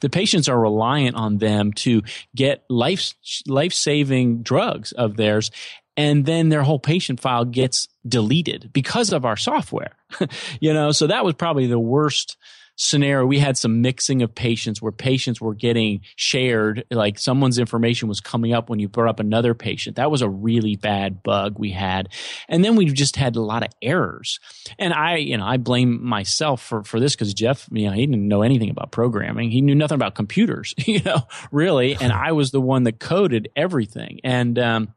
the 0.00 0.10
patients 0.10 0.48
are 0.48 0.60
reliant 0.60 1.16
on 1.16 1.38
them 1.38 1.72
to 1.72 2.02
get 2.34 2.64
life 2.68 3.14
life 3.46 3.72
saving 3.72 4.42
drugs 4.42 4.92
of 4.92 5.16
theirs, 5.16 5.50
and 5.96 6.24
then 6.24 6.48
their 6.48 6.62
whole 6.62 6.78
patient 6.78 7.20
file 7.20 7.44
gets 7.44 7.88
deleted 8.06 8.70
because 8.72 9.12
of 9.12 9.24
our 9.24 9.36
software. 9.36 9.96
you 10.60 10.72
know, 10.72 10.92
so 10.92 11.06
that 11.06 11.24
was 11.24 11.34
probably 11.34 11.66
the 11.66 11.78
worst 11.78 12.36
scenario. 12.76 13.26
We 13.26 13.38
had 13.38 13.56
some 13.56 13.82
mixing 13.82 14.22
of 14.22 14.34
patients 14.34 14.80
where 14.80 14.92
patients 14.92 15.40
were 15.40 15.54
getting 15.54 16.00
shared, 16.16 16.84
like 16.90 17.18
someone's 17.18 17.58
information 17.58 18.08
was 18.08 18.20
coming 18.20 18.52
up 18.52 18.70
when 18.70 18.78
you 18.78 18.88
brought 18.88 19.08
up 19.08 19.20
another 19.20 19.54
patient. 19.54 19.96
That 19.96 20.10
was 20.10 20.22
a 20.22 20.28
really 20.28 20.76
bad 20.76 21.22
bug 21.22 21.58
we 21.58 21.70
had. 21.70 22.08
And 22.48 22.64
then 22.64 22.76
we 22.76 22.86
just 22.86 23.16
had 23.16 23.36
a 23.36 23.42
lot 23.42 23.62
of 23.62 23.70
errors. 23.82 24.40
And 24.78 24.92
I, 24.92 25.16
you 25.16 25.36
know, 25.36 25.46
I 25.46 25.58
blame 25.58 26.04
myself 26.04 26.62
for, 26.62 26.82
for 26.82 26.98
this 26.98 27.14
because 27.14 27.34
Jeff, 27.34 27.68
you 27.70 27.86
know, 27.86 27.92
he 27.92 28.06
didn't 28.06 28.26
know 28.26 28.42
anything 28.42 28.70
about 28.70 28.92
programming. 28.92 29.50
He 29.50 29.60
knew 29.60 29.74
nothing 29.74 29.96
about 29.96 30.14
computers, 30.14 30.74
you 30.86 31.00
know, 31.00 31.26
really. 31.50 31.96
And 32.00 32.12
I 32.12 32.32
was 32.32 32.50
the 32.50 32.60
one 32.60 32.84
that 32.84 32.98
coded 32.98 33.48
everything. 33.54 34.20
And, 34.24 34.58
um, 34.58 34.94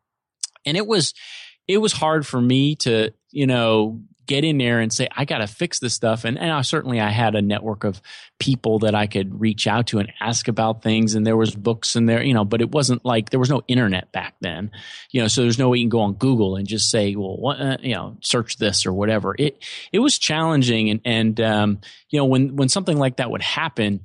and 0.65 0.77
it 0.77 0.87
was, 0.87 1.13
it 1.67 1.77
was 1.77 1.93
hard 1.93 2.25
for 2.25 2.39
me 2.39 2.75
to, 2.77 3.11
you 3.31 3.47
know, 3.47 4.01
get 4.27 4.43
in 4.43 4.57
there 4.57 4.79
and 4.79 4.91
say, 4.91 5.07
I 5.15 5.25
got 5.25 5.37
to 5.37 5.47
fix 5.47 5.79
this 5.79 5.93
stuff. 5.93 6.25
And, 6.25 6.39
and 6.39 6.51
I, 6.51 6.61
certainly 6.61 6.99
I 6.99 7.09
had 7.09 7.35
a 7.35 7.41
network 7.41 7.83
of 7.83 8.01
people 8.39 8.79
that 8.79 8.95
I 8.95 9.05
could 9.05 9.39
reach 9.39 9.67
out 9.67 9.87
to 9.87 9.99
and 9.99 10.11
ask 10.19 10.47
about 10.47 10.81
things. 10.81 11.13
And 11.13 11.27
there 11.27 11.37
was 11.37 11.55
books 11.55 11.95
in 11.95 12.07
there, 12.07 12.23
you 12.23 12.33
know, 12.33 12.45
but 12.45 12.61
it 12.61 12.71
wasn't 12.71 13.05
like 13.05 13.29
there 13.29 13.39
was 13.39 13.51
no 13.51 13.61
internet 13.67 14.11
back 14.11 14.35
then, 14.41 14.71
you 15.11 15.21
know, 15.21 15.27
so 15.27 15.41
there's 15.41 15.59
no 15.59 15.69
way 15.69 15.77
you 15.77 15.83
can 15.83 15.89
go 15.89 16.01
on 16.01 16.13
Google 16.13 16.55
and 16.55 16.67
just 16.67 16.89
say, 16.89 17.15
well, 17.15 17.37
what, 17.37 17.61
uh, 17.61 17.77
you 17.81 17.93
know, 17.93 18.17
search 18.21 18.57
this 18.57 18.85
or 18.87 18.93
whatever. 18.93 19.35
It, 19.37 19.63
it 19.91 19.99
was 19.99 20.17
challenging. 20.17 20.89
And, 20.89 21.01
and, 21.05 21.41
um, 21.41 21.81
you 22.09 22.19
know, 22.19 22.25
when, 22.25 22.55
when 22.55 22.69
something 22.69 22.97
like 22.97 23.17
that 23.17 23.29
would 23.29 23.43
happen, 23.43 24.01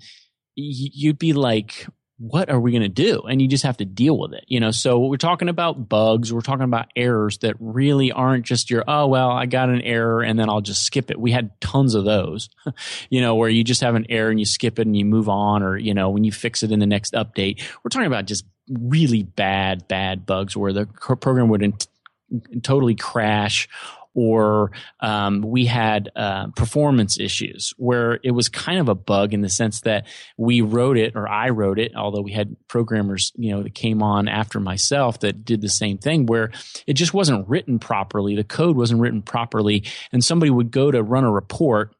you'd 0.54 1.18
be 1.18 1.32
like, 1.32 1.86
what 2.20 2.50
are 2.50 2.60
we 2.60 2.70
going 2.70 2.82
to 2.82 2.88
do? 2.88 3.22
And 3.22 3.40
you 3.40 3.48
just 3.48 3.64
have 3.64 3.78
to 3.78 3.86
deal 3.86 4.18
with 4.18 4.34
it, 4.34 4.44
you 4.46 4.60
know? 4.60 4.72
So 4.72 4.98
we're 4.98 5.16
talking 5.16 5.48
about 5.48 5.88
bugs. 5.88 6.30
We're 6.30 6.42
talking 6.42 6.64
about 6.64 6.88
errors 6.94 7.38
that 7.38 7.56
really 7.58 8.12
aren't 8.12 8.44
just 8.44 8.68
your, 8.68 8.84
oh, 8.86 9.06
well, 9.06 9.30
I 9.30 9.46
got 9.46 9.70
an 9.70 9.80
error 9.80 10.22
and 10.22 10.38
then 10.38 10.50
I'll 10.50 10.60
just 10.60 10.84
skip 10.84 11.10
it. 11.10 11.18
We 11.18 11.32
had 11.32 11.58
tons 11.62 11.94
of 11.94 12.04
those, 12.04 12.50
you 13.10 13.22
know, 13.22 13.36
where 13.36 13.48
you 13.48 13.64
just 13.64 13.80
have 13.80 13.94
an 13.94 14.04
error 14.10 14.28
and 14.28 14.38
you 14.38 14.44
skip 14.44 14.78
it 14.78 14.86
and 14.86 14.94
you 14.94 15.06
move 15.06 15.30
on 15.30 15.62
or, 15.62 15.78
you 15.78 15.94
know, 15.94 16.10
when 16.10 16.22
you 16.22 16.30
fix 16.30 16.62
it 16.62 16.70
in 16.70 16.78
the 16.78 16.86
next 16.86 17.14
update. 17.14 17.62
We're 17.82 17.88
talking 17.88 18.06
about 18.06 18.26
just 18.26 18.44
really 18.70 19.22
bad, 19.22 19.88
bad 19.88 20.26
bugs 20.26 20.54
where 20.54 20.74
the 20.74 20.84
program 20.86 21.48
would 21.48 21.62
in- 21.62 22.60
totally 22.62 22.96
crash 22.96 23.66
or 24.14 24.72
um, 25.00 25.42
we 25.42 25.66
had 25.66 26.10
uh, 26.16 26.48
performance 26.48 27.18
issues 27.18 27.72
where 27.76 28.18
it 28.22 28.32
was 28.32 28.48
kind 28.48 28.78
of 28.80 28.88
a 28.88 28.94
bug 28.94 29.32
in 29.32 29.40
the 29.40 29.48
sense 29.48 29.82
that 29.82 30.06
we 30.36 30.60
wrote 30.60 30.96
it 30.96 31.14
or 31.14 31.28
I 31.28 31.50
wrote 31.50 31.78
it, 31.78 31.92
although 31.94 32.20
we 32.20 32.32
had 32.32 32.56
programmers, 32.68 33.32
you 33.36 33.52
know, 33.52 33.62
that 33.62 33.74
came 33.74 34.02
on 34.02 34.28
after 34.28 34.60
myself 34.60 35.20
that 35.20 35.44
did 35.44 35.60
the 35.60 35.68
same 35.68 35.98
thing 35.98 36.26
where 36.26 36.50
it 36.86 36.94
just 36.94 37.14
wasn't 37.14 37.48
written 37.48 37.78
properly. 37.78 38.34
The 38.34 38.44
code 38.44 38.76
wasn't 38.76 39.00
written 39.00 39.22
properly. 39.22 39.84
And 40.12 40.24
somebody 40.24 40.50
would 40.50 40.70
go 40.70 40.90
to 40.90 41.02
run 41.02 41.24
a 41.24 41.30
report 41.30 41.94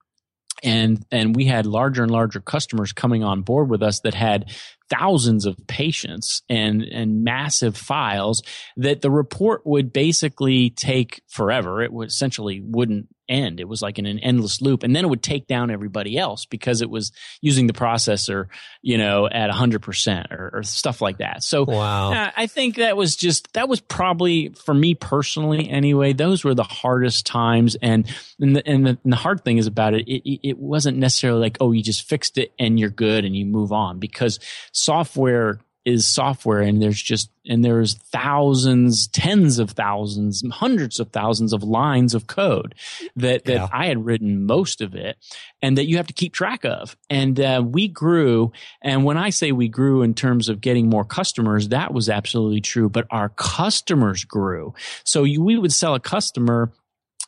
and 0.63 1.05
and 1.11 1.35
we 1.35 1.47
had 1.47 1.67
larger 1.67 2.03
and 2.03 2.11
larger 2.11 2.41
customers 2.41 2.93
coming 2.93 3.25
on 3.25 3.43
board 3.43 3.69
with 3.69 3.83
us 3.83 4.01
that 4.01 4.15
had 4.15 4.51
thousands 4.89 5.47
of 5.47 5.57
patients 5.67 6.43
and 6.49 6.83
and 6.83 7.23
massive 7.25 7.77
files 7.77 8.43
that 8.77 9.01
the 9.01 9.11
report 9.11 9.63
would 9.65 9.93
basically 9.93 10.71
take 10.71 11.23
forever. 11.29 11.83
It 11.83 11.93
would 11.93 12.09
essentially 12.09 12.61
wouldn't 12.61 13.09
end. 13.31 13.61
It 13.61 13.69
was 13.69 13.81
like 13.81 13.99
in 13.99 14.07
an 14.07 14.19
endless 14.19 14.61
loop. 14.61 14.83
And 14.83 14.95
then 14.95 15.05
it 15.05 15.09
would 15.09 15.23
take 15.23 15.47
down 15.47 15.71
everybody 15.71 16.19
else 16.19 16.45
because 16.45 16.83
it 16.83 16.91
was 16.91 17.13
using 17.41 17.67
the 17.67 17.73
processor 17.73 18.47
you 18.83 18.99
know 18.99 19.27
at 19.27 19.51
100% 19.51 20.33
or, 20.33 20.51
or 20.55 20.63
stuff 20.63 21.01
like 21.01 21.19
that. 21.19 21.43
So 21.43 21.65
wow. 21.65 22.13
Uh, 22.13 22.31
i 22.37 22.47
think 22.47 22.77
that 22.77 22.97
was 22.97 23.17
just 23.17 23.53
that 23.53 23.69
was 23.69 23.81
probably 23.81 24.51
for 24.51 24.75
me 24.75 24.95
personally 24.95 25.69
anyway 25.69 26.13
those 26.13 26.45
were 26.45 26.55
the 26.55 26.63
hardest 26.63 27.27
times. 27.27 27.77
And 27.81 28.07
and 28.41 28.57
the, 28.57 28.67
and 28.67 28.87
the, 28.87 28.99
and 29.05 29.13
the 29.13 29.17
hard 29.17 29.45
thing 29.45 29.59
is 29.59 29.67
about 29.67 29.95
it, 29.95 30.07
it 30.09 30.41
it 30.43 30.59
wasn't 30.59 30.99
necessarily 30.99 31.41
like 31.41 31.59
oh 31.61 31.73
you 31.73 31.83
just 31.83 32.09
fixed 32.09 32.39
it 32.39 32.53
and 32.59 32.79
you're 32.79 32.91
good 32.91 33.25
and 33.25 33.37
you 33.37 33.47
move 33.47 33.73
on 33.73 33.99
because 33.99 34.41
software 34.73 35.61
is 35.85 36.07
software 36.07 36.61
and 36.61 36.83
there's 36.83 37.01
just 37.01 37.31
and 37.47 37.65
there's 37.65 37.95
thousands 37.95 39.09
tens 39.09 39.59
of 39.59 39.71
thousands 39.71 40.43
hundreds 40.53 41.01
of 41.01 41.09
thousands 41.11 41.55
of 41.55 41.63
lines 41.63 42.15
of 42.15 42.27
code 42.27 42.75
that 43.17 43.45
that 43.47 43.55
yeah. 43.55 43.69
i 43.73 43.87
had 43.87 44.05
written 44.05 44.45
most 44.45 44.83
of 44.83 44.95
it 44.95 45.17
and 45.63 45.79
that 45.79 45.87
you 45.87 45.97
have 45.97 46.07
to 46.07 46.13
keep 46.13 46.35
track 46.35 46.65
of 46.67 46.97
and 47.09 47.41
uh, 47.41 47.63
we 47.65 47.89
grew 47.89 48.53
and 48.83 49.05
when 49.05 49.17
i 49.17 49.31
say 49.31 49.53
we 49.53 49.69
grew 49.69 50.03
in 50.03 50.13
terms 50.13 50.51
of 50.51 50.61
getting 50.61 50.91
more 50.91 51.05
customers 51.05 51.69
that 51.69 51.95
was 51.95 52.11
absolutely 52.11 52.61
true 52.61 52.91
but 52.91 53.07
our 53.11 53.31
customers 53.31 54.25
grew 54.25 54.75
so 55.05 55.25
you, 55.25 55.43
we 55.43 55.57
would 55.57 55.73
sell 55.73 55.95
a 55.95 56.01
customer 56.01 56.71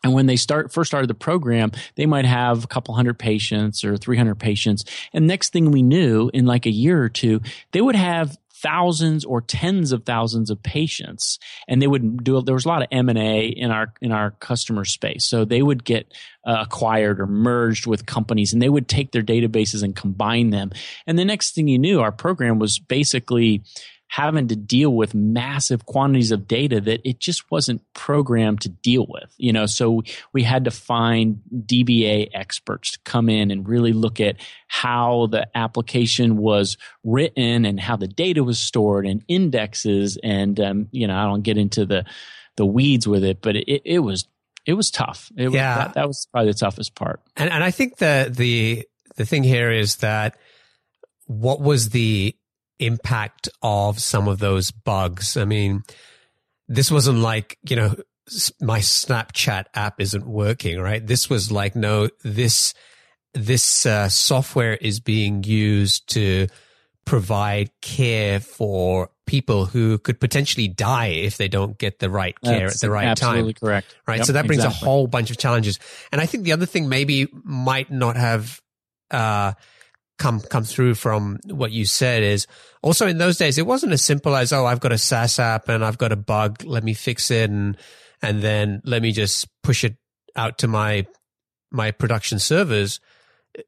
And 0.02 0.12
when 0.12 0.26
they 0.26 0.36
start 0.36 0.72
first 0.72 0.90
started 0.90 1.08
the 1.08 1.14
program, 1.14 1.72
they 1.94 2.06
might 2.06 2.24
have 2.24 2.64
a 2.64 2.66
couple 2.66 2.94
hundred 2.94 3.18
patients 3.18 3.84
or 3.84 3.96
300 3.96 4.34
patients. 4.34 4.84
And 5.12 5.26
next 5.26 5.52
thing 5.52 5.70
we 5.70 5.82
knew, 5.82 6.30
in 6.34 6.46
like 6.46 6.66
a 6.66 6.70
year 6.70 7.02
or 7.02 7.08
two, 7.08 7.40
they 7.72 7.80
would 7.80 7.96
have 7.96 8.36
thousands 8.62 9.24
or 9.24 9.40
tens 9.40 9.90
of 9.90 10.04
thousands 10.04 10.48
of 10.48 10.62
patients. 10.62 11.38
And 11.66 11.82
they 11.82 11.88
would 11.88 12.22
do 12.22 12.40
there 12.42 12.54
was 12.54 12.64
a 12.64 12.68
lot 12.68 12.82
of 12.82 12.88
m&a 12.92 13.46
in 13.48 13.70
our 13.70 13.92
in 14.00 14.12
our 14.12 14.30
customer 14.32 14.84
space. 14.84 15.24
So 15.24 15.44
they 15.44 15.62
would 15.62 15.84
get 15.84 16.12
uh, 16.44 16.58
acquired 16.60 17.20
or 17.20 17.26
merged 17.26 17.86
with 17.86 18.06
companies 18.06 18.52
and 18.52 18.62
they 18.62 18.68
would 18.68 18.88
take 18.88 19.10
their 19.10 19.22
databases 19.22 19.82
and 19.82 19.96
combine 19.96 20.50
them. 20.50 20.70
And 21.06 21.18
the 21.18 21.24
next 21.24 21.54
thing 21.54 21.66
you 21.66 21.78
knew 21.78 22.00
our 22.00 22.12
program 22.12 22.60
was 22.60 22.78
basically 22.78 23.62
having 24.12 24.46
to 24.46 24.54
deal 24.54 24.90
with 24.90 25.14
massive 25.14 25.86
quantities 25.86 26.32
of 26.32 26.46
data 26.46 26.82
that 26.82 27.00
it 27.02 27.18
just 27.18 27.50
wasn't 27.50 27.80
programmed 27.94 28.60
to 28.60 28.68
deal 28.68 29.06
with. 29.08 29.34
You 29.38 29.54
know, 29.54 29.64
so 29.64 30.02
we 30.34 30.42
had 30.42 30.66
to 30.66 30.70
find 30.70 31.40
DBA 31.50 32.28
experts 32.34 32.90
to 32.90 32.98
come 33.06 33.30
in 33.30 33.50
and 33.50 33.66
really 33.66 33.94
look 33.94 34.20
at 34.20 34.36
how 34.68 35.28
the 35.28 35.48
application 35.56 36.36
was 36.36 36.76
written 37.02 37.64
and 37.64 37.80
how 37.80 37.96
the 37.96 38.06
data 38.06 38.44
was 38.44 38.60
stored 38.60 39.06
and 39.06 39.24
indexes. 39.28 40.18
And, 40.22 40.60
um, 40.60 40.88
you 40.90 41.06
know, 41.06 41.16
I 41.16 41.24
don't 41.24 41.40
get 41.40 41.56
into 41.56 41.86
the, 41.86 42.04
the 42.58 42.66
weeds 42.66 43.08
with 43.08 43.24
it, 43.24 43.40
but 43.40 43.56
it, 43.56 43.80
it 43.86 44.00
was, 44.00 44.28
it 44.66 44.74
was 44.74 44.90
tough. 44.90 45.32
It 45.38 45.50
yeah. 45.52 45.76
Was, 45.76 45.84
that, 45.86 45.94
that 45.94 46.06
was 46.06 46.28
probably 46.30 46.52
the 46.52 46.58
toughest 46.58 46.94
part. 46.94 47.22
And, 47.34 47.48
and 47.48 47.64
I 47.64 47.70
think 47.70 47.96
the, 47.96 48.30
the, 48.30 48.86
the 49.16 49.24
thing 49.24 49.42
here 49.42 49.70
is 49.70 49.96
that 49.96 50.36
what 51.24 51.62
was 51.62 51.88
the 51.88 52.36
impact 52.86 53.48
of 53.62 54.00
some 54.00 54.28
of 54.28 54.38
those 54.38 54.70
bugs. 54.70 55.36
I 55.36 55.44
mean, 55.44 55.82
this 56.68 56.90
wasn't 56.90 57.18
like, 57.18 57.58
you 57.68 57.76
know, 57.76 57.94
my 58.60 58.78
Snapchat 58.78 59.64
app 59.74 60.00
isn't 60.00 60.26
working, 60.26 60.80
right? 60.80 61.04
This 61.06 61.28
was 61.28 61.50
like, 61.50 61.74
no, 61.74 62.08
this, 62.22 62.74
this 63.34 63.84
uh, 63.86 64.08
software 64.08 64.74
is 64.74 65.00
being 65.00 65.44
used 65.44 66.08
to 66.10 66.48
provide 67.04 67.70
care 67.80 68.38
for 68.40 69.10
people 69.26 69.66
who 69.66 69.98
could 69.98 70.20
potentially 70.20 70.68
die 70.68 71.06
if 71.06 71.36
they 71.36 71.48
don't 71.48 71.78
get 71.78 71.98
the 71.98 72.10
right 72.10 72.40
care 72.42 72.68
That's 72.68 72.76
at 72.76 72.80
the 72.80 72.90
right 72.90 73.06
absolutely 73.06 73.54
time. 73.54 73.60
correct. 73.60 73.96
Right. 74.06 74.18
Yep, 74.18 74.26
so 74.26 74.32
that 74.34 74.46
brings 74.46 74.64
exactly. 74.64 74.86
a 74.86 74.90
whole 74.90 75.06
bunch 75.06 75.30
of 75.30 75.38
challenges. 75.38 75.78
And 76.12 76.20
I 76.20 76.26
think 76.26 76.44
the 76.44 76.52
other 76.52 76.66
thing 76.66 76.88
maybe 76.88 77.28
might 77.44 77.90
not 77.90 78.16
have, 78.16 78.60
uh, 79.10 79.52
come 80.18 80.40
come 80.40 80.64
through 80.64 80.94
from 80.94 81.38
what 81.46 81.72
you 81.72 81.84
said 81.84 82.22
is 82.22 82.46
also 82.82 83.06
in 83.06 83.18
those 83.18 83.38
days 83.38 83.58
it 83.58 83.66
wasn't 83.66 83.92
as 83.92 84.02
simple 84.02 84.36
as 84.36 84.52
oh 84.52 84.66
I've 84.66 84.80
got 84.80 84.92
a 84.92 84.98
SaaS 84.98 85.38
app 85.38 85.68
and 85.68 85.84
I've 85.84 85.98
got 85.98 86.12
a 86.12 86.16
bug 86.16 86.62
let 86.64 86.84
me 86.84 86.94
fix 86.94 87.30
it 87.30 87.50
and 87.50 87.76
and 88.20 88.42
then 88.42 88.80
let 88.84 89.02
me 89.02 89.12
just 89.12 89.48
push 89.62 89.84
it 89.84 89.96
out 90.36 90.58
to 90.58 90.68
my 90.68 91.06
my 91.70 91.90
production 91.90 92.38
servers. 92.38 93.00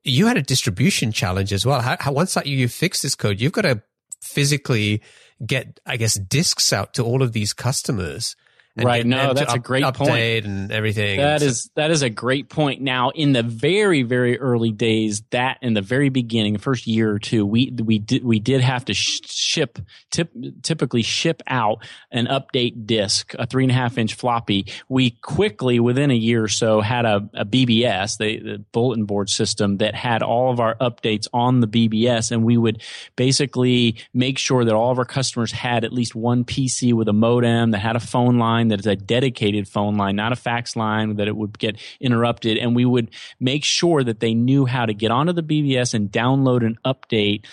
You 0.02 0.26
had 0.26 0.36
a 0.36 0.42
distribution 0.42 1.12
challenge 1.12 1.52
as 1.52 1.66
well. 1.66 1.80
How, 1.80 1.96
how 1.98 2.12
once 2.12 2.34
that 2.34 2.46
you 2.46 2.68
fix 2.68 3.02
this 3.02 3.14
code 3.14 3.40
you've 3.40 3.52
got 3.52 3.62
to 3.62 3.82
physically 4.22 5.02
get 5.44 5.80
I 5.84 5.96
guess 5.96 6.14
disks 6.14 6.72
out 6.72 6.94
to 6.94 7.04
all 7.04 7.22
of 7.22 7.32
these 7.32 7.52
customers 7.52 8.36
Right. 8.76 9.06
No, 9.06 9.34
that's 9.34 9.54
a 9.54 9.58
great 9.60 9.84
point. 9.94 10.46
and 10.46 10.72
everything 10.72 11.18
That 11.18 11.40
So- 11.40 11.46
is 11.46 11.70
that 11.76 11.90
is 11.92 12.02
a 12.02 12.10
great 12.10 12.48
point. 12.48 12.80
Now, 12.80 13.10
in 13.10 13.32
the 13.32 13.44
very 13.44 14.02
very 14.02 14.36
early 14.38 14.72
days, 14.72 15.22
that 15.30 15.58
in 15.62 15.74
the 15.74 15.80
very 15.80 16.08
beginning, 16.08 16.54
the 16.54 16.58
first 16.58 16.86
year 16.86 17.10
or 17.12 17.20
two, 17.20 17.46
we 17.46 17.70
we 17.70 18.00
did 18.00 18.24
we 18.24 18.40
did 18.40 18.62
have 18.62 18.84
to 18.86 18.94
sh- 18.94 19.20
ship 19.26 19.78
tip, 20.10 20.32
typically 20.62 21.02
ship 21.02 21.40
out 21.46 21.78
an 22.10 22.26
update 22.26 22.84
disk, 22.86 23.34
a 23.38 23.46
three 23.46 23.62
and 23.62 23.70
a 23.70 23.74
half 23.74 23.96
inch 23.96 24.14
floppy. 24.14 24.66
We 24.88 25.10
quickly 25.10 25.78
within 25.78 26.10
a 26.10 26.14
year 26.14 26.42
or 26.42 26.48
so 26.48 26.80
had 26.80 27.04
a, 27.04 27.28
a 27.34 27.44
BBS, 27.44 28.18
the, 28.18 28.40
the 28.40 28.58
bulletin 28.72 29.04
board 29.04 29.30
system 29.30 29.76
that 29.76 29.94
had 29.94 30.22
all 30.22 30.50
of 30.50 30.58
our 30.58 30.74
updates 30.76 31.28
on 31.32 31.60
the 31.60 31.68
BBS, 31.68 32.32
and 32.32 32.42
we 32.42 32.56
would 32.56 32.82
basically 33.14 33.96
make 34.12 34.38
sure 34.38 34.64
that 34.64 34.74
all 34.74 34.90
of 34.90 34.98
our 34.98 35.04
customers 35.04 35.52
had 35.52 35.84
at 35.84 35.92
least 35.92 36.14
one 36.14 36.44
PC 36.44 36.92
with 36.92 37.08
a 37.08 37.12
modem 37.12 37.70
that 37.70 37.78
had 37.78 37.96
a 37.96 38.00
phone 38.00 38.38
line 38.38 38.63
that 38.68 38.80
is 38.80 38.86
a 38.86 38.96
dedicated 38.96 39.68
phone 39.68 39.96
line, 39.96 40.16
not 40.16 40.32
a 40.32 40.36
fax 40.36 40.76
line 40.76 41.16
that 41.16 41.28
it 41.28 41.36
would 41.36 41.58
get 41.58 41.80
interrupted. 42.00 42.58
And 42.58 42.74
we 42.74 42.84
would 42.84 43.10
make 43.40 43.64
sure 43.64 44.02
that 44.04 44.20
they 44.20 44.34
knew 44.34 44.66
how 44.66 44.86
to 44.86 44.94
get 44.94 45.10
onto 45.10 45.32
the 45.32 45.42
BBS 45.42 45.94
and 45.94 46.10
download 46.10 46.64
an 46.64 46.78
update 46.84 47.44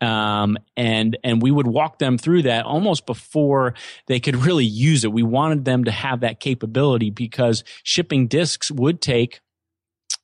um, 0.00 0.56
and 0.76 1.18
and 1.22 1.42
we 1.42 1.50
would 1.50 1.66
walk 1.66 1.98
them 1.98 2.16
through 2.16 2.42
that 2.42 2.64
almost 2.64 3.06
before 3.06 3.74
they 4.06 4.18
could 4.18 4.36
really 4.36 4.64
use 4.64 5.04
it. 5.04 5.12
We 5.12 5.22
wanted 5.22 5.64
them 5.64 5.84
to 5.84 5.90
have 5.90 6.20
that 6.20 6.40
capability 6.40 7.10
because 7.10 7.64
shipping 7.82 8.26
disks 8.26 8.70
would 8.70 9.00
take 9.00 9.40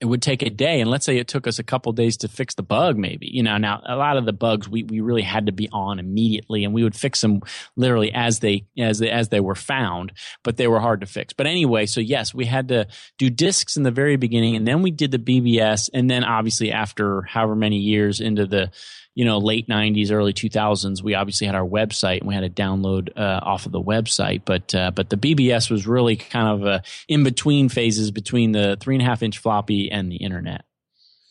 it 0.00 0.06
would 0.06 0.22
take 0.22 0.42
a 0.42 0.50
day. 0.50 0.80
And 0.80 0.90
let's 0.90 1.06
say 1.06 1.16
it 1.16 1.28
took 1.28 1.46
us 1.46 1.58
a 1.58 1.64
couple 1.64 1.92
days 1.92 2.18
to 2.18 2.28
fix 2.28 2.54
the 2.54 2.62
bug 2.62 2.96
maybe 2.96 3.28
you 3.30 3.42
know 3.42 3.56
now 3.56 3.80
a 3.86 3.96
lot 3.96 4.16
of 4.16 4.24
the 4.24 4.32
bugs 4.32 4.68
we, 4.68 4.82
we 4.82 5.00
really 5.00 5.22
had 5.22 5.46
to 5.46 5.52
be 5.52 5.68
on 5.72 5.98
immediately 5.98 6.64
and 6.64 6.74
we 6.74 6.82
would 6.82 6.94
fix 6.94 7.20
them 7.20 7.40
literally 7.76 8.12
as 8.12 8.40
they 8.40 8.66
as 8.78 8.98
they 8.98 9.10
as 9.10 9.28
they 9.28 9.40
were 9.40 9.54
found 9.54 10.12
but 10.42 10.56
they 10.56 10.66
were 10.66 10.80
hard 10.80 11.00
to 11.00 11.06
fix. 11.06 11.32
But 11.32 11.46
anyway 11.46 11.86
so 11.86 12.00
yes 12.00 12.34
we 12.34 12.44
had 12.44 12.68
to 12.68 12.86
do 13.18 13.30
disks 13.30 13.76
in 13.76 13.82
the 13.82 13.90
very 13.90 14.16
beginning 14.16 14.56
and 14.56 14.66
then 14.66 14.82
we 14.82 14.90
did 14.90 15.10
the 15.10 15.18
bbs 15.18 15.88
and 15.92 16.10
then 16.10 16.24
obviously 16.24 16.72
after 16.72 17.22
however 17.22 17.54
many 17.54 17.78
years 17.78 18.20
into 18.20 18.46
the 18.46 18.70
you 19.16 19.24
know 19.24 19.38
late 19.38 19.66
90s 19.66 20.12
early 20.12 20.32
2000s 20.32 21.02
we 21.02 21.14
obviously 21.14 21.48
had 21.48 21.56
our 21.56 21.66
website 21.66 22.18
and 22.18 22.28
we 22.28 22.34
had 22.34 22.42
to 22.42 22.62
download 22.62 23.08
uh, 23.16 23.40
off 23.42 23.66
of 23.66 23.72
the 23.72 23.82
website 23.82 24.42
but 24.44 24.72
uh, 24.76 24.92
but 24.92 25.10
the 25.10 25.16
bbs 25.16 25.68
was 25.68 25.88
really 25.88 26.14
kind 26.14 26.62
of 26.64 26.84
in 27.08 27.24
between 27.24 27.68
phases 27.68 28.12
between 28.12 28.52
the 28.52 28.76
three 28.78 28.94
and 28.94 29.02
a 29.02 29.04
half 29.04 29.24
inch 29.24 29.38
floppy 29.38 29.90
and 29.90 30.12
the 30.12 30.16
internet 30.16 30.64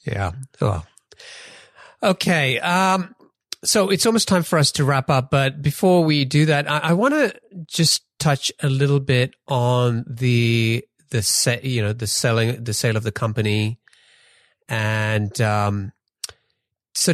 Yeah. 0.05 0.31
Oh. 0.61 0.83
Okay. 2.01 2.59
Um, 2.59 3.15
so 3.63 3.89
it's 3.89 4.05
almost 4.05 4.27
time 4.27 4.43
for 4.43 4.59
us 4.59 4.71
to 4.73 4.85
wrap 4.85 5.09
up, 5.09 5.31
but 5.31 5.61
before 5.61 6.03
we 6.03 6.23
do 6.23 6.45
that, 6.45 6.69
I, 6.69 6.77
I 6.77 6.93
want 6.93 7.15
to 7.15 7.33
just 7.65 8.03
touch 8.19 8.51
a 8.61 8.69
little 8.69 8.99
bit 8.99 9.35
on 9.47 10.05
the 10.07 10.85
the 11.09 11.21
set, 11.21 11.63
you 11.63 11.81
know, 11.81 11.93
the 11.93 12.07
selling, 12.07 12.63
the 12.63 12.73
sale 12.73 12.97
of 12.97 13.03
the 13.03 13.11
company, 13.11 13.79
and 14.67 15.39
um, 15.41 15.93
so 16.95 17.13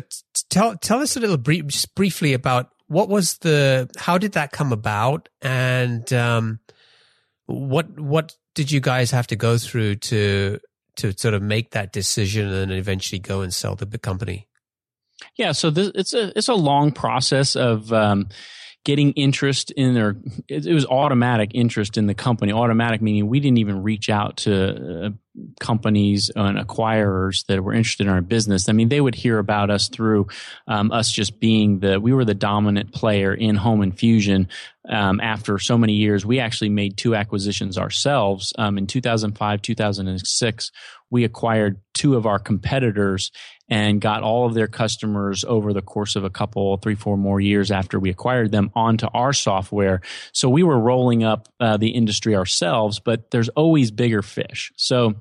tell 0.49 0.77
tell 0.77 0.99
us 0.99 1.17
a 1.17 1.19
little 1.19 1.38
brief, 1.38 1.65
just 1.67 1.93
briefly 1.95 2.34
about 2.34 2.69
what 2.88 3.09
was 3.09 3.38
the, 3.39 3.89
how 3.97 4.17
did 4.17 4.34
that 4.34 4.51
come 4.51 4.71
about, 4.71 5.29
and 5.41 6.11
um, 6.13 6.59
what 7.45 7.99
what 7.99 8.36
did 8.53 8.71
you 8.71 8.79
guys 8.79 9.11
have 9.11 9.27
to 9.27 9.36
go 9.36 9.57
through 9.57 9.95
to 9.95 10.59
to 10.97 11.13
sort 11.17 11.34
of 11.34 11.41
make 11.41 11.71
that 11.71 11.91
decision 11.91 12.51
and 12.51 12.71
eventually 12.71 13.19
go 13.19 13.41
and 13.41 13.53
sell 13.53 13.75
the 13.75 13.97
company? 13.97 14.47
Yeah, 15.38 15.51
so 15.51 15.69
this, 15.69 15.91
it's 15.95 16.13
a 16.13 16.38
it's 16.38 16.49
a 16.49 16.53
long 16.53 16.91
process 16.91 17.55
of 17.55 17.91
um, 17.91 18.29
getting 18.84 19.11
interest 19.13 19.71
in 19.71 19.93
their. 19.93 20.15
It, 20.47 20.65
it 20.65 20.73
was 20.73 20.86
automatic 20.86 21.51
interest 21.53 21.97
in 21.97 22.07
the 22.07 22.15
company. 22.15 22.51
Automatic 22.51 23.01
meaning 23.01 23.27
we 23.27 23.39
didn't 23.39 23.59
even 23.59 23.84
reach 23.84 24.09
out 24.09 24.38
to 24.38 25.05
uh, 25.05 25.09
companies 25.59 26.29
and 26.36 26.57
acquirers 26.57 27.45
that 27.45 27.63
were 27.63 27.73
interested 27.73 28.07
in 28.07 28.13
our 28.13 28.21
business. 28.21 28.67
I 28.67 28.73
mean, 28.73 28.89
they 28.89 28.99
would 28.99 29.15
hear 29.15 29.38
about 29.38 29.69
us 29.69 29.88
through 29.88 30.27
um, 30.67 30.91
us 30.91 31.11
just 31.11 31.39
being 31.39 31.79
the 31.79 31.99
we 31.99 32.13
were 32.13 32.25
the 32.25 32.34
dominant 32.34 32.93
player 32.93 33.34
in 33.34 33.55
home 33.55 33.82
infusion. 33.82 34.49
Um, 34.91 35.21
after 35.21 35.57
so 35.57 35.77
many 35.77 35.93
years, 35.93 36.25
we 36.25 36.39
actually 36.39 36.69
made 36.69 36.97
two 36.97 37.15
acquisitions 37.15 37.77
ourselves. 37.77 38.51
Um, 38.57 38.77
in 38.77 38.87
2005, 38.87 39.61
2006, 39.61 40.71
we 41.09 41.23
acquired 41.23 41.79
two 41.93 42.15
of 42.15 42.25
our 42.25 42.39
competitors 42.39 43.31
and 43.69 44.01
got 44.01 44.21
all 44.21 44.45
of 44.45 44.53
their 44.53 44.67
customers 44.67 45.45
over 45.45 45.71
the 45.71 45.81
course 45.81 46.17
of 46.17 46.25
a 46.25 46.29
couple, 46.29 46.75
three, 46.77 46.95
four 46.95 47.17
more 47.17 47.39
years 47.39 47.71
after 47.71 47.99
we 47.99 48.09
acquired 48.09 48.51
them 48.51 48.69
onto 48.75 49.07
our 49.13 49.31
software. 49.31 50.01
So 50.33 50.49
we 50.49 50.63
were 50.63 50.79
rolling 50.79 51.23
up 51.23 51.47
uh, 51.59 51.77
the 51.77 51.91
industry 51.91 52.35
ourselves, 52.35 52.99
but 52.99 53.31
there's 53.31 53.49
always 53.49 53.91
bigger 53.91 54.21
fish. 54.21 54.73
So 54.75 55.15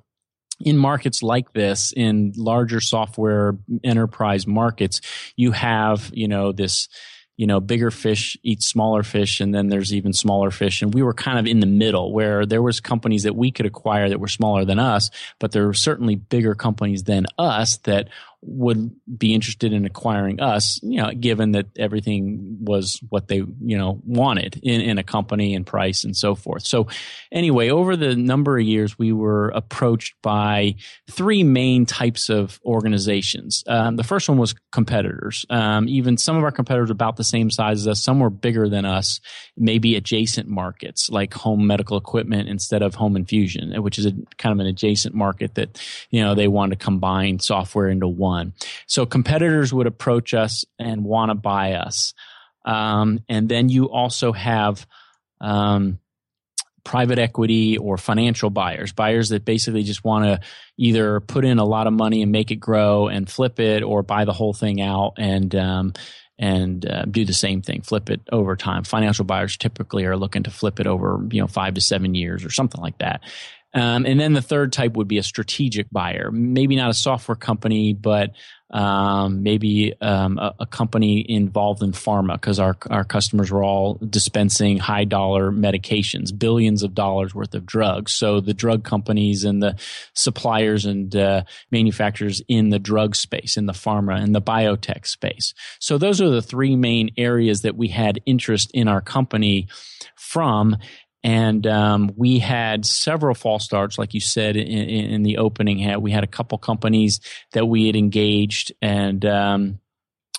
in 0.60 0.76
markets 0.76 1.22
like 1.22 1.52
this, 1.52 1.92
in 1.96 2.32
larger 2.36 2.80
software 2.80 3.56
enterprise 3.82 4.46
markets, 4.46 5.00
you 5.36 5.52
have, 5.52 6.10
you 6.12 6.28
know, 6.28 6.52
this, 6.52 6.88
you 7.40 7.46
know, 7.46 7.58
bigger 7.58 7.90
fish 7.90 8.36
eat 8.42 8.62
smaller 8.62 9.02
fish, 9.02 9.40
and 9.40 9.54
then 9.54 9.68
there's 9.68 9.94
even 9.94 10.12
smaller 10.12 10.50
fish. 10.50 10.82
And 10.82 10.92
we 10.92 11.02
were 11.02 11.14
kind 11.14 11.38
of 11.38 11.46
in 11.46 11.60
the 11.60 11.66
middle 11.66 12.12
where 12.12 12.44
there 12.44 12.60
was 12.60 12.80
companies 12.80 13.22
that 13.22 13.34
we 13.34 13.50
could 13.50 13.64
acquire 13.64 14.10
that 14.10 14.20
were 14.20 14.28
smaller 14.28 14.66
than 14.66 14.78
us, 14.78 15.08
but 15.38 15.50
there 15.50 15.66
were 15.66 15.72
certainly 15.72 16.16
bigger 16.16 16.54
companies 16.54 17.04
than 17.04 17.24
us 17.38 17.78
that 17.84 18.08
would 18.42 18.90
be 19.18 19.34
interested 19.34 19.72
in 19.72 19.84
acquiring 19.84 20.40
us, 20.40 20.80
you 20.82 20.96
know, 20.96 21.10
given 21.12 21.52
that 21.52 21.66
everything 21.78 22.56
was 22.60 22.98
what 23.10 23.28
they, 23.28 23.36
you 23.36 23.76
know, 23.76 24.00
wanted 24.06 24.58
in, 24.62 24.80
in 24.80 24.96
a 24.96 25.02
company 25.02 25.54
and 25.54 25.66
price 25.66 26.04
and 26.04 26.16
so 26.16 26.34
forth. 26.34 26.62
So 26.62 26.86
anyway, 27.30 27.68
over 27.68 27.96
the 27.96 28.16
number 28.16 28.58
of 28.58 28.64
years, 28.64 28.98
we 28.98 29.12
were 29.12 29.50
approached 29.50 30.14
by 30.22 30.76
three 31.10 31.42
main 31.42 31.84
types 31.84 32.30
of 32.30 32.58
organizations. 32.64 33.62
Um, 33.66 33.96
the 33.96 34.04
first 34.04 34.26
one 34.26 34.38
was 34.38 34.54
competitors. 34.72 35.44
Um, 35.50 35.86
even 35.88 36.16
some 36.16 36.36
of 36.36 36.42
our 36.42 36.52
competitors 36.52 36.90
about 36.90 37.16
the 37.16 37.24
same 37.24 37.50
size 37.50 37.80
as 37.80 37.88
us, 37.88 38.02
some 38.02 38.20
were 38.20 38.30
bigger 38.30 38.70
than 38.70 38.86
us, 38.86 39.20
maybe 39.58 39.96
adjacent 39.96 40.48
markets 40.48 41.10
like 41.10 41.34
home 41.34 41.66
medical 41.66 41.98
equipment 41.98 42.48
instead 42.48 42.80
of 42.80 42.94
home 42.94 43.16
infusion, 43.16 43.82
which 43.82 43.98
is 43.98 44.06
a 44.06 44.12
kind 44.38 44.52
of 44.54 44.60
an 44.60 44.66
adjacent 44.66 45.14
market 45.14 45.56
that, 45.56 45.78
you 46.08 46.22
know, 46.22 46.34
they 46.34 46.48
want 46.48 46.70
to 46.70 46.76
combine 46.76 47.38
software 47.38 47.88
into 47.88 48.08
one 48.08 48.29
one. 48.30 48.54
So 48.86 49.06
competitors 49.06 49.72
would 49.72 49.86
approach 49.86 50.34
us 50.34 50.64
and 50.78 51.04
want 51.04 51.30
to 51.30 51.34
buy 51.34 51.72
us. 51.72 52.14
Um, 52.64 53.20
and 53.28 53.48
then 53.48 53.68
you 53.68 53.90
also 53.90 54.32
have 54.32 54.86
um, 55.40 55.98
private 56.84 57.18
equity 57.18 57.78
or 57.78 57.96
financial 57.96 58.50
buyers, 58.50 58.92
buyers 58.92 59.30
that 59.30 59.44
basically 59.44 59.82
just 59.82 60.04
want 60.04 60.24
to 60.24 60.40
either 60.76 61.20
put 61.20 61.44
in 61.44 61.58
a 61.58 61.64
lot 61.64 61.86
of 61.86 61.92
money 61.92 62.22
and 62.22 62.32
make 62.32 62.50
it 62.50 62.56
grow 62.56 63.08
and 63.08 63.28
flip 63.28 63.60
it, 63.60 63.82
or 63.82 64.02
buy 64.02 64.24
the 64.24 64.32
whole 64.32 64.52
thing 64.52 64.80
out 64.80 65.14
and 65.18 65.54
um, 65.54 65.92
and 66.38 66.86
uh, 66.86 67.04
do 67.04 67.24
the 67.26 67.34
same 67.34 67.60
thing, 67.60 67.82
flip 67.82 68.08
it 68.08 68.20
over 68.32 68.56
time. 68.56 68.82
Financial 68.84 69.26
buyers 69.26 69.58
typically 69.58 70.06
are 70.06 70.16
looking 70.16 70.44
to 70.44 70.50
flip 70.50 70.80
it 70.80 70.86
over 70.86 71.20
you 71.30 71.40
know 71.40 71.46
five 71.46 71.74
to 71.74 71.80
seven 71.80 72.14
years 72.14 72.44
or 72.44 72.50
something 72.50 72.80
like 72.80 72.98
that. 72.98 73.22
Um, 73.72 74.04
and 74.04 74.18
then 74.18 74.32
the 74.32 74.42
third 74.42 74.72
type 74.72 74.96
would 74.96 75.06
be 75.06 75.18
a 75.18 75.22
strategic 75.22 75.90
buyer, 75.90 76.30
maybe 76.32 76.74
not 76.74 76.90
a 76.90 76.94
software 76.94 77.36
company, 77.36 77.92
but 77.92 78.32
um, 78.72 79.42
maybe 79.42 79.94
um, 80.00 80.38
a, 80.38 80.54
a, 80.60 80.66
company 80.66 81.24
involved 81.28 81.82
in 81.82 81.90
pharma 81.90 82.34
because 82.34 82.60
our 82.60 82.76
our 82.88 83.02
customers 83.02 83.50
were 83.50 83.64
all 83.64 83.94
dispensing 83.94 84.78
high 84.78 85.02
dollar 85.04 85.50
medications, 85.50 86.36
billions 86.36 86.84
of 86.84 86.94
dollars 86.94 87.34
worth 87.34 87.54
of 87.54 87.66
drugs. 87.66 88.12
So 88.12 88.40
the 88.40 88.54
drug 88.54 88.84
companies 88.84 89.42
and 89.42 89.60
the 89.60 89.76
suppliers 90.14 90.84
and 90.84 91.14
uh, 91.16 91.42
manufacturers 91.72 92.42
in 92.46 92.70
the 92.70 92.78
drug 92.78 93.16
space, 93.16 93.56
in 93.56 93.66
the 93.66 93.72
pharma 93.72 94.20
and 94.20 94.34
the 94.34 94.42
biotech 94.42 95.06
space. 95.06 95.52
So 95.80 95.98
those 95.98 96.20
are 96.20 96.30
the 96.30 96.42
three 96.42 96.76
main 96.76 97.10
areas 97.16 97.62
that 97.62 97.76
we 97.76 97.88
had 97.88 98.20
interest 98.24 98.70
in 98.72 98.86
our 98.86 99.00
company 99.00 99.66
from 100.14 100.76
and 101.22 101.66
um, 101.66 102.12
we 102.16 102.38
had 102.38 102.86
several 102.86 103.34
false 103.34 103.64
starts, 103.64 103.98
like 103.98 104.14
you 104.14 104.20
said 104.20 104.56
in, 104.56 104.66
in, 104.66 105.22
the 105.22 105.38
opening. 105.38 106.00
We 106.00 106.12
had 106.12 106.24
a 106.24 106.28
couple 106.28 106.56
companies 106.58 107.20
that 107.52 107.66
we 107.66 107.86
had 107.86 107.96
engaged, 107.96 108.72
and 108.80 109.24
um, 109.26 109.80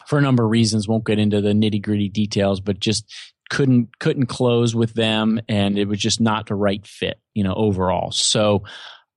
for 0.07 0.17
a 0.17 0.21
number 0.21 0.43
of 0.43 0.49
reasons, 0.49 0.87
won't 0.87 1.05
get 1.05 1.19
into 1.19 1.39
the 1.41 1.53
nitty 1.53 1.81
gritty 1.81 2.09
details, 2.09 2.59
but 2.59 2.79
just 2.79 3.13
couldn't 3.49 3.99
couldn't 3.99 4.25
close 4.25 4.73
with 4.73 4.93
them, 4.93 5.39
and 5.47 5.77
it 5.77 5.87
was 5.87 5.99
just 5.99 6.19
not 6.19 6.47
the 6.47 6.55
right 6.55 6.85
fit, 6.85 7.19
you 7.33 7.43
know, 7.43 7.53
overall. 7.53 8.11
So. 8.11 8.63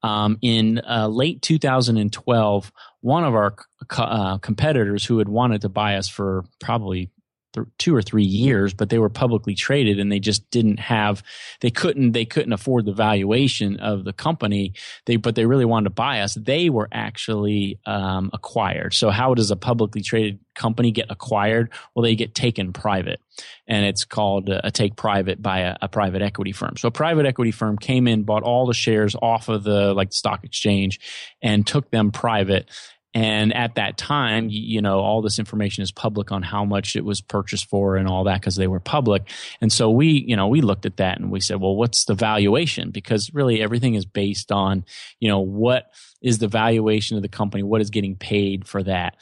Um, 0.03 0.37
in 0.43 0.83
uh, 0.87 1.09
late 1.09 1.41
2012, 1.41 2.73
one 3.01 3.25
of 3.25 3.35
our 3.35 3.55
uh, 3.97 4.37
competitors 4.37 5.03
who 5.03 5.17
had 5.17 5.31
wanted 5.31 5.63
to 5.63 5.71
buy 5.71 5.97
us 5.97 6.09
for 6.09 6.45
probably 6.61 7.11
th- 7.55 7.67
two 7.79 7.95
or 7.95 8.03
three 8.03 8.25
years, 8.25 8.75
but 8.75 8.91
they 8.91 8.99
were 8.99 9.09
publicly 9.09 9.55
traded 9.55 9.99
and 9.99 10.13
they 10.13 10.21
just 10.21 10.49
didn't 10.51 10.79
have, 10.79 11.23
they 11.61 11.71
couldn't, 11.71 12.13
they 12.13 12.25
couldn't 12.25 12.53
afford 12.53 12.85
the 12.85 12.93
valuation 12.93 13.79
of 13.81 14.05
the 14.05 14.13
company. 14.13 14.75
They, 15.07 15.17
but 15.17 15.35
they 15.35 15.47
really 15.47 15.65
wanted 15.65 15.85
to 15.85 15.91
buy 15.91 16.21
us. 16.21 16.35
They 16.35 16.69
were 16.71 16.89
actually 16.93 17.79
um, 17.87 18.31
acquired. 18.33 18.95
So 18.95 19.11
how 19.11 19.35
does 19.35 19.51
a 19.51 19.57
publicly 19.57 20.03
traded 20.03 20.39
company 20.55 20.91
get 20.91 21.11
acquired? 21.11 21.71
Well, 21.95 22.03
they 22.03 22.17
get 22.17 22.35
taken 22.35 22.73
private 22.73 23.21
and 23.67 23.85
it's 23.85 24.05
called 24.05 24.49
a, 24.49 24.67
a 24.67 24.71
take 24.71 24.97
private 24.97 25.43
by 25.43 25.61
a, 25.61 25.77
a, 25.83 25.89
private 25.89 26.23
equity 26.23 26.53
firm. 26.53 26.77
So 26.77 26.89
a 26.89 26.93
private 26.93 27.27
equity 27.27 27.51
firm 27.51 27.79
came 27.79 28.07
in, 28.07 28.25
bought 28.25 28.43
all 28.43 28.67
the 28.67 28.75
shares 28.75 29.17
off 29.21 29.49
of 29.49 29.65
the 29.65 29.95
like 29.95 30.11
the 30.11 30.17
stock 30.17 30.45
exchange 30.45 31.01
and 31.43 31.67
took 31.67 31.91
them 31.91 32.11
private 32.11 32.69
and 33.15 33.55
at 33.55 33.77
that 33.77 33.97
time, 33.97 34.49
you 34.51 34.83
know, 34.83 34.99
all 34.99 35.23
this 35.23 35.39
information 35.39 35.83
is 35.83 35.93
public 35.93 36.33
on 36.33 36.43
how 36.43 36.65
much 36.65 36.97
it 36.97 37.05
was 37.05 37.21
purchased 37.21 37.69
for 37.69 37.97
and 37.97 38.09
all 38.09 38.25
that 38.25 38.41
because 38.41 38.57
they 38.57 38.67
were 38.67 38.81
public. 38.81 39.31
And 39.61 39.73
so 39.73 39.89
we, 39.89 40.25
you 40.27 40.35
know, 40.35 40.49
we 40.49 40.61
looked 40.61 40.85
at 40.85 40.97
that 40.97 41.21
and 41.21 41.31
we 41.31 41.39
said, 41.39 41.61
well, 41.61 41.77
what's 41.77 42.07
the 42.07 42.15
valuation? 42.15 42.91
Because 42.91 43.33
really 43.33 43.63
everything 43.63 43.95
is 43.95 44.05
based 44.05 44.51
on, 44.51 44.85
you 45.21 45.29
know, 45.29 45.39
what 45.39 45.93
is 46.23 46.39
the 46.39 46.49
valuation 46.49 47.17
of 47.17 47.23
the 47.23 47.29
company? 47.29 47.63
What 47.63 47.81
is 47.81 47.91
getting 47.91 48.17
paid 48.17 48.67
for 48.67 48.83
that? 48.83 49.17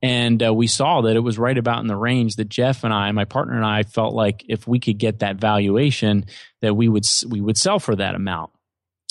And 0.00 0.42
uh, 0.42 0.52
we 0.54 0.66
saw 0.66 1.02
that 1.02 1.16
it 1.16 1.20
was 1.20 1.38
right 1.38 1.56
about 1.56 1.80
in 1.80 1.86
the 1.86 1.96
range 1.96 2.36
that 2.36 2.48
Jeff 2.48 2.82
and 2.82 2.94
I, 2.94 3.12
my 3.12 3.24
partner 3.26 3.56
and 3.56 3.64
I, 3.64 3.82
felt 3.82 4.14
like 4.14 4.44
if 4.48 4.66
we 4.66 4.78
could 4.78 4.98
get 4.98 5.18
that 5.18 5.36
valuation, 5.36 6.26
that 6.60 6.74
we 6.74 6.88
would 6.88 7.06
we 7.28 7.40
would 7.40 7.56
sell 7.56 7.78
for 7.78 7.96
that 7.96 8.14
amount. 8.14 8.50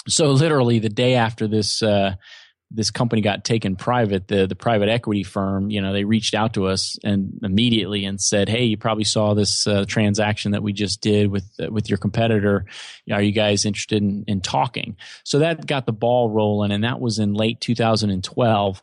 So 0.07 0.31
literally 0.31 0.79
the 0.79 0.89
day 0.89 1.15
after 1.15 1.47
this 1.47 1.81
uh, 1.81 2.15
this 2.73 2.89
company 2.91 3.21
got 3.21 3.43
taken 3.43 3.75
private, 3.75 4.27
the 4.27 4.47
the 4.47 4.55
private 4.55 4.89
equity 4.89 5.23
firm, 5.23 5.69
you 5.69 5.81
know, 5.81 5.93
they 5.93 6.03
reached 6.03 6.33
out 6.33 6.55
to 6.55 6.65
us 6.65 6.97
and 7.03 7.39
immediately 7.43 8.05
and 8.05 8.19
said, 8.19 8.49
"Hey, 8.49 8.65
you 8.65 8.77
probably 8.77 9.03
saw 9.03 9.33
this 9.33 9.67
uh, 9.67 9.85
transaction 9.87 10.51
that 10.51 10.63
we 10.63 10.73
just 10.73 11.01
did 11.01 11.29
with 11.29 11.45
uh, 11.61 11.71
with 11.71 11.89
your 11.89 11.97
competitor. 11.97 12.65
Are 13.11 13.21
you 13.21 13.31
guys 13.31 13.65
interested 13.65 14.01
in, 14.01 14.23
in 14.27 14.41
talking?" 14.41 14.97
So 15.23 15.39
that 15.39 15.67
got 15.67 15.85
the 15.85 15.93
ball 15.93 16.29
rolling, 16.29 16.71
and 16.71 16.83
that 16.83 16.99
was 16.99 17.19
in 17.19 17.33
late 17.33 17.61
2012. 17.61 18.81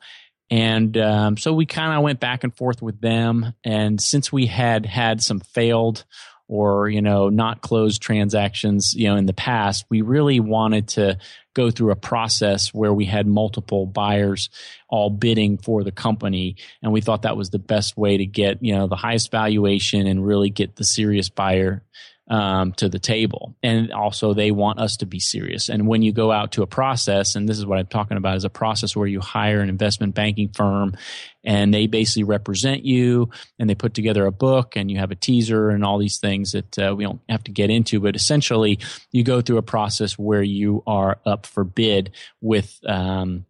And 0.52 0.96
um, 0.98 1.36
so 1.36 1.52
we 1.52 1.64
kind 1.64 1.96
of 1.96 2.02
went 2.02 2.18
back 2.18 2.42
and 2.42 2.54
forth 2.54 2.82
with 2.82 3.00
them. 3.00 3.54
And 3.62 4.00
since 4.00 4.32
we 4.32 4.46
had 4.46 4.84
had 4.84 5.22
some 5.22 5.38
failed 5.38 6.04
or 6.50 6.88
you 6.88 7.00
know 7.00 7.28
not 7.28 7.62
closed 7.62 8.02
transactions 8.02 8.92
you 8.92 9.08
know 9.08 9.14
in 9.14 9.24
the 9.24 9.32
past 9.32 9.86
we 9.88 10.02
really 10.02 10.40
wanted 10.40 10.88
to 10.88 11.16
go 11.54 11.70
through 11.70 11.90
a 11.90 11.96
process 11.96 12.72
where 12.74 12.92
we 12.92 13.04
had 13.04 13.26
multiple 13.26 13.86
buyers 13.86 14.50
all 14.88 15.10
bidding 15.10 15.58
for 15.58 15.82
the 15.82 15.92
company. 15.92 16.56
And 16.82 16.92
we 16.92 17.00
thought 17.00 17.22
that 17.22 17.36
was 17.36 17.50
the 17.50 17.58
best 17.58 17.96
way 17.96 18.16
to 18.16 18.26
get 18.26 18.62
you 18.62 18.74
know 18.74 18.86
the 18.86 18.96
highest 18.96 19.30
valuation 19.30 20.06
and 20.06 20.24
really 20.24 20.50
get 20.50 20.76
the 20.76 20.84
serious 20.84 21.28
buyer 21.28 21.82
um, 22.30 22.72
to 22.74 22.88
the 22.88 23.00
table. 23.00 23.56
And 23.62 23.92
also, 23.92 24.32
they 24.32 24.52
want 24.52 24.78
us 24.78 24.96
to 24.98 25.06
be 25.06 25.18
serious. 25.18 25.68
And 25.68 25.88
when 25.88 26.00
you 26.00 26.12
go 26.12 26.30
out 26.30 26.52
to 26.52 26.62
a 26.62 26.66
process, 26.66 27.34
and 27.34 27.48
this 27.48 27.58
is 27.58 27.66
what 27.66 27.78
I'm 27.78 27.88
talking 27.88 28.16
about, 28.16 28.36
is 28.36 28.44
a 28.44 28.50
process 28.50 28.94
where 28.94 29.08
you 29.08 29.20
hire 29.20 29.60
an 29.60 29.68
investment 29.68 30.14
banking 30.14 30.48
firm 30.48 30.96
and 31.42 31.74
they 31.74 31.88
basically 31.88 32.22
represent 32.22 32.84
you 32.84 33.30
and 33.58 33.68
they 33.68 33.74
put 33.74 33.94
together 33.94 34.26
a 34.26 34.32
book 34.32 34.76
and 34.76 34.90
you 34.90 34.98
have 34.98 35.10
a 35.10 35.16
teaser 35.16 35.70
and 35.70 35.84
all 35.84 35.98
these 35.98 36.18
things 36.18 36.52
that 36.52 36.78
uh, 36.78 36.94
we 36.96 37.02
don't 37.02 37.20
have 37.28 37.42
to 37.44 37.50
get 37.50 37.68
into. 37.68 37.98
But 37.98 38.14
essentially, 38.14 38.78
you 39.10 39.24
go 39.24 39.40
through 39.40 39.58
a 39.58 39.62
process 39.62 40.16
where 40.16 40.42
you 40.42 40.84
are 40.86 41.18
up 41.26 41.46
for 41.46 41.64
bid 41.64 42.12
with, 42.40 42.78
um, 42.86 43.44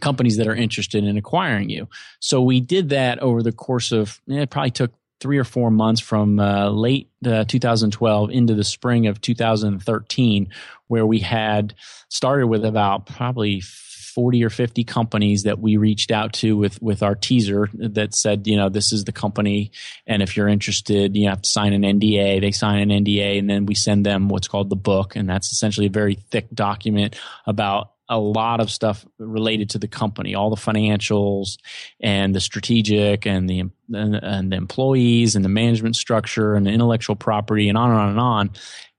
companies 0.00 0.38
that 0.38 0.48
are 0.48 0.54
interested 0.56 1.04
in 1.04 1.16
acquiring 1.16 1.68
you. 1.68 1.88
So 2.18 2.42
we 2.42 2.60
did 2.60 2.88
that 2.88 3.20
over 3.20 3.44
the 3.44 3.52
course 3.52 3.92
of 3.92 4.20
eh, 4.28 4.40
it 4.40 4.50
probably 4.50 4.72
took 4.72 4.92
three 5.24 5.38
or 5.38 5.44
four 5.44 5.70
months 5.70 6.02
from 6.02 6.38
uh, 6.38 6.68
late 6.68 7.08
uh, 7.24 7.44
2012 7.44 8.30
into 8.30 8.52
the 8.52 8.62
spring 8.62 9.06
of 9.06 9.22
2013, 9.22 10.48
where 10.88 11.06
we 11.06 11.18
had 11.18 11.72
started 12.10 12.46
with 12.46 12.62
about 12.62 13.06
probably 13.06 13.62
40 13.62 14.44
or 14.44 14.50
50 14.50 14.84
companies 14.84 15.44
that 15.44 15.58
we 15.58 15.78
reached 15.78 16.10
out 16.10 16.34
to 16.34 16.58
with 16.58 16.80
with 16.82 17.02
our 17.02 17.14
teaser 17.14 17.70
that 17.72 18.14
said, 18.14 18.46
you 18.46 18.58
know, 18.58 18.68
this 18.68 18.92
is 18.92 19.04
the 19.04 19.12
company, 19.12 19.72
and 20.06 20.22
if 20.22 20.36
you're 20.36 20.46
interested, 20.46 21.16
you 21.16 21.30
have 21.30 21.40
to 21.40 21.48
sign 21.48 21.72
an 21.72 21.98
NDA. 21.98 22.42
They 22.42 22.52
sign 22.52 22.90
an 22.90 23.04
NDA, 23.04 23.38
and 23.38 23.48
then 23.48 23.64
we 23.64 23.74
send 23.74 24.04
them 24.04 24.28
what's 24.28 24.46
called 24.46 24.68
the 24.68 24.76
book, 24.76 25.16
and 25.16 25.26
that's 25.26 25.52
essentially 25.52 25.86
a 25.86 25.90
very 25.90 26.16
thick 26.16 26.48
document 26.52 27.18
about 27.46 27.93
a 28.08 28.18
lot 28.18 28.60
of 28.60 28.70
stuff 28.70 29.04
related 29.18 29.70
to 29.70 29.78
the 29.78 29.88
company, 29.88 30.34
all 30.34 30.50
the 30.50 30.56
financials 30.56 31.58
and 32.00 32.34
the 32.34 32.40
strategic 32.40 33.26
and 33.26 33.48
the 33.48 33.60
and, 33.92 34.14
and, 34.14 34.52
the 34.52 34.56
employees 34.56 35.36
and 35.36 35.44
the 35.44 35.48
management 35.48 35.96
structure 35.96 36.54
and 36.54 36.66
the 36.66 36.70
intellectual 36.70 37.16
property 37.16 37.68
and 37.68 37.78
on 37.78 37.90
and 37.90 37.98
on 37.98 38.08
and 38.10 38.20
on. 38.20 38.50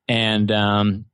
And 0.08 0.52
um, 0.52 1.06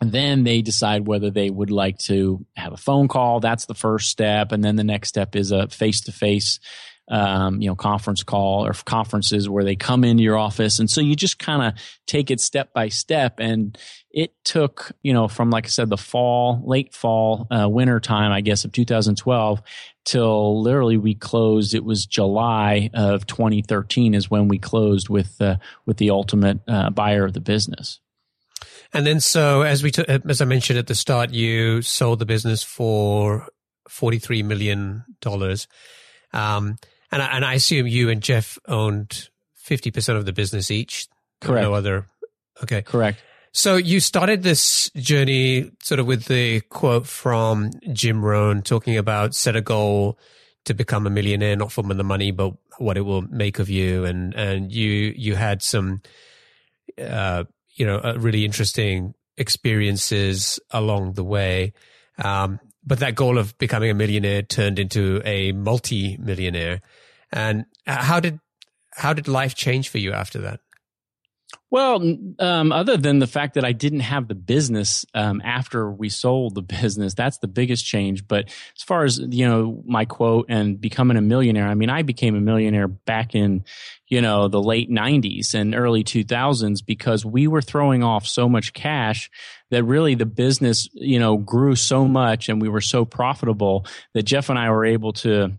then 0.00 0.44
they 0.44 0.62
decide 0.62 1.06
whether 1.06 1.30
they 1.30 1.50
would 1.50 1.70
like 1.70 1.98
to 1.98 2.44
have 2.56 2.72
a 2.72 2.76
phone 2.76 3.08
call. 3.08 3.40
That's 3.40 3.66
the 3.66 3.74
first 3.74 4.10
step, 4.10 4.52
and 4.52 4.62
then 4.62 4.76
the 4.76 4.84
next 4.84 5.08
step 5.08 5.36
is 5.36 5.52
a 5.52 5.68
face 5.68 6.02
to 6.02 6.12
face 6.12 6.58
um, 7.08 7.60
you 7.60 7.68
know, 7.68 7.76
conference 7.76 8.22
call 8.22 8.66
or 8.66 8.72
conferences 8.72 9.48
where 9.48 9.64
they 9.64 9.76
come 9.76 10.04
into 10.04 10.22
your 10.22 10.36
office. 10.36 10.78
And 10.78 10.90
so 10.90 11.00
you 11.00 11.14
just 11.14 11.38
kind 11.38 11.62
of 11.62 11.80
take 12.06 12.30
it 12.30 12.40
step 12.40 12.72
by 12.72 12.88
step. 12.88 13.38
And 13.38 13.78
it 14.16 14.32
took, 14.44 14.92
you 15.02 15.12
know, 15.12 15.28
from, 15.28 15.50
like 15.50 15.66
I 15.66 15.68
said, 15.68 15.90
the 15.90 15.98
fall, 15.98 16.62
late 16.64 16.94
fall, 16.94 17.46
uh, 17.50 17.68
winter 17.68 18.00
time, 18.00 18.32
I 18.32 18.40
guess, 18.40 18.64
of 18.64 18.72
2012 18.72 19.60
till 20.06 20.62
literally 20.62 20.96
we 20.96 21.14
closed. 21.14 21.74
It 21.74 21.84
was 21.84 22.06
July 22.06 22.88
of 22.94 23.26
2013 23.26 24.14
is 24.14 24.30
when 24.30 24.48
we 24.48 24.58
closed 24.58 25.10
with, 25.10 25.38
uh, 25.42 25.56
with 25.84 25.98
the 25.98 26.08
ultimate 26.08 26.60
uh, 26.66 26.88
buyer 26.88 27.26
of 27.26 27.34
the 27.34 27.40
business. 27.40 28.00
And 28.94 29.06
then, 29.06 29.20
so 29.20 29.60
as 29.60 29.82
we, 29.82 29.90
t- 29.90 30.06
as 30.08 30.40
I 30.40 30.46
mentioned 30.46 30.78
at 30.78 30.86
the 30.86 30.94
start, 30.94 31.32
you 31.32 31.82
sold 31.82 32.18
the 32.18 32.24
business 32.24 32.62
for 32.62 33.46
$43 33.90 34.42
million 34.46 35.04
Um, 36.32 36.78
and 37.12 37.22
I, 37.22 37.26
and 37.36 37.44
I 37.44 37.52
assume 37.52 37.86
you 37.86 38.08
and 38.08 38.22
Jeff 38.22 38.58
owned 38.66 39.28
50% 39.68 40.16
of 40.16 40.24
the 40.24 40.32
business 40.32 40.70
each. 40.70 41.06
Correct. 41.42 41.62
No 41.62 41.74
other. 41.74 42.06
Okay. 42.62 42.80
Correct. 42.80 43.22
So 43.56 43.76
you 43.76 44.00
started 44.00 44.42
this 44.42 44.90
journey 44.96 45.70
sort 45.82 45.98
of 45.98 46.06
with 46.06 46.26
the 46.26 46.60
quote 46.68 47.06
from 47.06 47.70
Jim 47.90 48.22
Rohn 48.22 48.60
talking 48.60 48.98
about 48.98 49.34
set 49.34 49.56
a 49.56 49.62
goal 49.62 50.18
to 50.66 50.74
become 50.74 51.06
a 51.06 51.10
millionaire, 51.10 51.56
not 51.56 51.72
from 51.72 51.88
the 51.88 52.04
money, 52.04 52.32
but 52.32 52.52
what 52.76 52.98
it 52.98 53.00
will 53.00 53.22
make 53.22 53.58
of 53.58 53.70
you. 53.70 54.04
And, 54.04 54.34
and 54.34 54.70
you, 54.70 55.14
you 55.16 55.36
had 55.36 55.62
some, 55.62 56.02
uh, 57.00 57.44
you 57.74 57.86
know, 57.86 57.96
uh, 57.96 58.18
really 58.18 58.44
interesting 58.44 59.14
experiences 59.38 60.60
along 60.70 61.14
the 61.14 61.24
way. 61.24 61.72
Um, 62.18 62.60
but 62.84 62.98
that 62.98 63.14
goal 63.14 63.38
of 63.38 63.56
becoming 63.56 63.88
a 63.88 63.94
millionaire 63.94 64.42
turned 64.42 64.78
into 64.78 65.22
a 65.24 65.52
multi-millionaire. 65.52 66.82
And 67.32 67.64
how 67.86 68.20
did 68.20 68.38
how 68.90 69.14
did 69.14 69.28
life 69.28 69.54
change 69.54 69.88
for 69.88 69.96
you 69.96 70.12
after 70.12 70.40
that? 70.40 70.60
Well, 71.68 72.00
um, 72.38 72.72
other 72.72 72.96
than 72.96 73.18
the 73.18 73.26
fact 73.26 73.54
that 73.54 73.64
I 73.64 73.72
didn't 73.72 74.00
have 74.00 74.28
the 74.28 74.34
business 74.36 75.04
um, 75.14 75.42
after 75.44 75.90
we 75.90 76.08
sold 76.08 76.54
the 76.54 76.62
business, 76.62 77.14
that's 77.14 77.38
the 77.38 77.48
biggest 77.48 77.84
change. 77.84 78.26
But 78.26 78.46
as 78.46 78.82
far 78.82 79.04
as 79.04 79.18
you 79.18 79.46
know, 79.46 79.82
my 79.84 80.04
quote 80.04 80.46
and 80.48 80.80
becoming 80.80 81.16
a 81.16 81.20
millionaire, 81.20 81.66
I 81.66 81.74
mean, 81.74 81.90
I 81.90 82.02
became 82.02 82.36
a 82.36 82.40
millionaire 82.40 82.88
back 82.88 83.34
in 83.34 83.64
you 84.08 84.20
know 84.20 84.46
the 84.46 84.62
late 84.62 84.90
'90s 84.90 85.54
and 85.54 85.74
early 85.74 86.04
2000s 86.04 86.78
because 86.86 87.24
we 87.24 87.48
were 87.48 87.62
throwing 87.62 88.04
off 88.04 88.26
so 88.26 88.48
much 88.48 88.72
cash 88.72 89.28
that 89.70 89.82
really 89.82 90.14
the 90.14 90.26
business 90.26 90.88
you 90.94 91.18
know 91.18 91.36
grew 91.36 91.74
so 91.74 92.06
much 92.06 92.48
and 92.48 92.62
we 92.62 92.68
were 92.68 92.80
so 92.80 93.04
profitable 93.04 93.84
that 94.14 94.22
Jeff 94.22 94.48
and 94.48 94.58
I 94.58 94.70
were 94.70 94.84
able 94.84 95.12
to 95.14 95.58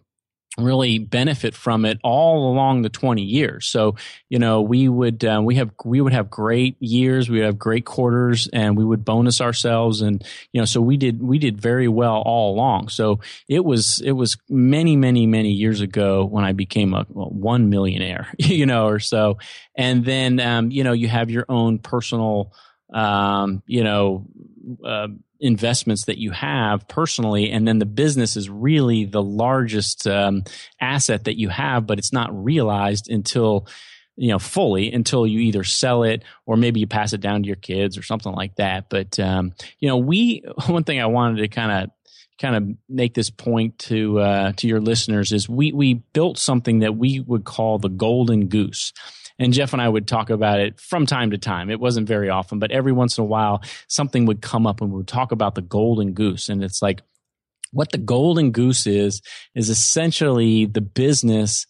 really 0.57 0.97
benefit 0.97 1.53
from 1.53 1.85
it 1.85 1.99
all 2.03 2.51
along 2.51 2.81
the 2.81 2.89
20 2.89 3.21
years. 3.21 3.67
So, 3.67 3.95
you 4.29 4.39
know, 4.39 4.61
we 4.61 4.89
would, 4.89 5.23
uh, 5.23 5.41
we 5.43 5.55
have, 5.55 5.71
we 5.85 6.01
would 6.01 6.13
have 6.13 6.29
great 6.29 6.75
years. 6.79 7.29
We 7.29 7.37
would 7.39 7.45
have 7.45 7.59
great 7.59 7.85
quarters 7.85 8.47
and 8.51 8.75
we 8.75 8.83
would 8.83 9.05
bonus 9.05 9.39
ourselves. 9.39 10.01
And, 10.01 10.23
you 10.51 10.61
know, 10.61 10.65
so 10.65 10.81
we 10.81 10.97
did, 10.97 11.21
we 11.21 11.37
did 11.37 11.61
very 11.61 11.87
well 11.87 12.23
all 12.25 12.53
along. 12.53 12.89
So 12.89 13.19
it 13.47 13.63
was, 13.63 14.01
it 14.01 14.13
was 14.13 14.37
many, 14.49 14.95
many, 14.95 15.27
many 15.27 15.51
years 15.51 15.81
ago 15.81 16.25
when 16.25 16.43
I 16.43 16.53
became 16.53 16.93
a 16.93 17.05
well, 17.09 17.29
one 17.29 17.69
millionaire, 17.69 18.27
you 18.37 18.65
know, 18.65 18.87
or 18.87 18.99
so. 18.99 19.37
And 19.75 20.03
then, 20.03 20.39
um, 20.39 20.71
you 20.71 20.83
know, 20.83 20.93
you 20.93 21.07
have 21.07 21.29
your 21.29 21.45
own 21.49 21.79
personal, 21.79 22.51
um, 22.93 23.61
you 23.67 23.83
know, 23.83 24.25
uh, 24.83 25.07
investments 25.39 26.05
that 26.05 26.17
you 26.17 26.31
have 26.31 26.87
personally, 26.87 27.51
and 27.51 27.67
then 27.67 27.79
the 27.79 27.85
business 27.85 28.35
is 28.35 28.49
really 28.49 29.05
the 29.05 29.21
largest 29.21 30.07
um, 30.07 30.43
asset 30.79 31.25
that 31.25 31.37
you 31.37 31.49
have, 31.49 31.85
but 31.85 31.99
it's 31.99 32.13
not 32.13 32.43
realized 32.43 33.09
until 33.09 33.67
you 34.15 34.29
know 34.29 34.39
fully 34.39 34.91
until 34.91 35.27
you 35.27 35.39
either 35.39 35.63
sell 35.63 36.03
it 36.03 36.23
or 36.45 36.57
maybe 36.57 36.79
you 36.79 36.87
pass 36.87 37.13
it 37.13 37.21
down 37.21 37.43
to 37.43 37.47
your 37.47 37.55
kids 37.55 37.97
or 37.97 38.03
something 38.03 38.31
like 38.31 38.55
that. 38.55 38.89
But 38.89 39.19
um, 39.19 39.53
you 39.79 39.87
know, 39.87 39.97
we 39.97 40.43
one 40.67 40.83
thing 40.83 40.99
I 40.99 41.05
wanted 41.05 41.37
to 41.37 41.47
kind 41.47 41.71
of 41.71 41.91
kind 42.39 42.55
of 42.55 42.77
make 42.87 43.13
this 43.13 43.29
point 43.29 43.79
to 43.79 44.19
uh, 44.19 44.51
to 44.57 44.67
your 44.67 44.81
listeners 44.81 45.31
is 45.31 45.49
we 45.49 45.71
we 45.71 45.95
built 45.95 46.37
something 46.37 46.79
that 46.79 46.95
we 46.95 47.19
would 47.19 47.45
call 47.45 47.79
the 47.79 47.89
golden 47.89 48.47
goose 48.47 48.93
and 49.39 49.53
Jeff 49.53 49.73
and 49.73 49.81
I 49.81 49.87
would 49.87 50.07
talk 50.07 50.29
about 50.29 50.59
it 50.59 50.79
from 50.79 51.05
time 51.05 51.31
to 51.31 51.37
time. 51.37 51.69
It 51.69 51.79
wasn't 51.79 52.07
very 52.07 52.29
often, 52.29 52.59
but 52.59 52.71
every 52.71 52.91
once 52.91 53.17
in 53.17 53.23
a 53.23 53.27
while, 53.27 53.61
something 53.87 54.25
would 54.25 54.41
come 54.41 54.65
up 54.65 54.81
and 54.81 54.91
we 54.91 54.97
would 54.97 55.07
talk 55.07 55.31
about 55.31 55.55
the 55.55 55.61
golden 55.61 56.13
goose. 56.13 56.49
And 56.49 56.63
it's 56.63 56.81
like, 56.81 57.01
what 57.71 57.91
the 57.91 57.97
golden 57.97 58.51
goose 58.51 58.87
is, 58.87 59.21
is 59.53 59.69
essentially 59.69 60.65
the 60.65 60.81
business 60.81 61.67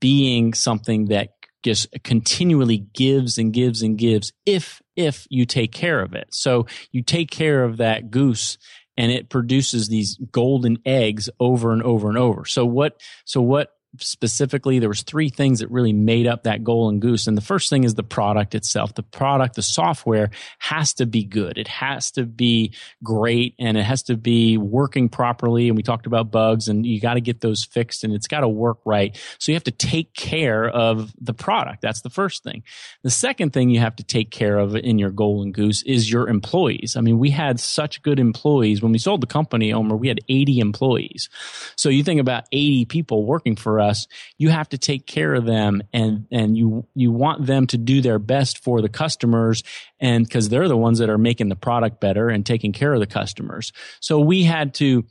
being 0.00 0.54
something 0.54 1.06
that 1.06 1.30
just 1.62 1.88
continually 2.04 2.86
gives 2.94 3.38
and 3.38 3.52
gives 3.52 3.82
and 3.82 3.98
gives 3.98 4.32
if, 4.46 4.80
if 4.96 5.26
you 5.30 5.44
take 5.44 5.72
care 5.72 6.00
of 6.00 6.14
it. 6.14 6.28
So 6.30 6.66
you 6.92 7.02
take 7.02 7.30
care 7.30 7.64
of 7.64 7.78
that 7.78 8.10
goose 8.10 8.58
and 8.96 9.10
it 9.10 9.28
produces 9.28 9.88
these 9.88 10.16
golden 10.30 10.78
eggs 10.84 11.28
over 11.40 11.72
and 11.72 11.82
over 11.82 12.08
and 12.08 12.18
over. 12.18 12.44
So 12.44 12.64
what, 12.64 13.00
so 13.24 13.40
what 13.40 13.73
specifically 13.98 14.78
there 14.78 14.88
was 14.88 15.02
three 15.02 15.28
things 15.28 15.60
that 15.60 15.70
really 15.70 15.92
made 15.92 16.26
up 16.26 16.44
that 16.44 16.62
goal 16.62 16.74
golden 16.74 16.98
goose. 16.98 17.28
And 17.28 17.36
the 17.36 17.42
first 17.42 17.70
thing 17.70 17.84
is 17.84 17.94
the 17.94 18.02
product 18.02 18.54
itself. 18.54 18.94
The 18.94 19.04
product 19.04 19.54
the 19.54 19.62
software 19.62 20.30
has 20.58 20.92
to 20.94 21.06
be 21.06 21.22
good. 21.22 21.56
It 21.56 21.68
has 21.68 22.10
to 22.12 22.24
be 22.24 22.74
great 23.02 23.54
and 23.60 23.76
it 23.76 23.84
has 23.84 24.02
to 24.04 24.16
be 24.16 24.58
working 24.58 25.08
properly. 25.08 25.68
And 25.68 25.76
we 25.76 25.84
talked 25.84 26.06
about 26.06 26.32
bugs 26.32 26.66
and 26.66 26.84
you 26.84 27.00
got 27.00 27.14
to 27.14 27.20
get 27.20 27.40
those 27.40 27.64
fixed 27.64 28.02
and 28.02 28.12
it's 28.12 28.26
got 28.26 28.40
to 28.40 28.48
work 28.48 28.78
right. 28.84 29.16
So 29.38 29.52
you 29.52 29.56
have 29.56 29.64
to 29.64 29.70
take 29.70 30.14
care 30.14 30.68
of 30.68 31.14
the 31.20 31.32
product. 31.32 31.80
That's 31.80 32.00
the 32.00 32.10
first 32.10 32.42
thing. 32.42 32.64
The 33.04 33.10
second 33.10 33.52
thing 33.52 33.70
you 33.70 33.78
have 33.78 33.96
to 33.96 34.04
take 34.04 34.30
care 34.32 34.58
of 34.58 34.74
in 34.74 34.98
your 34.98 35.10
goal 35.10 35.34
golden 35.34 35.52
goose 35.52 35.82
is 35.84 36.10
your 36.10 36.28
employees. 36.28 36.96
I 36.96 37.00
mean 37.02 37.18
we 37.18 37.30
had 37.30 37.60
such 37.60 38.02
good 38.02 38.18
employees. 38.18 38.82
When 38.82 38.92
we 38.92 38.98
sold 38.98 39.20
the 39.20 39.26
company 39.28 39.72
omer 39.72 39.96
we 39.96 40.08
had 40.08 40.20
80 40.28 40.58
employees. 40.58 41.30
So 41.76 41.88
you 41.88 42.02
think 42.02 42.20
about 42.20 42.44
80 42.50 42.86
people 42.86 43.24
working 43.24 43.54
for 43.54 43.78
us 43.80 43.83
us, 43.84 44.06
you 44.38 44.48
have 44.48 44.68
to 44.70 44.78
take 44.78 45.06
care 45.06 45.34
of 45.34 45.44
them 45.44 45.82
and, 45.92 46.26
and 46.30 46.56
you, 46.56 46.86
you 46.94 47.12
want 47.12 47.46
them 47.46 47.66
to 47.68 47.78
do 47.78 48.00
their 48.00 48.18
best 48.18 48.62
for 48.62 48.80
the 48.80 48.88
customers 48.88 49.62
and 50.00 50.24
because 50.24 50.48
they're 50.48 50.68
the 50.68 50.76
ones 50.76 50.98
that 50.98 51.10
are 51.10 51.18
making 51.18 51.48
the 51.48 51.56
product 51.56 52.00
better 52.00 52.28
and 52.28 52.44
taking 52.44 52.72
care 52.72 52.92
of 52.92 53.00
the 53.00 53.06
customers. 53.06 53.72
So 54.00 54.20
we 54.20 54.44
had 54.44 54.74
to 54.74 55.04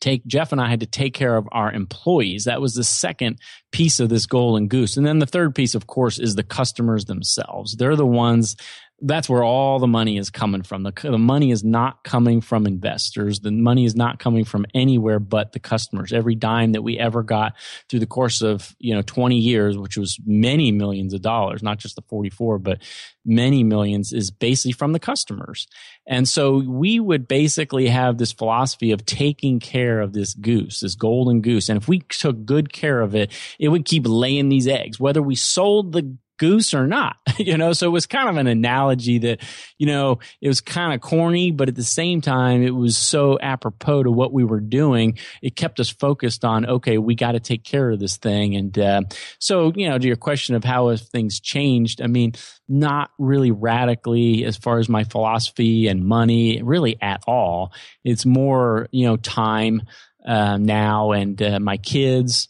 take 0.00 0.26
Jeff 0.26 0.52
and 0.52 0.60
I 0.60 0.68
had 0.68 0.80
to 0.80 0.86
take 0.86 1.14
care 1.14 1.36
of 1.36 1.48
our 1.52 1.70
employees. 1.72 2.44
That 2.44 2.60
was 2.60 2.74
the 2.74 2.84
second 2.84 3.38
piece 3.72 4.00
of 4.00 4.08
this 4.08 4.26
golden 4.26 4.68
goose. 4.68 4.96
And 4.96 5.06
then 5.06 5.18
the 5.18 5.26
third 5.26 5.54
piece, 5.54 5.74
of 5.74 5.86
course, 5.86 6.18
is 6.18 6.34
the 6.34 6.42
customers 6.42 7.06
themselves. 7.06 7.76
They're 7.76 7.96
the 7.96 8.06
ones 8.06 8.56
that's 9.02 9.28
where 9.28 9.42
all 9.42 9.78
the 9.78 9.86
money 9.86 10.18
is 10.18 10.30
coming 10.30 10.62
from. 10.62 10.82
The, 10.82 10.92
the 11.02 11.18
money 11.18 11.50
is 11.50 11.64
not 11.64 12.04
coming 12.04 12.40
from 12.40 12.66
investors. 12.66 13.40
The 13.40 13.50
money 13.50 13.84
is 13.84 13.96
not 13.96 14.18
coming 14.18 14.44
from 14.44 14.66
anywhere 14.74 15.18
but 15.18 15.52
the 15.52 15.58
customers. 15.58 16.12
Every 16.12 16.34
dime 16.34 16.72
that 16.72 16.82
we 16.82 16.98
ever 16.98 17.22
got 17.22 17.54
through 17.88 18.00
the 18.00 18.06
course 18.06 18.42
of, 18.42 18.74
you 18.78 18.94
know, 18.94 19.02
20 19.02 19.38
years, 19.38 19.78
which 19.78 19.96
was 19.96 20.18
many 20.26 20.70
millions 20.72 21.14
of 21.14 21.22
dollars, 21.22 21.62
not 21.62 21.78
just 21.78 21.96
the 21.96 22.02
44, 22.02 22.58
but 22.58 22.78
many 23.24 23.64
millions 23.64 24.12
is 24.12 24.30
basically 24.30 24.72
from 24.72 24.92
the 24.92 24.98
customers. 24.98 25.66
And 26.06 26.28
so 26.28 26.58
we 26.58 27.00
would 27.00 27.28
basically 27.28 27.88
have 27.88 28.18
this 28.18 28.32
philosophy 28.32 28.92
of 28.92 29.06
taking 29.06 29.60
care 29.60 30.00
of 30.00 30.12
this 30.12 30.34
goose, 30.34 30.80
this 30.80 30.94
golden 30.94 31.40
goose. 31.40 31.68
And 31.68 31.80
if 31.80 31.88
we 31.88 32.00
took 32.00 32.44
good 32.44 32.72
care 32.72 33.00
of 33.00 33.14
it, 33.14 33.30
it 33.58 33.68
would 33.68 33.84
keep 33.84 34.04
laying 34.06 34.48
these 34.48 34.66
eggs, 34.66 34.98
whether 34.98 35.22
we 35.22 35.36
sold 35.36 35.92
the 35.92 36.16
goose 36.40 36.72
or 36.72 36.86
not, 36.86 37.16
you 37.38 37.58
know? 37.58 37.74
So 37.74 37.86
it 37.86 37.90
was 37.90 38.06
kind 38.06 38.30
of 38.30 38.38
an 38.38 38.46
analogy 38.46 39.18
that, 39.18 39.40
you 39.76 39.86
know, 39.86 40.20
it 40.40 40.48
was 40.48 40.62
kind 40.62 40.94
of 40.94 41.02
corny, 41.02 41.50
but 41.50 41.68
at 41.68 41.74
the 41.74 41.84
same 41.84 42.22
time, 42.22 42.62
it 42.62 42.74
was 42.74 42.96
so 42.96 43.38
apropos 43.38 44.04
to 44.04 44.10
what 44.10 44.32
we 44.32 44.42
were 44.42 44.60
doing. 44.60 45.18
It 45.42 45.54
kept 45.54 45.78
us 45.80 45.90
focused 45.90 46.42
on, 46.42 46.64
okay, 46.64 46.96
we 46.96 47.14
got 47.14 47.32
to 47.32 47.40
take 47.40 47.62
care 47.62 47.90
of 47.90 48.00
this 48.00 48.16
thing. 48.16 48.56
And, 48.56 48.78
uh, 48.78 49.02
so, 49.38 49.70
you 49.76 49.86
know, 49.90 49.98
to 49.98 50.06
your 50.06 50.16
question 50.16 50.54
of 50.54 50.64
how 50.64 50.88
have 50.88 51.02
things 51.02 51.40
changed, 51.40 52.00
I 52.00 52.06
mean, 52.06 52.32
not 52.66 53.10
really 53.18 53.50
radically 53.50 54.44
as 54.46 54.56
far 54.56 54.78
as 54.78 54.88
my 54.88 55.04
philosophy 55.04 55.88
and 55.88 56.06
money, 56.06 56.62
really 56.62 56.96
at 57.02 57.20
all. 57.26 57.74
It's 58.02 58.24
more, 58.24 58.88
you 58.92 59.06
know, 59.06 59.18
time, 59.18 59.82
uh, 60.26 60.56
now 60.56 61.12
and, 61.12 61.40
uh, 61.42 61.60
my 61.60 61.76
kids, 61.76 62.48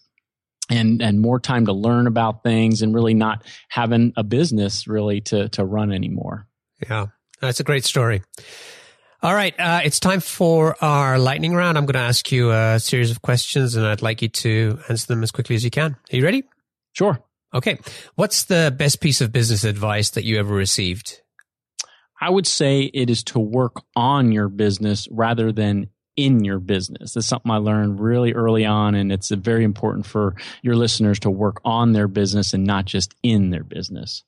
and 0.70 1.02
and 1.02 1.20
more 1.20 1.40
time 1.40 1.66
to 1.66 1.72
learn 1.72 2.06
about 2.06 2.42
things 2.42 2.82
and 2.82 2.94
really 2.94 3.14
not 3.14 3.44
having 3.68 4.12
a 4.16 4.24
business 4.24 4.86
really 4.86 5.20
to 5.22 5.48
to 5.50 5.64
run 5.64 5.92
anymore. 5.92 6.46
Yeah, 6.88 7.06
that's 7.40 7.60
a 7.60 7.64
great 7.64 7.84
story. 7.84 8.22
All 9.22 9.34
right, 9.34 9.54
uh, 9.58 9.82
it's 9.84 10.00
time 10.00 10.20
for 10.20 10.82
our 10.82 11.18
lightning 11.18 11.52
round. 11.52 11.76
I'm 11.76 11.84
going 11.84 11.92
to 12.02 12.08
ask 12.08 12.32
you 12.32 12.52
a 12.52 12.80
series 12.80 13.10
of 13.10 13.20
questions, 13.20 13.76
and 13.76 13.86
I'd 13.86 14.00
like 14.00 14.22
you 14.22 14.28
to 14.28 14.78
answer 14.88 15.08
them 15.08 15.22
as 15.22 15.30
quickly 15.30 15.56
as 15.56 15.64
you 15.64 15.70
can. 15.70 15.96
Are 16.10 16.16
you 16.16 16.24
ready? 16.24 16.44
Sure. 16.92 17.22
Okay. 17.52 17.78
What's 18.14 18.44
the 18.44 18.74
best 18.76 19.00
piece 19.00 19.20
of 19.20 19.32
business 19.32 19.64
advice 19.64 20.10
that 20.10 20.24
you 20.24 20.38
ever 20.38 20.54
received? 20.54 21.20
I 22.20 22.30
would 22.30 22.46
say 22.46 22.82
it 22.82 23.10
is 23.10 23.22
to 23.24 23.38
work 23.38 23.82
on 23.96 24.32
your 24.32 24.48
business 24.48 25.08
rather 25.10 25.52
than 25.52 25.90
in 26.24 26.44
your 26.44 26.58
business. 26.58 27.14
That's 27.14 27.26
something 27.26 27.50
I 27.50 27.56
learned 27.56 28.00
really 28.00 28.32
early 28.32 28.64
on, 28.64 28.94
and 28.94 29.12
it's 29.12 29.30
very 29.30 29.64
important 29.64 30.06
for 30.06 30.34
your 30.62 30.76
listeners 30.76 31.18
to 31.20 31.30
work 31.30 31.60
on 31.64 31.92
their 31.92 32.08
business 32.08 32.54
and 32.54 32.64
not 32.64 32.84
just 32.84 33.14
in 33.22 33.50
their 33.50 33.64
business. 33.64 34.24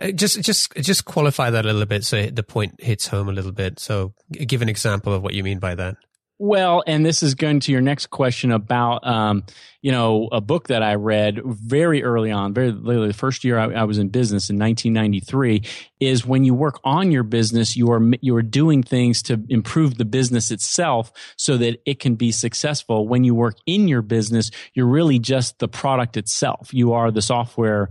Uh, 0.00 0.10
just, 0.10 0.42
just, 0.42 0.74
just 0.74 1.04
qualify 1.04 1.50
that 1.50 1.64
a 1.64 1.72
little 1.72 1.86
bit 1.86 2.04
so 2.04 2.26
the 2.26 2.42
point 2.42 2.80
hits 2.80 3.06
home 3.06 3.28
a 3.28 3.32
little 3.32 3.52
bit. 3.52 3.78
So, 3.78 4.12
give 4.32 4.60
an 4.60 4.68
example 4.68 5.12
of 5.12 5.22
what 5.22 5.34
you 5.34 5.44
mean 5.44 5.60
by 5.60 5.76
that. 5.76 5.96
Well, 6.44 6.84
and 6.86 7.06
this 7.06 7.22
is 7.22 7.34
going 7.34 7.60
to 7.60 7.72
your 7.72 7.80
next 7.80 8.10
question 8.10 8.52
about, 8.52 9.06
um, 9.06 9.44
you 9.80 9.90
know, 9.90 10.28
a 10.30 10.42
book 10.42 10.68
that 10.68 10.82
I 10.82 10.96
read 10.96 11.40
very 11.42 12.02
early 12.02 12.30
on, 12.30 12.52
very 12.52 12.70
literally 12.70 13.08
the 13.08 13.14
first 13.14 13.44
year 13.44 13.58
I, 13.58 13.72
I, 13.72 13.84
was 13.84 13.96
in 13.96 14.10
business 14.10 14.50
in 14.50 14.58
1993, 14.58 15.62
is 16.00 16.26
when 16.26 16.44
you 16.44 16.52
work 16.52 16.80
on 16.84 17.10
your 17.10 17.22
business, 17.22 17.78
you 17.78 17.90
are 17.90 18.02
you 18.20 18.36
are 18.36 18.42
doing 18.42 18.82
things 18.82 19.22
to 19.22 19.42
improve 19.48 19.96
the 19.96 20.04
business 20.04 20.50
itself 20.50 21.12
so 21.38 21.56
that 21.56 21.80
it 21.86 21.98
can 21.98 22.14
be 22.14 22.30
successful. 22.30 23.08
When 23.08 23.24
you 23.24 23.34
work 23.34 23.56
in 23.64 23.88
your 23.88 24.02
business, 24.02 24.50
you're 24.74 24.84
really 24.84 25.18
just 25.18 25.60
the 25.60 25.68
product 25.68 26.18
itself. 26.18 26.74
You 26.74 26.92
are 26.92 27.10
the 27.10 27.22
software 27.22 27.88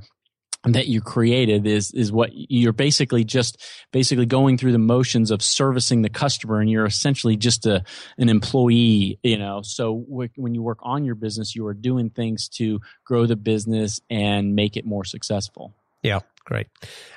that 0.65 0.87
you 0.87 1.01
created 1.01 1.67
is 1.67 1.91
is 1.91 2.11
what 2.11 2.31
you're 2.33 2.73
basically 2.73 3.23
just 3.23 3.61
basically 3.91 4.25
going 4.25 4.57
through 4.57 4.71
the 4.71 4.77
motions 4.77 5.29
of 5.29 5.41
servicing 5.41 6.01
the 6.01 6.09
customer 6.09 6.59
and 6.59 6.69
you're 6.69 6.85
essentially 6.85 7.35
just 7.35 7.65
a 7.65 7.83
an 8.17 8.29
employee 8.29 9.19
you 9.23 9.37
know? 9.37 9.61
So 9.63 10.05
when 10.35 10.55
you 10.55 10.61
work 10.61 10.79
on 10.81 11.03
your 11.03 11.15
business 11.15 11.55
you 11.55 11.65
are 11.67 11.73
doing 11.73 12.09
things 12.09 12.47
to 12.49 12.79
grow 13.05 13.25
the 13.25 13.35
business 13.35 13.99
and 14.09 14.55
make 14.55 14.77
it 14.77 14.85
more 14.85 15.03
successful. 15.03 15.73
Yeah 16.01 16.19
great. 16.45 16.67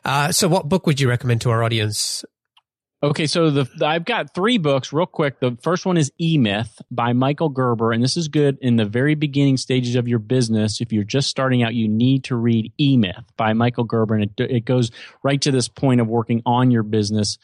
Uh, 0.05 0.33
so 0.33 0.49
what 0.49 0.69
book 0.69 0.87
would 0.87 1.01
you 1.01 1.09
recommend 1.09 1.41
to 1.43 1.51
our 1.51 1.63
audience 1.63 2.25
Okay, 3.03 3.27
so 3.27 3.51
the 3.51 3.69
I've 3.85 4.07
got 4.07 4.35
three 4.35 4.57
books 4.57 4.91
real 4.91 5.05
quick. 5.05 5.39
The 5.39 5.59
first 5.61 5.85
one 5.85 5.99
is 5.99 6.11
E 6.19 6.39
Myth 6.39 6.81
by 6.91 7.13
Michael 7.13 7.51
Gerber, 7.51 7.93
and 7.93 8.03
this 8.03 8.17
is 8.17 8.29
good 8.29 8.57
in 8.63 8.77
the 8.77 8.87
very 8.87 9.15
beginning 9.15 9.59
stages 9.59 9.97
of 9.97 10.09
your 10.09 10.19
business. 10.19 10.81
If 10.81 10.95
you're 10.95 11.05
just 11.05 11.29
starting 11.29 11.63
out, 11.63 11.75
you 11.75 11.89
need 11.89 12.25
to 12.25 12.37
read 12.37 12.73
E 12.81 12.97
Myth 12.97 13.25
by 13.37 13.53
Michael 13.53 13.85
Gerber, 13.85 14.15
and 14.15 14.25
it, 14.25 14.51
it 14.51 14.65
goes 14.65 14.91
right 15.23 15.41
to 15.43 15.51
this 15.51 15.69
point 15.69 16.01
of 16.01 16.07
working 16.07 16.41
on 16.47 16.71
your 16.71 16.83
business 16.83 17.37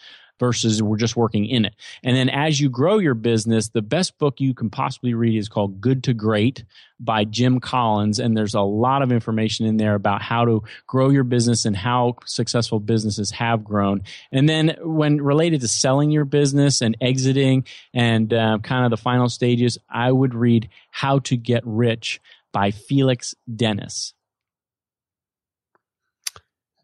versus 0.43 0.82
we're 0.82 0.97
just 0.97 1.14
working 1.14 1.47
in 1.47 1.64
it. 1.64 1.72
And 2.03 2.16
then 2.16 2.28
as 2.28 2.59
you 2.59 2.68
grow 2.68 2.99
your 2.99 3.14
business, 3.14 3.68
the 3.68 3.80
best 3.80 4.18
book 4.18 4.40
you 4.40 4.55
can 4.55 4.70
possibly 4.70 5.14
read 5.14 5.38
is 5.38 5.49
called 5.49 5.80
Good 5.80 6.03
to 6.03 6.14
Great 6.14 6.64
by 6.99 7.22
Jim 7.22 7.61
Collins. 7.61 8.18
And 8.18 8.36
there's 8.36 8.57
a 8.57 8.61
lot 8.61 9.03
of 9.03 9.12
information 9.12 9.66
in 9.66 9.76
there 9.76 9.95
about 9.95 10.20
how 10.20 10.45
to 10.45 10.64
grow 10.88 11.11
your 11.11 11.22
business 11.22 11.64
and 11.64 11.76
how 11.76 12.16
successful 12.24 12.80
businesses 12.80 13.30
have 13.30 13.62
grown. 13.62 14.03
And 14.32 14.49
then 14.49 14.74
when 14.80 15.22
related 15.22 15.61
to 15.61 15.68
selling 15.68 16.11
your 16.11 16.24
business 16.24 16.80
and 16.80 16.97
exiting 17.01 17.64
and 17.95 18.34
uh, 18.34 18.59
kind 18.64 18.84
of 18.84 18.90
the 18.90 18.97
final 18.97 19.28
stages, 19.28 19.78
I 19.88 20.11
would 20.11 20.34
read 20.34 20.70
How 20.90 21.20
to 21.20 21.36
Get 21.36 21.62
Rich 21.64 22.20
by 22.53 22.72
Felix 22.72 23.36
Dennis. 23.55 24.12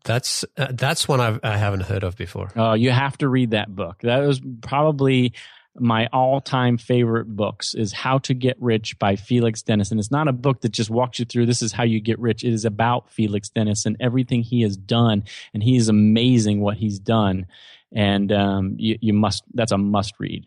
That's 0.09 0.43
uh, 0.57 0.69
that's 0.71 1.07
one 1.07 1.21
I've, 1.21 1.39
I 1.43 1.59
haven't 1.59 1.83
heard 1.83 2.03
of 2.03 2.17
before. 2.17 2.51
Oh, 2.57 2.73
you 2.73 2.91
have 2.91 3.19
to 3.19 3.29
read 3.29 3.51
that 3.51 3.77
book. 3.77 3.99
That 4.01 4.21
was 4.21 4.41
probably 4.63 5.35
my 5.77 6.09
all-time 6.15 6.79
favorite 6.79 7.27
books 7.27 7.75
is 7.75 7.93
How 7.93 8.17
to 8.21 8.33
Get 8.33 8.57
Rich 8.59 8.99
by 8.99 9.17
Felix 9.17 9.63
Dennis. 9.63 9.91
And 9.91 10.01
it's 10.01 10.11
not 10.11 10.27
a 10.27 10.33
book 10.33 10.63
that 10.63 10.71
just 10.71 10.89
walks 10.89 11.19
you 11.19 11.27
through 11.27 11.45
this 11.45 11.61
is 11.61 11.73
how 11.73 11.85
you 11.85 12.01
get 12.01 12.19
rich. 12.19 12.43
It 12.43 12.55
is 12.55 12.65
about 12.65 13.11
Felix 13.11 13.51
Dennis 13.51 13.85
and 13.85 13.99
everything 14.01 14.43
he 14.43 14.63
has 14.63 14.79
done. 14.79 15.25
And 15.53 15.63
he 15.63 15.77
is 15.77 15.91
amazing 15.91 16.63
what 16.63 16.79
he's 16.79 16.99
done. 16.99 17.47
And 17.93 18.33
um, 18.33 18.77
you, 18.79 18.97
you 19.03 19.13
must 19.13 19.45
that's 19.53 19.73
a 19.73 19.79
must 19.79 20.15
read. 20.19 20.47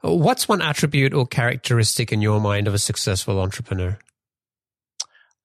What's 0.00 0.48
one 0.48 0.62
attribute 0.62 1.14
or 1.14 1.28
characteristic 1.28 2.12
in 2.12 2.22
your 2.22 2.40
mind 2.40 2.66
of 2.66 2.74
a 2.74 2.78
successful 2.78 3.38
entrepreneur? 3.38 3.98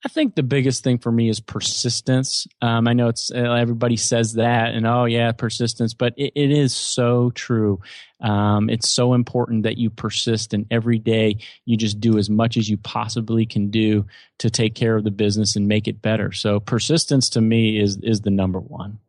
I 0.05 0.09
think 0.09 0.35
the 0.35 0.43
biggest 0.43 0.83
thing 0.83 0.97
for 0.97 1.11
me 1.11 1.29
is 1.29 1.39
persistence. 1.39 2.45
Um, 2.61 2.89
I 2.89 2.93
know 2.93 3.07
it's 3.07 3.31
uh, 3.31 3.37
everybody 3.37 3.95
says 3.95 4.33
that, 4.33 4.73
and 4.73 4.85
oh 4.85 5.05
yeah, 5.05 5.31
persistence, 5.31 5.93
but 5.93 6.13
it, 6.17 6.33
it 6.35 6.51
is 6.51 6.75
so 6.75 7.31
true. 7.31 7.79
Um, 8.19 8.69
it's 8.69 8.89
so 8.89 9.13
important 9.13 9.63
that 9.63 9.77
you 9.77 9.89
persist, 9.89 10.53
and 10.53 10.65
every 10.69 10.99
day 10.99 11.37
you 11.65 11.77
just 11.77 12.01
do 12.01 12.17
as 12.17 12.29
much 12.29 12.57
as 12.57 12.69
you 12.69 12.75
possibly 12.75 13.45
can 13.45 13.69
do 13.69 14.05
to 14.39 14.49
take 14.49 14.75
care 14.75 14.97
of 14.97 15.05
the 15.05 15.11
business 15.11 15.55
and 15.55 15.69
make 15.69 15.87
it 15.87 16.01
better. 16.01 16.33
So 16.33 16.59
persistence 16.59 17.29
to 17.29 17.41
me 17.41 17.79
is 17.79 17.97
is 18.03 18.21
the 18.21 18.31
number 18.31 18.59
one. 18.59 18.99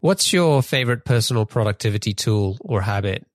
What's 0.00 0.32
your 0.32 0.62
favorite 0.62 1.04
personal 1.04 1.44
productivity 1.44 2.14
tool 2.14 2.56
or 2.60 2.80
habit? 2.80 3.26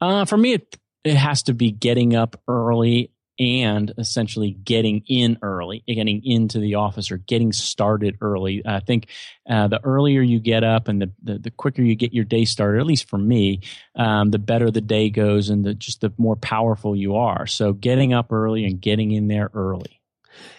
Uh, 0.00 0.26
for 0.26 0.36
me, 0.36 0.52
it 0.52 0.76
it 1.02 1.16
has 1.16 1.42
to 1.44 1.54
be 1.54 1.72
getting 1.72 2.14
up 2.14 2.40
early 2.46 3.10
and 3.38 3.92
essentially 3.98 4.52
getting 4.52 5.02
in 5.08 5.38
early, 5.42 5.82
getting 5.86 6.24
into 6.24 6.58
the 6.58 6.76
office 6.76 7.10
or 7.10 7.16
getting 7.16 7.52
started 7.52 8.16
early. 8.20 8.62
I 8.64 8.80
think 8.80 9.08
uh, 9.48 9.68
the 9.68 9.82
earlier 9.84 10.22
you 10.22 10.38
get 10.38 10.62
up 10.62 10.88
and 10.88 11.02
the, 11.02 11.10
the, 11.22 11.38
the, 11.38 11.50
quicker 11.50 11.82
you 11.82 11.96
get 11.96 12.12
your 12.12 12.24
day 12.24 12.44
started, 12.44 12.80
at 12.80 12.86
least 12.86 13.08
for 13.08 13.18
me, 13.18 13.60
um, 13.96 14.30
the 14.30 14.38
better 14.38 14.70
the 14.70 14.80
day 14.80 15.10
goes 15.10 15.50
and 15.50 15.64
the, 15.64 15.74
just 15.74 16.00
the 16.00 16.12
more 16.16 16.36
powerful 16.36 16.94
you 16.94 17.16
are. 17.16 17.46
So 17.46 17.72
getting 17.72 18.12
up 18.12 18.32
early 18.32 18.64
and 18.64 18.80
getting 18.80 19.10
in 19.10 19.28
there 19.28 19.50
early. 19.52 20.00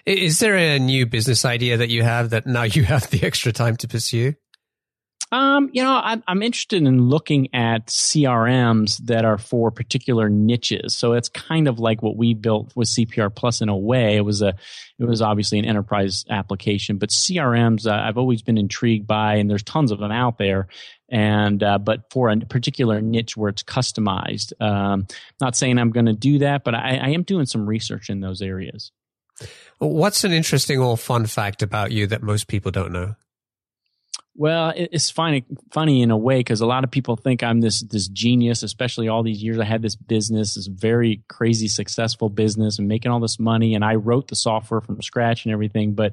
Is 0.05 0.39
there 0.39 0.55
a 0.55 0.80
new 0.80 1.05
business 1.05 1.45
idea 1.45 1.78
that 1.78 1.89
you 1.89 2.03
have 2.03 2.30
that 2.30 2.45
now 2.45 2.63
you 2.63 2.84
have 2.84 3.09
the 3.09 3.23
extra 3.26 3.51
time 3.51 3.76
to 3.78 3.88
pursue? 3.88 4.36
Um, 5.32 5.70
you 5.74 5.82
know, 5.84 5.99
I'm, 6.01 6.24
I'm 6.28 6.43
interested 6.43 6.84
in 6.84 7.09
looking 7.09 7.53
at 7.53 7.88
CRMs 7.88 8.97
that 9.05 9.26
are 9.26 9.38
for 9.38 9.72
particular 9.72 10.30
niches. 10.30 10.95
So 10.95 11.13
it's 11.13 11.30
kind 11.30 11.68
of 11.68 11.80
like 11.80 12.01
what 12.01 12.16
we 12.16 12.34
built 12.34 12.72
with 12.76 12.88
CPR 12.88 13.34
Plus 13.34 13.61
in 13.61 13.68
a 13.68 13.76
way. 13.76 14.16
It 14.16 14.22
was 14.22 14.41
a, 14.41 14.55
it 14.99 15.05
was 15.05 15.22
obviously 15.22 15.59
an 15.59 15.66
enterprise 15.66 16.26
application, 16.30 16.97
but 16.97 17.09
CRMs 17.09 17.86
uh, 17.86 18.01
I've 18.01 18.18
always 18.18 18.43
been 18.43 18.57
intrigued 18.57 19.07
by, 19.07 19.36
and 19.36 19.49
there's 19.49 19.63
tons 19.63 19.91
of 19.91 19.99
them 19.99 20.11
out 20.11 20.38
there. 20.38 20.68
And 21.09 21.61
uh, 21.61 21.80
but 21.80 22.11
for 22.11 22.30
a 22.30 22.38
particular 22.38 23.01
niche 23.01 23.36
where 23.36 23.49
it's 23.49 23.63
customized, 23.63 24.59
um, 24.61 25.07
not 25.41 25.55
saying 25.55 25.78
I'm 25.80 25.91
going 25.91 26.07
to 26.07 26.13
do 26.13 26.39
that, 26.39 26.63
but 26.63 26.76
I, 26.76 26.97
I 26.97 27.09
am 27.09 27.24
doing 27.24 27.45
some 27.45 27.68
research 27.68 28.09
in 28.09 28.22
those 28.22 28.41
areas. 28.41 28.91
What's 29.80 30.24
an 30.24 30.32
interesting 30.32 30.80
or 30.80 30.97
fun 30.97 31.26
fact 31.26 31.61
about 31.61 31.91
you 31.91 32.07
that 32.07 32.24
most 32.24 32.47
people 32.47 32.72
don't 32.72 32.93
know? 32.93 33.16
Well, 34.38 34.74
it's 34.76 35.10
funny, 35.10 35.46
funny 35.72 36.02
in 36.02 36.12
a 36.12 36.18
way 36.18 36.40
because 36.40 36.60
a 36.60 36.66
lot 36.66 36.84
of 36.84 36.92
people 36.92 37.16
think 37.16 37.42
I'm 37.42 37.62
this 37.62 37.82
this 37.82 38.10
genius. 38.10 38.64
Especially 38.64 39.08
all 39.08 39.24
these 39.24 39.42
years 39.42 39.60
I 39.60 39.64
had 39.64 39.82
this 39.82 39.96
business, 39.96 40.56
this 40.56 40.68
very 40.68 41.24
crazy 41.30 41.70
successful 41.70 42.28
business, 42.28 42.78
and 42.78 42.88
making 42.88 43.12
all 43.12 43.22
this 43.22 43.40
money. 43.40 43.76
And 43.76 43.86
I 43.86 43.96
wrote 43.96 44.28
the 44.28 44.36
software 44.36 44.82
from 44.82 45.02
scratch 45.02 45.46
and 45.46 45.54
everything, 45.54 45.94
but 45.94 46.12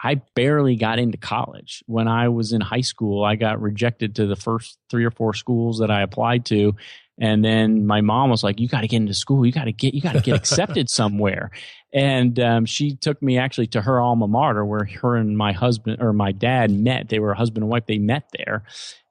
I 0.00 0.16
barely 0.36 0.76
got 0.76 1.00
into 1.00 1.18
college. 1.18 1.82
When 1.86 2.06
I 2.06 2.28
was 2.28 2.52
in 2.52 2.60
high 2.60 2.82
school, 2.82 3.24
I 3.24 3.34
got 3.34 3.60
rejected 3.60 4.16
to 4.16 4.26
the 4.26 4.36
first 4.36 4.78
three 4.88 5.04
or 5.04 5.10
four 5.10 5.34
schools 5.34 5.78
that 5.80 5.90
I 5.90 6.02
applied 6.02 6.44
to, 6.46 6.76
and 7.18 7.44
then 7.44 7.86
my 7.86 8.00
mom 8.00 8.30
was 8.30 8.42
like, 8.42 8.60
"You 8.60 8.68
got 8.68 8.82
to 8.82 8.88
get 8.88 8.98
into 8.98 9.14
school. 9.14 9.46
You 9.46 9.52
got 9.52 9.64
to 9.64 9.72
get 9.72 9.94
you 9.94 10.00
got 10.00 10.12
to 10.12 10.20
get 10.20 10.36
accepted 10.36 10.90
somewhere." 10.90 11.50
And 11.92 12.38
um, 12.40 12.66
she 12.66 12.94
took 12.94 13.22
me 13.22 13.38
actually 13.38 13.68
to 13.68 13.80
her 13.80 14.00
alma 14.00 14.28
mater, 14.28 14.64
where 14.64 14.84
her 14.84 15.16
and 15.16 15.36
my 15.36 15.52
husband 15.52 16.02
or 16.02 16.12
my 16.12 16.32
dad 16.32 16.70
met. 16.70 17.08
They 17.08 17.18
were 17.18 17.32
husband 17.34 17.62
and 17.62 17.70
wife. 17.70 17.86
They 17.86 17.98
met 17.98 18.28
there. 18.36 18.64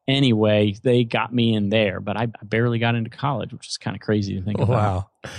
Anyway, 0.08 0.76
they 0.84 1.04
got 1.04 1.34
me 1.34 1.56
in 1.56 1.70
there, 1.70 2.00
but 2.00 2.16
I 2.16 2.28
barely 2.44 2.78
got 2.78 2.94
into 2.94 3.10
college, 3.10 3.52
which 3.52 3.68
is 3.68 3.78
kind 3.78 3.96
of 3.96 4.02
crazy 4.02 4.36
to 4.36 4.44
think 4.44 4.60
oh, 4.60 4.64
about. 4.64 5.08
Wow. 5.24 5.32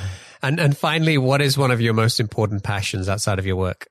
And 0.42 0.58
and 0.58 0.76
finally, 0.76 1.18
what 1.18 1.40
is 1.40 1.56
one 1.56 1.70
of 1.70 1.80
your 1.80 1.94
most 1.94 2.18
important 2.18 2.64
passions 2.64 3.08
outside 3.08 3.38
of 3.38 3.46
your 3.46 3.56
work? 3.56 3.86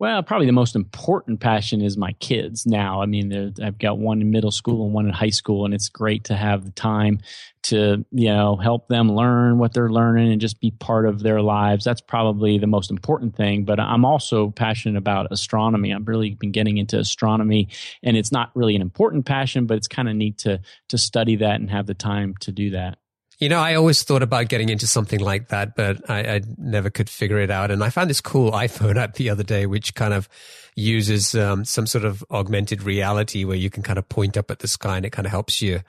Well, 0.00 0.22
probably 0.22 0.46
the 0.46 0.52
most 0.52 0.76
important 0.76 1.40
passion 1.40 1.82
is 1.82 1.98
my 1.98 2.12
kids 2.14 2.64
now. 2.64 3.02
I 3.02 3.06
mean, 3.06 3.54
I've 3.62 3.76
got 3.76 3.98
one 3.98 4.22
in 4.22 4.30
middle 4.30 4.50
school 4.50 4.86
and 4.86 4.94
one 4.94 5.04
in 5.04 5.12
high 5.12 5.28
school, 5.28 5.66
and 5.66 5.74
it's 5.74 5.90
great 5.90 6.24
to 6.24 6.36
have 6.36 6.64
the 6.64 6.70
time 6.70 7.20
to, 7.64 8.02
you 8.10 8.28
know, 8.28 8.56
help 8.56 8.88
them 8.88 9.12
learn 9.12 9.58
what 9.58 9.74
they're 9.74 9.90
learning 9.90 10.32
and 10.32 10.40
just 10.40 10.58
be 10.58 10.70
part 10.70 11.04
of 11.04 11.22
their 11.22 11.42
lives. 11.42 11.84
That's 11.84 12.00
probably 12.00 12.56
the 12.56 12.66
most 12.66 12.90
important 12.90 13.36
thing. 13.36 13.66
But 13.66 13.78
I'm 13.78 14.06
also 14.06 14.48
passionate 14.48 14.96
about 14.96 15.30
astronomy. 15.30 15.92
I've 15.92 16.08
really 16.08 16.30
been 16.30 16.50
getting 16.50 16.78
into 16.78 16.98
astronomy, 16.98 17.68
and 18.02 18.16
it's 18.16 18.32
not 18.32 18.52
really 18.54 18.76
an 18.76 18.80
important 18.82 19.26
passion, 19.26 19.66
but 19.66 19.76
it's 19.76 19.86
kind 19.86 20.08
of 20.08 20.16
neat 20.16 20.38
to 20.38 20.62
to 20.88 20.96
study 20.96 21.36
that 21.36 21.60
and 21.60 21.68
have 21.70 21.86
the 21.86 21.92
time 21.92 22.36
to 22.40 22.52
do 22.52 22.70
that. 22.70 22.99
You 23.40 23.48
know, 23.48 23.58
I 23.58 23.74
always 23.74 24.02
thought 24.02 24.22
about 24.22 24.48
getting 24.48 24.68
into 24.68 24.86
something 24.86 25.18
like 25.18 25.48
that, 25.48 25.74
but 25.74 26.08
I, 26.10 26.34
I, 26.34 26.40
never 26.58 26.90
could 26.90 27.08
figure 27.08 27.38
it 27.38 27.50
out. 27.50 27.70
And 27.70 27.82
I 27.82 27.88
found 27.88 28.10
this 28.10 28.20
cool 28.20 28.52
iPhone 28.52 28.96
app 29.02 29.14
the 29.14 29.30
other 29.30 29.42
day, 29.42 29.64
which 29.64 29.94
kind 29.94 30.12
of 30.12 30.28
uses 30.74 31.34
um, 31.34 31.64
some 31.64 31.86
sort 31.86 32.04
of 32.04 32.22
augmented 32.30 32.82
reality 32.82 33.44
where 33.44 33.56
you 33.56 33.70
can 33.70 33.82
kind 33.82 33.98
of 33.98 34.08
point 34.10 34.36
up 34.36 34.50
at 34.50 34.58
the 34.58 34.68
sky 34.68 34.98
and 34.98 35.06
it 35.06 35.10
kind 35.10 35.24
of 35.24 35.32
helps 35.32 35.62
you 35.62 35.80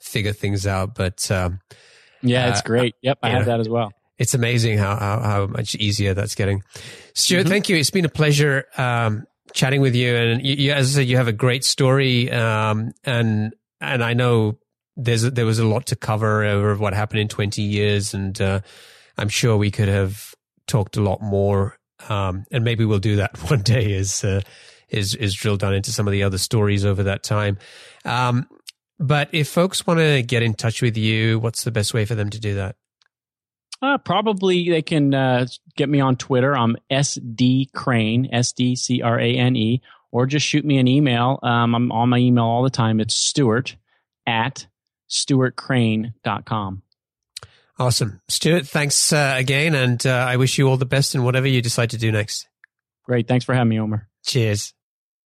figure 0.00 0.32
things 0.32 0.66
out. 0.66 0.96
But 0.96 1.30
um, 1.30 1.60
yeah, 2.20 2.48
it's 2.50 2.60
uh, 2.60 2.64
great. 2.64 2.96
Yep, 3.02 3.18
I 3.22 3.30
have 3.30 3.46
know, 3.46 3.52
that 3.52 3.60
as 3.60 3.68
well. 3.68 3.92
It's 4.18 4.34
amazing 4.34 4.78
how, 4.78 4.96
how, 4.96 5.20
how 5.20 5.46
much 5.46 5.76
easier 5.76 6.14
that's 6.14 6.34
getting. 6.34 6.64
Stuart, 7.14 7.42
mm-hmm. 7.42 7.48
thank 7.48 7.68
you. 7.68 7.76
It's 7.76 7.90
been 7.90 8.04
a 8.04 8.10
pleasure 8.10 8.66
um, 8.76 9.24
chatting 9.52 9.80
with 9.80 9.94
you. 9.94 10.16
And 10.16 10.44
you, 10.44 10.54
you, 10.54 10.72
as 10.72 10.90
I 10.92 11.00
said, 11.00 11.08
you 11.08 11.16
have 11.16 11.28
a 11.28 11.32
great 11.32 11.64
story. 11.64 12.30
Um, 12.30 12.92
and 13.04 13.54
and 13.80 14.02
I 14.02 14.14
know 14.14 14.58
there's 14.98 15.22
there 15.22 15.46
was 15.46 15.60
a 15.60 15.66
lot 15.66 15.86
to 15.86 15.96
cover 15.96 16.44
over 16.44 16.74
what 16.76 16.92
happened 16.92 17.20
in 17.20 17.28
20 17.28 17.62
years, 17.62 18.12
and 18.12 18.38
uh, 18.40 18.60
I'm 19.16 19.28
sure 19.28 19.56
we 19.56 19.70
could 19.70 19.88
have 19.88 20.34
talked 20.66 20.96
a 20.96 21.00
lot 21.00 21.22
more. 21.22 21.78
Um, 22.08 22.44
and 22.50 22.64
maybe 22.64 22.84
we'll 22.84 22.98
do 22.98 23.16
that 23.16 23.38
one 23.50 23.62
day. 23.62 23.92
Is 23.92 24.24
uh, 24.24 24.42
is 24.88 25.14
is 25.14 25.34
drill 25.34 25.56
down 25.56 25.74
into 25.74 25.92
some 25.92 26.06
of 26.06 26.12
the 26.12 26.24
other 26.24 26.38
stories 26.38 26.84
over 26.84 27.04
that 27.04 27.22
time. 27.22 27.58
Um, 28.04 28.48
but 28.98 29.28
if 29.32 29.48
folks 29.48 29.86
want 29.86 30.00
to 30.00 30.22
get 30.22 30.42
in 30.42 30.54
touch 30.54 30.82
with 30.82 30.96
you, 30.96 31.38
what's 31.38 31.62
the 31.62 31.70
best 31.70 31.94
way 31.94 32.04
for 32.04 32.16
them 32.16 32.30
to 32.30 32.40
do 32.40 32.56
that? 32.56 32.74
Uh, 33.80 33.96
probably 33.98 34.68
they 34.68 34.82
can 34.82 35.14
uh, 35.14 35.46
get 35.76 35.88
me 35.88 36.00
on 36.00 36.16
Twitter. 36.16 36.56
I'm 36.56 36.76
SD 36.90 37.72
Crane, 37.72 38.28
S 38.32 38.52
D 38.52 38.74
C 38.74 39.00
R 39.02 39.20
A 39.20 39.34
N 39.36 39.54
E, 39.54 39.80
or 40.10 40.26
just 40.26 40.44
shoot 40.44 40.64
me 40.64 40.78
an 40.78 40.88
email. 40.88 41.38
Um, 41.44 41.76
I'm 41.76 41.92
on 41.92 42.08
my 42.08 42.18
email 42.18 42.44
all 42.44 42.64
the 42.64 42.70
time. 42.70 42.98
It's 42.98 43.14
Stuart 43.14 43.76
at 44.26 44.66
stuartcrane.com. 45.08 46.82
Awesome. 47.78 48.20
Stuart, 48.28 48.66
thanks 48.66 49.12
uh, 49.12 49.34
again. 49.36 49.74
And 49.74 50.04
uh, 50.04 50.10
I 50.10 50.36
wish 50.36 50.58
you 50.58 50.68
all 50.68 50.76
the 50.76 50.86
best 50.86 51.14
in 51.14 51.22
whatever 51.22 51.46
you 51.46 51.62
decide 51.62 51.90
to 51.90 51.98
do 51.98 52.10
next. 52.10 52.48
Great. 53.04 53.28
Thanks 53.28 53.44
for 53.44 53.54
having 53.54 53.68
me, 53.68 53.78
Omer. 53.78 54.08
Cheers. 54.26 54.74